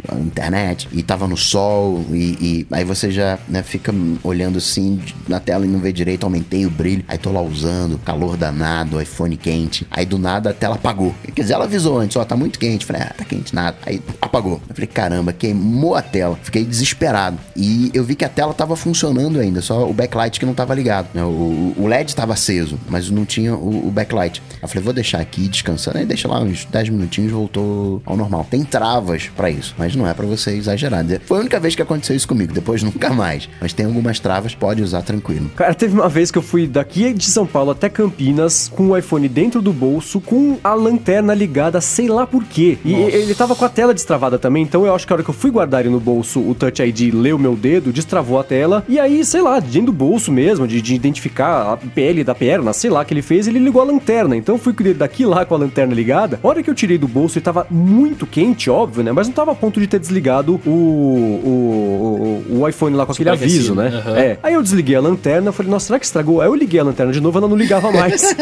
[0.07, 4.57] a internet, e tava no sol, e, e aí você já né, fica fica olhando
[4.57, 7.03] assim na tela e não vê direito, aumentei o brilho.
[7.07, 9.87] Aí tô lá usando, calor danado, iPhone quente.
[9.89, 11.15] Aí do nada a tela apagou.
[11.33, 12.85] Quer dizer, ela avisou antes, ó, tá muito quente.
[12.85, 13.77] Falei, ah, tá quente nada.
[13.85, 14.61] Aí apagou.
[14.67, 16.37] Eu falei, caramba, queimou a tela.
[16.43, 17.37] Fiquei desesperado.
[17.55, 20.75] E eu vi que a tela tava funcionando ainda, só o backlight que não tava
[20.75, 21.07] ligado.
[21.13, 21.23] Né?
[21.23, 24.41] O, o LED tava aceso, mas não tinha o, o backlight.
[24.61, 25.97] Eu falei, vou deixar aqui descansando.
[25.97, 28.45] Aí deixa lá uns 10 minutinhos voltou ao normal.
[28.49, 30.99] Tem travas para isso, mas não é para você exagerar.
[31.25, 33.47] Foi a única vez que aconteceu isso comigo, depois nunca mais.
[33.61, 35.49] Mas tem algumas travas, pode usar tranquilo.
[35.55, 38.97] Cara, teve uma vez que eu fui daqui de São Paulo até Campinas com o
[38.97, 42.77] iPhone dentro do bolso, com a lanterna ligada, sei lá por quê.
[42.83, 43.15] E Nossa.
[43.15, 45.33] ele tava com a tela destravada também, então eu acho que a hora que eu
[45.33, 48.99] fui guardar ele no bolso, o Touch ID leu meu dedo, destravou a tela, e
[48.99, 52.89] aí, sei lá, dentro do bolso mesmo, de, de identificar a pele da perna, sei
[52.89, 54.35] lá, que ele fez, ele ligou a lanterna.
[54.35, 56.39] Então eu fui daqui lá com a lanterna ligada.
[56.43, 59.11] A hora que eu tirei do bolso, ele tava muito quente, óbvio, né?
[59.11, 63.11] Mas não tava a ponto de ter desligado o, o, o, o iPhone lá com
[63.11, 64.03] aquele aviso aviso, né?
[64.05, 64.15] Uhum.
[64.15, 64.37] É.
[64.41, 66.41] Aí eu desliguei a lanterna, falei, nossa, será que estragou?
[66.41, 68.33] Aí eu liguei a lanterna de novo, ela não ligava mais.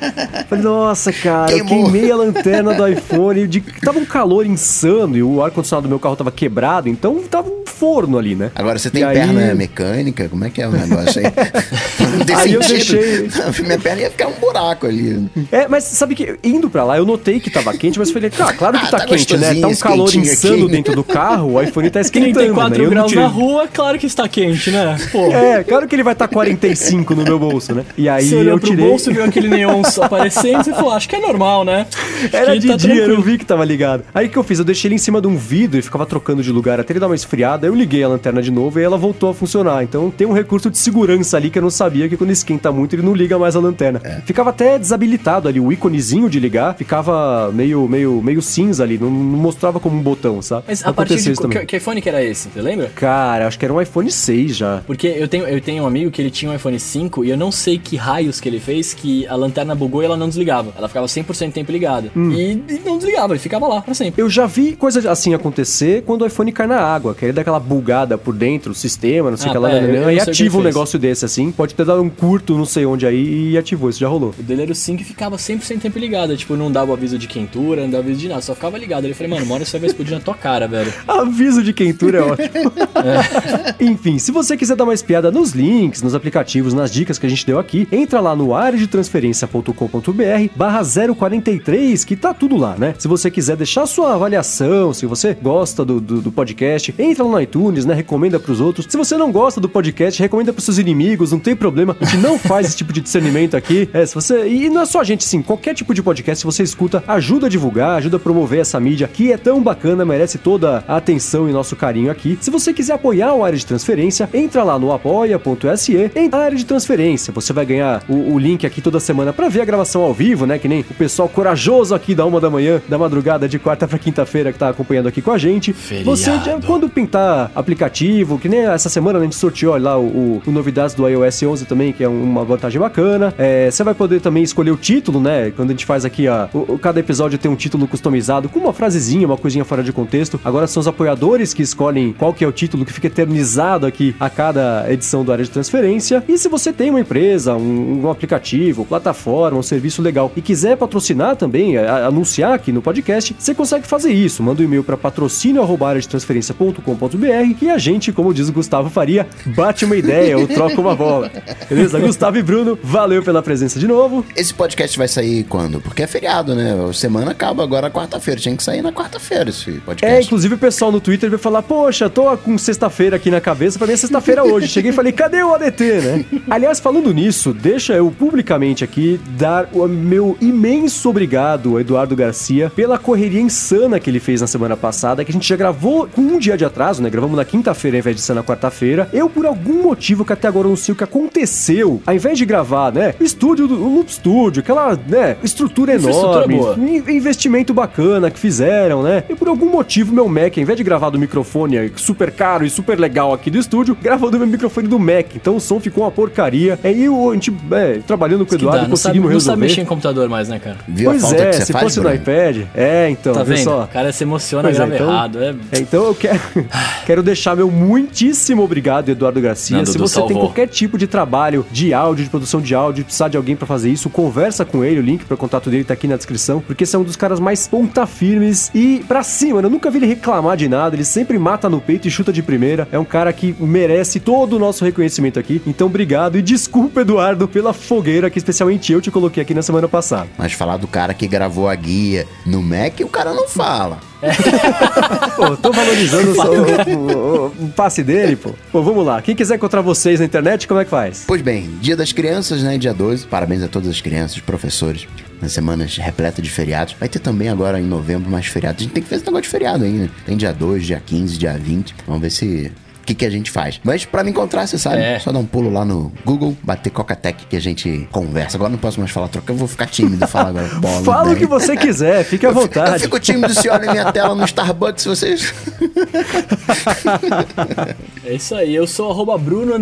[0.48, 1.78] falei, nossa, cara, Queimou.
[1.78, 3.46] eu queimei a lanterna do iPhone.
[3.46, 3.60] De...
[3.60, 7.66] Tava um calor insano e o ar-condicionado do meu carro tava quebrado, então tava um
[7.66, 8.50] forno ali, né?
[8.54, 9.54] Agora você tem e perna aí...
[9.54, 10.28] mecânica?
[10.28, 11.26] Como é que é o negócio aí?
[12.34, 13.28] aí eu deixei.
[13.62, 15.28] Minha perna ia ficar um buraco ali.
[15.50, 18.52] É, mas sabe que indo pra lá, eu notei que tava quente, mas falei, ah,
[18.52, 19.54] claro que ah, tá, tá quente, né?
[19.60, 20.72] Tá um calor insano aqui.
[20.72, 22.34] dentro do carro, o iPhone tá esquentando.
[22.34, 22.90] 34 né?
[22.90, 24.76] graus na rua, claro que está quente, né?
[24.84, 24.96] né?
[25.10, 25.32] Pô.
[25.32, 27.84] É, claro que ele vai estar tá 45 no meu bolso, né?
[27.96, 28.76] E aí você eu tirei...
[28.76, 31.86] pro bolso, viu aquele neon aparecendo e falou, acho que é normal, né?
[32.24, 33.12] Acho Era de tá dia, tranquilo.
[33.12, 34.04] eu não vi que tava ligado.
[34.14, 34.58] Aí o que eu fiz?
[34.58, 37.00] Eu deixei ele em cima de um vidro e ficava trocando de lugar até ele
[37.00, 37.66] dar uma esfriada.
[37.66, 39.82] Eu liguei a lanterna de novo e ela voltou a funcionar.
[39.82, 42.94] Então tem um recurso de segurança ali que eu não sabia que quando esquenta muito
[42.94, 44.00] ele não liga mais a lanterna.
[44.04, 44.20] É.
[44.24, 49.10] Ficava até desabilitado ali, o íconezinho de ligar ficava meio, meio, meio cinza ali, não,
[49.10, 50.64] não mostrava como um botão, sabe?
[50.68, 52.48] Mas a partir de que, que iPhone que era esse?
[52.48, 52.90] Você lembra?
[52.94, 54.82] Cara, acho que era um iPhone 6 já.
[54.86, 57.36] Porque eu tenho, eu tenho um amigo que ele tinha um iPhone 5 e eu
[57.36, 60.72] não sei que raios que ele fez que a lanterna bugou e ela não desligava.
[60.76, 62.10] Ela ficava 100% tempo ligada.
[62.16, 62.32] Hum.
[62.32, 64.20] E, e, não desligava, ele ficava lá pra sempre.
[64.20, 67.42] Eu já vi coisa assim acontecer quando o iPhone cai na água, que ele dá
[67.42, 70.20] aquela bugada por dentro, o sistema, não sei o ah, que lá, é, né, e
[70.20, 71.50] ativa um negócio desse assim.
[71.50, 74.34] Pode ter dado um curto, não sei onde aí, e ativou, isso já rolou.
[74.38, 76.36] O dele era o 5 e ficava 100% tempo ligado.
[76.36, 79.04] Tipo, não dava aviso de quentura, não dava aviso de nada, só ficava ligado.
[79.04, 80.92] Ele falei, mano, uma hora você vai explodir na tua cara, velho.
[81.06, 82.72] aviso de quentura é ótimo.
[83.80, 83.84] é.
[83.84, 87.30] Enfim, se você quiser dar uma espiada nos links, nos aplicativos, nas dicas que a
[87.30, 90.82] gente deu aqui, entra lá no areadetransferencia.com.br barra
[91.16, 92.94] 043, que tá tudo lá, né?
[92.98, 97.40] Se você quiser deixar sua avaliação, se você gosta do, do, do podcast, entra no
[97.40, 97.94] iTunes, né?
[97.94, 98.86] Recomenda pros outros.
[98.88, 101.96] Se você não gosta do podcast, recomenda pros seus inimigos, não tem problema.
[101.98, 103.88] A gente não faz esse tipo de discernimento aqui.
[103.94, 104.46] É, se você...
[104.46, 105.40] E não é só a gente, sim.
[105.40, 109.08] Qualquer tipo de podcast, se você escuta, ajuda a divulgar, ajuda a promover essa mídia
[109.08, 112.36] que é tão bacana, merece toda a atenção e nosso carinho aqui.
[112.40, 116.56] Se você quiser apoiar o Área de Transferência, entra lá no apoia apoia.se em área
[116.56, 117.32] de transferência.
[117.32, 120.46] Você vai ganhar o, o link aqui toda semana para ver a gravação ao vivo,
[120.46, 120.58] né?
[120.58, 123.98] Que nem o pessoal corajoso aqui da uma da manhã, da madrugada de quarta para
[123.98, 125.72] quinta-feira que tá acompanhando aqui com a gente.
[125.72, 126.10] Feriado.
[126.10, 126.30] Você,
[126.66, 130.94] quando pintar aplicativo, que nem essa semana a gente sorteou lá o, o, o novidades
[130.94, 133.32] do iOS 11 também, que é uma vantagem bacana.
[133.38, 135.52] É, você vai poder também escolher o título, né?
[135.54, 138.72] Quando a gente faz aqui, a, o, cada episódio tem um título customizado com uma
[138.72, 140.40] frasezinha, uma coisinha fora de contexto.
[140.44, 144.14] Agora são os apoiadores que escolhem qual que é o título que fica eternizado aqui
[144.18, 146.22] a cada edição do área de transferência.
[146.28, 150.76] E se você tem uma empresa, um, um aplicativo, plataforma, um serviço legal e quiser
[150.76, 154.42] patrocinar também, a, anunciar aqui no podcast, você consegue fazer isso.
[154.42, 159.96] Manda um e-mail para patrocínio@transferencia.com.br que a gente, como diz o Gustavo Faria, bate uma
[159.96, 161.30] ideia ou troca uma bola.
[161.68, 161.98] Beleza?
[161.98, 164.24] Gustavo e Bruno, valeu pela presença de novo.
[164.34, 165.78] Esse podcast vai sair quando?
[165.80, 166.74] Porque é feriado, né?
[166.88, 168.40] A semana acaba agora quarta-feira.
[168.40, 170.16] Tinha que sair na quarta-feira esse podcast.
[170.16, 173.78] É, inclusive o pessoal no Twitter vai falar: Poxa, tô com sexta-feira aqui na cabeça.
[173.78, 174.68] Pra mim é sexta-feira hoje.
[174.68, 176.24] Cheguei e falei: Cadê o ADT, né?
[176.48, 182.70] Aliás, falando nisso, deixa eu publicamente aqui dar o meu imenso obrigado ao Eduardo Garcia
[182.74, 186.20] pela correria insana que ele fez na semana passada, que a gente já gravou com
[186.20, 187.10] um dia de atraso, né?
[187.10, 189.08] Gravamos na quinta-feira ao invés de ser na quarta-feira.
[189.12, 192.38] Eu, por algum motivo que até agora eu não sei o que aconteceu, ao invés
[192.38, 193.14] de gravar, né?
[193.20, 195.36] Estúdio, o Loop Studio, aquela, né?
[195.42, 199.24] Estrutura enorme, investimento bacana que fizeram, né?
[199.28, 202.70] E por algum motivo meu Mac, ao invés de gravar do microfone super caro e
[202.70, 205.34] super legal aqui do estúdio, gravou do meu microfone do Mac.
[205.34, 206.78] Então o som ficou uma porcaria.
[206.82, 209.34] Aí eu, a gente, é, trabalhando com o Eduardo, conseguimos resolver.
[209.34, 210.76] Não sabe mexer em computador mais, né, cara?
[210.86, 212.62] Viu pois é, se faz, fosse no iPad.
[212.74, 213.64] É, então, tá vendo?
[213.64, 213.84] Só.
[213.84, 215.42] O cara se emociona, pois grava é, então, errado.
[215.42, 215.48] É...
[215.72, 215.78] é...
[215.80, 216.40] então eu quero,
[217.06, 219.78] quero deixar meu muitíssimo obrigado, Eduardo Garcia.
[219.78, 220.28] Não, se você salvou.
[220.28, 223.66] tem qualquer tipo de trabalho de áudio, de produção de áudio, precisar de alguém para
[223.66, 226.84] fazer isso, conversa com ele, o link para contato dele tá aqui na descrição, porque
[226.84, 229.66] esse é um dos caras mais ponta firmes e pra cima, né?
[229.66, 232.42] eu nunca vi ele reclamar de nada, ele sempre mata no peito e chuta de
[232.42, 232.88] primeira.
[232.90, 233.85] É um cara que merece
[234.20, 235.60] todo o nosso reconhecimento aqui.
[235.66, 239.88] Então, obrigado e desculpa, Eduardo, pela fogueira que especialmente eu te coloquei aqui na semana
[239.88, 240.28] passada.
[240.38, 243.98] Mas falar do cara que gravou a guia no Mac, o cara não fala.
[244.22, 244.30] É.
[245.36, 248.50] pô, tô valorizando o, o, o, o, passe dele, pô.
[248.72, 249.20] Pô, vamos lá.
[249.20, 251.24] Quem quiser encontrar vocês na internet, como é que faz?
[251.26, 252.78] Pois bem, Dia das Crianças, né?
[252.78, 253.26] Dia 12.
[253.26, 255.06] Parabéns a todas as crianças, professores.
[255.40, 256.96] Nas semanas repletas de feriados.
[256.98, 258.80] Vai ter também agora em novembro mais feriados.
[258.80, 260.10] A gente tem que fazer esse negócio de feriado ainda.
[260.24, 261.94] Tem dia 2, dia 15, dia 20.
[262.06, 262.72] Vamos ver se
[263.06, 263.80] que, que a gente faz.
[263.84, 265.18] Mas para me encontrar, você sabe, é.
[265.18, 268.56] só dar um pulo lá no Google, bater Coca-Tech que a gente conversa.
[268.56, 270.66] Agora não posso mais falar troca, eu vou ficar tímido falar agora.
[270.80, 272.94] Bola, Fala o que você quiser, fique à vontade.
[272.94, 275.54] Eu fico tímido se olha minha tela no Starbucks, vocês.
[278.24, 279.76] é isso aí, eu sou arroba Bruno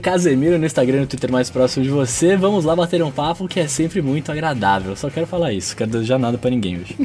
[0.00, 2.36] Casemiro no Instagram e no Twitter mais próximo de você.
[2.36, 4.96] Vamos lá bater um papo que é sempre muito agradável.
[4.96, 6.96] Só quero falar isso, quero desejar nada para ninguém hoje.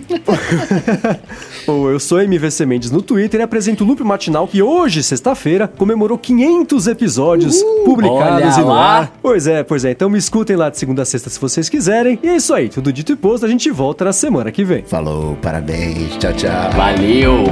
[1.67, 5.64] Bom, eu sou MVC Mendes no Twitter e apresento o Loop Matinal que hoje, sexta-feira,
[5.67, 9.11] comemorou 500 episódios uh, publicados e no ar.
[9.21, 9.91] Pois é, pois é.
[9.91, 12.19] Então me escutem lá de segunda a sexta se vocês quiserem.
[12.21, 13.45] E é isso aí, tudo dito e posto.
[13.45, 14.83] A gente volta na semana que vem.
[14.83, 16.71] Falou, parabéns, tchau, tchau.
[16.75, 17.45] Valeu!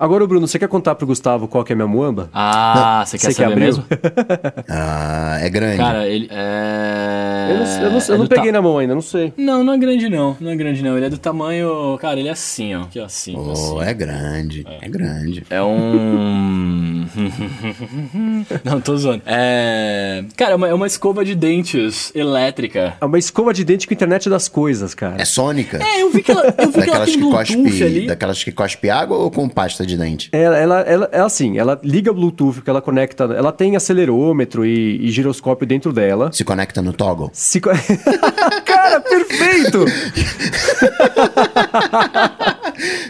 [0.00, 2.30] Agora, Bruno, você quer contar pro Gustavo qual que é a minha muamba?
[2.32, 3.84] Ah, você quer você saber mesmo?
[4.66, 5.76] ah, é grande.
[5.76, 7.48] Cara, ele é...
[7.50, 8.52] Eu não, eu não, eu é não peguei ta...
[8.52, 9.30] na mão ainda, não sei.
[9.36, 10.96] Não, não é grande não, não é grande não.
[10.96, 11.98] Ele é do tamanho...
[12.00, 12.84] Cara, ele é assim, ó.
[12.84, 13.36] Aqui, ó, assim.
[13.36, 13.80] Oh, assim.
[13.82, 15.44] é grande, é, é grande.
[15.50, 16.99] É um...
[18.64, 19.22] não, tô zoando.
[19.26, 20.24] É...
[20.36, 22.96] Cara, é uma, é uma escova de dentes elétrica.
[23.00, 25.20] É uma escova de dente com internet das coisas, cara.
[25.20, 25.78] É sônica?
[25.82, 28.06] É, eu vi que ela, eu vi que ela tem que cospe, ali.
[28.06, 30.28] Daquelas que cospe água ou com pasta de dente?
[30.32, 33.24] Ela, ela, ela, é assim, ela liga Bluetooth, que ela conecta.
[33.24, 36.30] Ela tem acelerômetro e, e giroscópio dentro dela.
[36.32, 37.30] Se conecta no toggle?
[37.32, 37.70] Se co...
[38.64, 39.84] Cara, perfeito!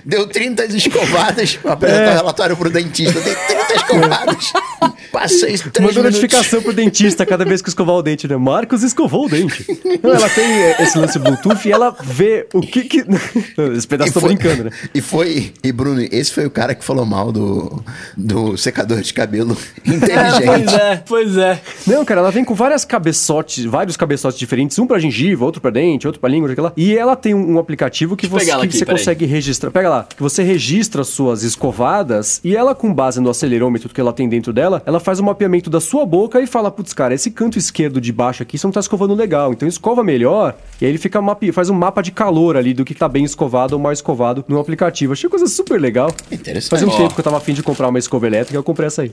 [0.05, 2.15] Deu 30 escovadas para apresentar é.
[2.15, 3.21] o relatório pro dentista.
[3.21, 3.90] Deu 30 escovadas.
[5.13, 8.37] Passei isso três Mandou notificação pro dentista cada vez que escovar o dente, né?
[8.37, 9.67] Marcos escovou o dente.
[10.03, 13.05] Não, ela tem é, esse lance Bluetooth e ela vê o que que...
[13.77, 14.71] Esse pedaço tá brincando, né?
[14.95, 15.53] E foi...
[15.63, 17.83] E Bruno, esse foi o cara que falou mal do,
[18.17, 20.45] do secador de cabelo inteligente.
[20.47, 21.61] pois é, pois é.
[21.87, 25.71] Não, cara, ela vem com várias cabeçotes, vários cabeçotes diferentes, um pra gengiva, outro pra
[25.71, 26.73] dente, outro pra língua, aquela.
[26.77, 29.31] E ela tem um, um aplicativo que Deixa você, que aqui, você consegue aí.
[29.31, 29.71] registrar.
[29.71, 34.13] Pega lá, que você registra suas escovadas e ela, com base no acelerômetro que ela
[34.13, 37.31] tem dentro dela, ela faz um mapeamento da sua boca e fala, putz, cara, esse
[37.31, 39.53] canto esquerdo de baixo aqui você não tá escovando legal.
[39.53, 40.57] Então escova melhor.
[40.81, 41.53] E aí ele fica mape...
[41.53, 44.59] faz um mapa de calor ali do que tá bem escovado ou mal escovado no
[44.59, 45.13] aplicativo.
[45.13, 46.11] Achei coisa super legal.
[46.31, 46.71] Interessante.
[46.71, 49.03] Fazia um tempo que eu tava afim de comprar uma escova elétrica, eu comprei essa
[49.03, 49.13] aí.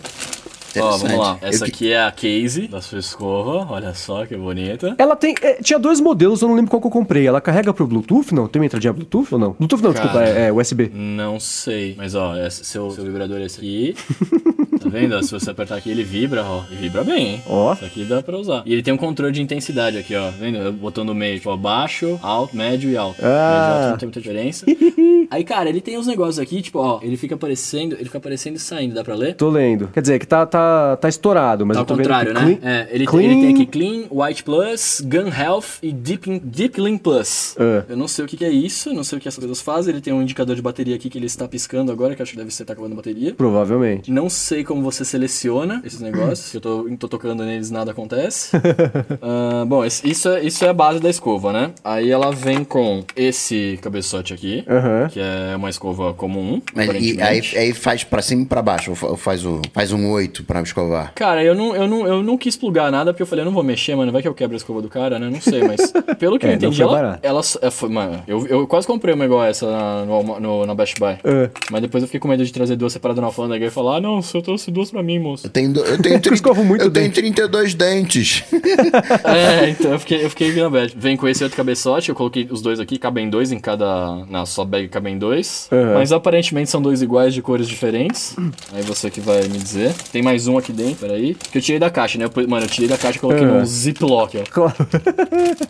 [0.79, 1.37] Ó, vamos lá.
[1.41, 1.67] Essa eu...
[1.67, 3.71] aqui é a case da sua escova.
[3.71, 4.95] Olha só que bonita.
[4.97, 5.35] Ela tem.
[5.41, 7.25] É, tinha dois modelos, eu não lembro qual que eu comprei.
[7.25, 8.33] Ela carrega pro Bluetooth?
[8.33, 8.47] Não?
[8.47, 9.51] Tem uma entradinha Bluetooth ou não?
[9.53, 10.91] Bluetooth não, Cara, desculpa, é, é, USB.
[10.93, 11.95] Não sei.
[11.97, 13.95] Mas ó, esse, seu, seu vibrador é esse aqui.
[14.91, 15.23] Tá vendo?
[15.23, 16.63] Se você apertar aqui, ele vibra, ó.
[16.71, 17.41] E vibra bem, hein?
[17.47, 17.73] Ó.
[17.73, 18.63] Isso aqui dá pra usar.
[18.65, 20.25] E ele tem um controle de intensidade aqui, ó.
[20.31, 20.71] Tá vendo?
[20.73, 23.19] Botão no meio, tipo, ó, baixo, alto, médio e alto.
[23.21, 23.25] Ah.
[23.25, 24.65] Médio e alto não tem muita diferença.
[25.29, 28.55] Aí, cara, ele tem uns negócios aqui, tipo, ó, ele fica aparecendo, ele fica aparecendo
[28.55, 29.35] e saindo, dá pra ler?
[29.35, 29.89] Tô lendo.
[29.89, 32.55] Quer dizer, que tá, tá, tá estourado, mas Tá eu ao tô contrário, vendo né?
[32.55, 36.75] clean- É, ele, clean- ele tem aqui Clean, White Plus, Gun Health e Deep, Deep
[36.75, 37.55] Clean Plus.
[37.59, 37.83] É.
[37.89, 39.93] Eu não sei o que, que é isso, não sei o que essas coisas fazem.
[39.93, 42.37] Ele tem um indicador de bateria aqui que ele está piscando agora, que acho que
[42.37, 43.33] deve ser tá acabando a bateria.
[43.33, 44.09] Provavelmente.
[44.11, 48.51] Não sei como você seleciona esses negócios, que eu tô, tô tocando neles nada acontece.
[49.21, 51.71] Ah, bom, isso é, isso é a base da escova, né?
[51.83, 55.07] Aí ela vem com esse cabeçote aqui, Aham.
[55.09, 56.61] que é uma escova comum.
[56.73, 59.61] Mas e aí, aí faz pra cima e pra baixo, ou fa- ou faz, o,
[59.73, 61.13] faz um 8 pra escovar.
[61.15, 63.53] Cara, eu não, eu, não, eu não quis plugar nada, porque eu falei, eu não
[63.53, 65.29] vou mexer, mano, vai que eu quebro a escova do cara, né?
[65.29, 67.19] Não sei, mas pelo que É, eu entendi, ela, barato.
[67.23, 70.75] ela é, foi, mano, eu, eu quase comprei uma igual essa na, no, no- na
[70.75, 71.17] Best Buy.
[71.23, 71.49] É.
[71.71, 74.01] Mas depois eu fiquei com medo de trazer duas separadas na alfândega e falar, ah,
[74.01, 75.47] não, se eu trouxe duas pra mim, moço.
[75.47, 77.15] Eu tenho, do- eu tenho, Eu escovo muito eu tenho dente.
[77.21, 78.43] 32 dentes.
[79.23, 80.93] é, então eu fiquei, eu fiquei na bad.
[80.97, 84.25] Vem com esse outro cabeçote, eu coloquei os dois aqui, cabem dois em cada.
[84.29, 85.67] Na sua bag cabem dois.
[85.71, 85.93] Uhum.
[85.93, 88.35] Mas aparentemente são dois iguais de cores diferentes.
[88.73, 89.93] Aí você que vai me dizer.
[90.11, 91.35] Tem mais um aqui dentro, peraí.
[91.51, 92.25] Que eu tirei da caixa, né?
[92.25, 93.59] Eu, mano, eu tirei da caixa e coloquei Uhum.
[93.59, 94.43] num ziplock, ó.
[94.49, 94.75] Claro.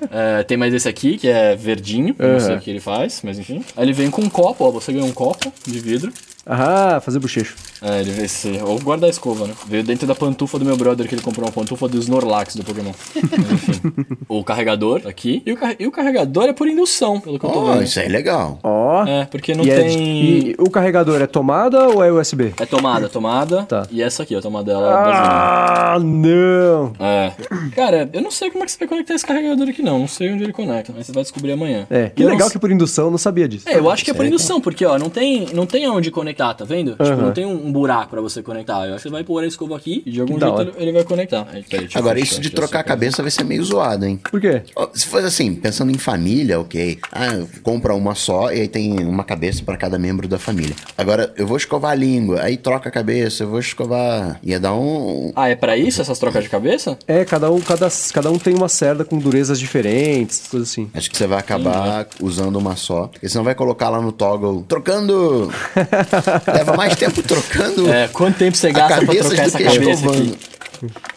[0.10, 2.16] É, tem mais esse aqui, que é verdinho.
[2.18, 2.58] eu Não sei Uhum.
[2.58, 3.64] o que ele faz, mas enfim.
[3.76, 4.72] Aí ele vem com um copo, ó.
[4.72, 6.12] Você ganhou um copo de vidro.
[6.50, 7.56] Ah, fazer bochecho.
[7.82, 8.64] É, ele veio ser.
[8.64, 9.54] Ou guardar a escova, né?
[9.68, 12.64] Veio dentro da pantufa do meu brother que ele comprou uma pantufa do Snorlax do
[12.64, 12.92] Pokémon.
[13.16, 13.82] Mas, enfim.
[14.30, 15.44] o carregador aqui.
[15.46, 17.84] E o, car- e o carregador é por indução, pelo que eu tô Oh, vendo.
[17.84, 18.60] isso aí é legal.
[18.64, 19.06] Ó.
[19.06, 20.08] É, porque não e, é de- tem.
[20.52, 22.54] e o carregador é tomada ou é USB?
[22.60, 23.64] É tomada, tomada.
[23.64, 23.86] Tá.
[23.92, 24.88] E essa aqui, a tomada dela.
[24.88, 25.28] brasileira.
[25.30, 26.94] Ah, não.
[27.00, 27.32] É.
[27.76, 30.00] Cara, eu não sei como é que você vai conectar esse carregador aqui, não.
[30.00, 31.86] Não sei onde ele conecta, mas você vai descobrir amanhã.
[31.90, 33.68] É, que eu legal não que por indução eu não sabia disso.
[33.68, 36.37] É, eu acho que é por indução, porque, ó, não tem, não tem aonde conectar,
[36.38, 36.92] tá vendo?
[36.92, 37.16] Tipo, Aham.
[37.18, 38.86] não tem um, um buraco pra você conectar.
[38.86, 40.92] Eu acho que você vai pôr a escova aqui e de algum jeito ele, ele
[40.92, 41.48] vai conectar.
[41.52, 44.20] Aí, peraí, Agora, isso de trocar a essa cabeça vai ser meio zoado, hein?
[44.30, 44.62] Por quê?
[44.94, 47.00] Se fosse assim, pensando em família, ok.
[47.12, 50.76] Ah, compra uma só e aí tem uma cabeça pra cada membro da família.
[50.98, 54.40] Agora, eu vou escovar a língua, aí troca a cabeça, eu vou escovar.
[54.44, 55.32] Ia dar um.
[55.36, 56.98] Ah, é pra isso essas trocas de cabeça?
[57.08, 60.90] É, cada um, cada, cada um tem uma cerda com durezas diferentes, coisas assim.
[60.94, 63.08] Acho que você vai acabar usando uma só.
[63.08, 64.64] Porque senão vai colocar lá no toggle.
[64.68, 65.52] Trocando!
[66.54, 70.22] Leva mais tempo trocando É, quanto tempo você gasta cabeça trocar essa cabeça escovando.
[70.34, 70.38] aqui?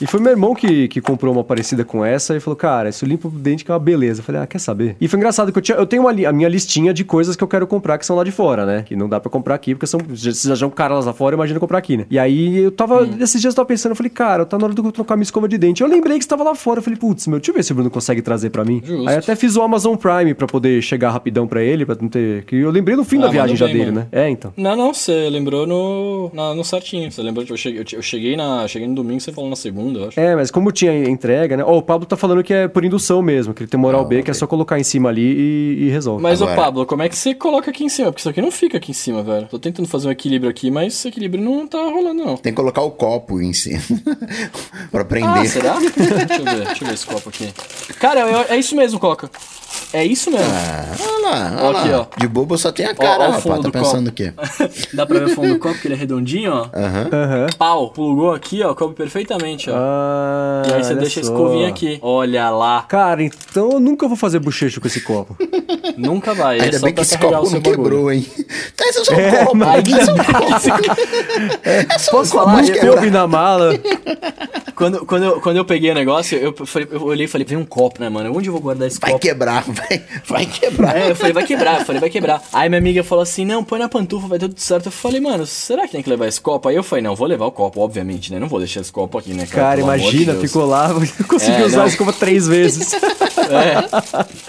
[0.01, 3.05] E foi meu irmão que, que comprou uma parecida com essa e falou, cara, isso
[3.05, 4.21] limpa o dente que é uma beleza.
[4.21, 4.97] Eu falei, ah, quer saber?
[5.01, 7.45] E foi engraçado que eu, tinha, eu tenho li- a minha listinha de coisas que
[7.45, 8.83] eu quero comprar que são lá de fora, né?
[8.83, 11.59] Que não dá pra comprar aqui, porque são, já, já são caras lá fora, imagina
[11.61, 12.07] comprar aqui, né?
[12.11, 14.75] E aí eu tava, esses dias eu tava pensando, eu falei, cara, tá na hora
[14.75, 15.83] de eu trocar minha escova de dente.
[15.83, 17.75] Eu lembrei que estava lá fora, eu falei, putz, meu, deixa eu ver se o
[17.75, 18.83] Bruno consegue trazer pra mim.
[18.85, 19.09] Justo.
[19.09, 22.45] Aí até fiz o Amazon Prime pra poder chegar rapidão pra ele, pra não ter...
[22.45, 24.07] Que eu lembrei no fim Ah, da viagem já bem, dele, mano.
[24.13, 24.21] né?
[24.27, 24.53] É, então.
[24.57, 27.11] Não, não, você lembrou no, na- no certinho.
[27.11, 29.99] Você lembrou que eu cheguei, eu cheguei, na, cheguei no domingo, você falou na segunda,
[29.99, 30.19] eu acho.
[30.21, 31.65] É, mas como tinha entrega, né?
[31.65, 34.23] Ó, o Pablo tá falando que é por indução mesmo, que ele tem moral B,
[34.23, 36.23] que é só colocar em cima ali e, e resolve.
[36.23, 38.09] Mas, Agora- ô Pablo, como é que você coloca aqui em cima?
[38.11, 39.47] Porque isso aqui não fica aqui em cima, velho.
[39.49, 42.37] Tô tentando fazer um equilíbrio aqui, mas esse equilíbrio não tá rolando, não.
[42.37, 43.81] Tem que colocar o copo em cima.
[44.91, 45.47] pra Ah, prender.
[45.49, 45.75] será?
[45.81, 47.49] deixa eu ver, deixa eu ver esse copo aqui.
[47.99, 49.31] Cara, eu- é isso mesmo, Coca.
[49.93, 50.47] É isso mesmo.
[50.53, 52.09] Ah, olha lá, Ó olha aqui, lá.
[52.15, 52.21] ó.
[52.21, 53.43] De bobo só tem a Ó, cara, ó o rapaz.
[53.43, 54.15] fundo Tá do pensando o copo.
[54.17, 54.33] quê?
[54.95, 56.69] Dá pra ver o fundo do copo, que ele é redondinho, ó.
[56.77, 57.09] Aham.
[57.13, 57.47] Aham.
[57.59, 59.40] Pau, plugou aqui, ó, coube perfeitamente,
[59.71, 59.75] ó.
[59.77, 61.31] Ah, e aí você deixa a só.
[61.31, 61.99] escovinha aqui.
[62.03, 62.83] Olha lá.
[62.83, 65.37] Cara, então eu nunca vou fazer bochecho com esse copo.
[65.97, 66.59] Nunca vai.
[66.59, 68.25] é Ainda só bem que esse copo seu não quebrou, hein?
[68.77, 69.57] Tá, esse é só um É, copo.
[69.57, 71.61] mas Esse é um copo.
[71.65, 72.69] É só um Posso copo falar?
[72.69, 73.73] Eu- na mala.
[74.75, 77.59] Quando, quando, eu, quando eu peguei o negócio, eu, falei- eu olhei e falei, vem
[77.59, 78.35] um copo, né, mano?
[78.35, 79.21] Onde eu vou guardar esse Vai copo?
[79.21, 80.97] quebrar, vai, vai quebrar.
[80.97, 82.43] É, eu falei, vai quebrar, eu falei, vai quebrar.
[82.51, 84.87] Aí minha amiga falou assim, não, põe na pantufa, vai tudo certo.
[84.87, 86.67] Eu falei, mano, será que tem que levar esse copo?
[86.67, 88.39] Aí eu falei, não, vou levar o copo, obviamente, né?
[88.39, 89.63] Não vou deixar esse copo aqui, né, cara?
[89.63, 90.45] Cara, Pelo de imagina, Deus.
[90.45, 90.91] ficou lá,
[91.29, 91.87] consegui É, usar não.
[91.87, 92.93] esse copo três vezes.
[93.51, 93.83] É.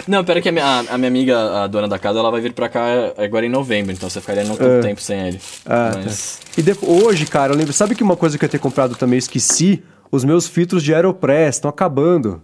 [0.06, 2.52] Não, pera que a minha, a- minha amiga, a dona da casa, ela vai vir
[2.52, 2.84] pra cá
[3.18, 4.80] agora em novembro, então você ficaria não tanto É.
[4.80, 5.40] tempo sem ele.
[5.66, 6.38] Ah, Mas...
[6.56, 8.94] E depois, hoje, cara, eu lembro, sabe que uma coisa que eu ia ter comprado
[8.94, 9.82] também, eu esqueci?
[10.12, 12.40] Os meus filtros de Aeropress estão acabando.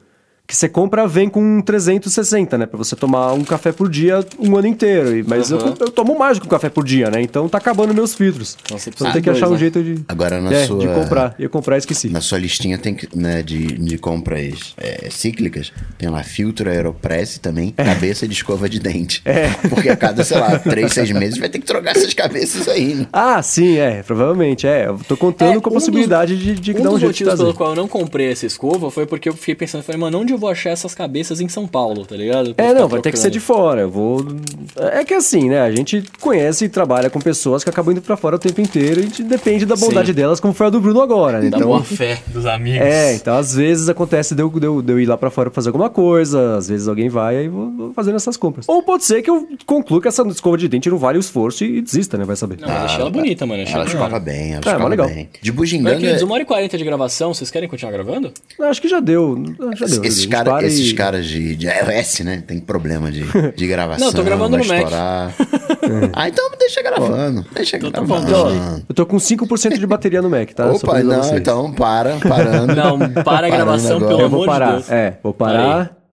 [0.51, 2.65] Que você compra, vem com 360, né?
[2.65, 5.15] Pra você tomar um café por dia um ano inteiro.
[5.19, 5.75] E- Mas eu, Aham.
[5.79, 7.21] eu tomo mais do que um café por dia, né?
[7.21, 8.57] Então tá acabando meus filtros.
[8.65, 9.59] Então você Então precisa tem que de achar dois, um né?
[9.61, 10.05] jeito de.
[10.09, 11.35] Agora na é, sua- de comprar.
[11.39, 12.09] Ia comprar e esqueci.
[12.09, 17.37] Na sua listinha tem que, né, de, de compras é, cíclicas, tem lá filtro Aeropress
[17.39, 19.21] também, cabeça de escova de dente.
[19.27, 19.49] É.
[19.69, 22.95] Porque a cada, sei lá, três, seis meses vai ter que trocar essas cabeças aí,
[22.95, 23.07] né?
[23.13, 24.87] Ah, sim, é, provavelmente, é.
[24.87, 27.01] Eu tô contando É, com a um dos- possibilidade de, de Um dar um dos
[27.01, 27.43] jeito de motivos trazer.
[27.43, 30.33] pelo qual eu não comprei essa escova foi porque eu fiquei pensando, falei, mano, onde
[30.33, 32.55] eu eu vou achar essas cabeças em São Paulo, tá ligado?
[32.55, 33.83] Pra é, não, vai ter que ser de fora.
[33.83, 34.25] Eu vou.
[34.93, 35.61] É que assim, né?
[35.61, 39.01] A gente conhece e trabalha com pessoas que acabam indo pra fora o tempo inteiro
[39.01, 40.15] e depende da bondade Sim.
[40.15, 41.51] delas, como foi a do Bruno agora, né?
[41.51, 42.81] Da então, boa fé dos amigos.
[42.81, 45.51] É, então às vezes acontece de eu, de eu, de eu ir lá pra fora
[45.51, 48.67] fazer alguma coisa, às vezes alguém vai e vou, vou fazendo essas compras.
[48.69, 51.65] Ou pode ser que eu conclua que essa escova de dente não vale o esforço
[51.65, 52.25] e desista, né?
[52.25, 52.59] Vai saber.
[52.61, 53.63] Não, mas achei ela bonita, mano.
[53.63, 55.09] Achei ela escova bem, ela é, legal.
[55.09, 55.29] bem.
[55.43, 55.99] De bugiganga...
[56.01, 58.33] Mas, uma hora e quarenta de gravação, vocês querem continuar gravando?
[58.61, 59.43] Acho que já deu.
[59.77, 60.05] Já deu.
[60.05, 62.43] Esses, cara, esses caras de, de iOS, né?
[62.47, 64.07] Tem problema de, de gravação.
[64.07, 65.35] Não, tô gravando no estourar.
[65.39, 66.11] Mac.
[66.15, 67.47] ah, então deixa gravando.
[67.53, 68.31] Deixa então, tá gravando.
[68.31, 70.71] Tá eu tô com 5% de bateria no Mac, tá?
[70.71, 72.75] Opa, não, então para, parando.
[72.75, 74.91] Não, para a gravação, pelo amor de Deus.
[74.91, 75.98] É, vou parar.